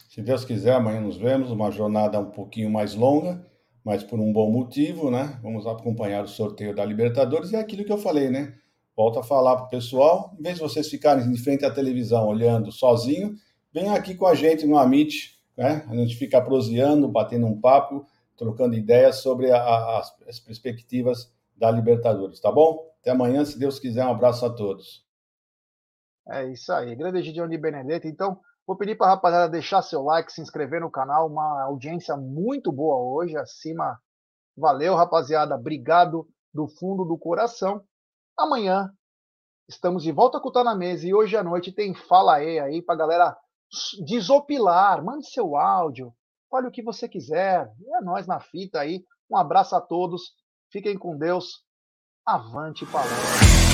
Se 0.09 0.23
Deus 0.23 0.43
quiser, 0.43 0.73
amanhã 0.73 1.03
nos 1.03 1.19
vemos. 1.19 1.51
Uma 1.51 1.71
jornada 1.71 2.19
um 2.19 2.31
pouquinho 2.31 2.71
mais 2.71 2.95
longa 2.95 3.47
mas 3.89 4.05
por 4.05 4.21
um 4.21 4.31
bom 4.31 4.51
motivo, 4.51 5.11
né? 5.11 5.39
Vamos 5.43 5.67
acompanhar 5.67 6.23
o 6.23 6.29
sorteio 6.29 6.75
da 6.75 6.85
Libertadores 6.85 7.53
e 7.53 7.57
é 7.57 7.59
aquilo 7.59 7.87
que 7.87 7.91
eu 7.91 7.97
falei, 7.97 8.29
né? 8.29 8.55
Volto 8.95 9.19
a 9.19 9.23
falar 9.23 9.57
para 9.57 9.65
o 9.65 9.69
pessoal, 9.71 10.37
em 10.39 10.43
vez 10.43 10.57
de 10.57 10.61
vocês 10.61 10.91
ficarem 10.91 11.25
em 11.25 11.37
frente 11.39 11.65
à 11.65 11.71
televisão 11.71 12.27
olhando 12.27 12.71
sozinho, 12.71 13.35
venham 13.73 13.95
aqui 13.95 14.15
com 14.15 14.27
a 14.27 14.35
gente 14.35 14.67
no 14.67 14.77
Amit, 14.77 15.41
né? 15.57 15.87
A 15.89 15.97
gente 15.97 16.17
fica 16.17 16.39
proseando, 16.39 17.09
batendo 17.09 17.47
um 17.47 17.59
papo, 17.59 18.05
trocando 18.37 18.77
ideias 18.77 19.23
sobre 19.23 19.51
a, 19.51 19.57
a, 19.57 20.03
as 20.29 20.39
perspectivas 20.39 21.33
da 21.57 21.71
Libertadores, 21.71 22.41
tá 22.41 22.53
bom? 22.53 22.93
Até 23.01 23.13
amanhã, 23.13 23.43
se 23.43 23.59
Deus 23.59 23.79
quiser, 23.79 24.05
um 24.05 24.11
abraço 24.11 24.45
a 24.45 24.51
todos. 24.51 25.03
É 26.29 26.47
isso 26.53 26.71
aí, 26.75 26.95
grande 26.95 27.23
Gideon 27.23 27.49
de 27.49 27.57
Benedetto. 27.57 28.07
Então, 28.07 28.39
Vou 28.69 28.77
pedir 28.77 28.97
para 28.97 29.07
a 29.07 29.11
rapaziada 29.15 29.49
deixar 29.49 29.81
seu 29.81 30.03
like, 30.03 30.31
se 30.31 30.43
inscrever 30.43 30.79
no 30.79 30.91
canal, 30.91 31.27
uma 31.27 31.63
audiência 31.63 32.15
muito 32.19 32.71
boa 32.71 32.99
hoje, 32.99 33.35
acima. 33.35 33.99
Valeu, 34.55 34.95
rapaziada, 34.95 35.55
obrigado 35.55 36.29
do 36.53 36.69
fundo 36.69 37.03
do 37.03 37.17
coração. 37.17 37.83
Amanhã 38.39 38.93
estamos 39.67 40.03
de 40.03 40.13
volta 40.13 40.39
com 40.39 40.51
o 40.51 40.53
Tá 40.53 40.63
na 40.63 40.75
Mesa 40.75 41.07
e 41.07 41.15
hoje 41.15 41.35
à 41.35 41.43
noite 41.43 41.73
tem 41.73 41.95
Fala 41.95 42.35
aí 42.35 42.61
aí 42.61 42.83
para 42.83 42.95
galera 42.95 43.39
desopilar, 44.05 45.03
mande 45.03 45.31
seu 45.31 45.57
áudio, 45.57 46.13
fale 46.51 46.69
o 46.69 46.71
que 46.71 46.83
você 46.83 47.09
quiser, 47.09 47.73
é 47.95 48.01
nós 48.03 48.27
na 48.27 48.39
fita 48.39 48.81
aí. 48.81 49.03
Um 49.31 49.39
abraço 49.39 49.75
a 49.77 49.81
todos, 49.81 50.35
fiquem 50.71 50.99
com 50.99 51.17
Deus, 51.17 51.65
avante 52.27 52.85
palestra. 52.85 53.68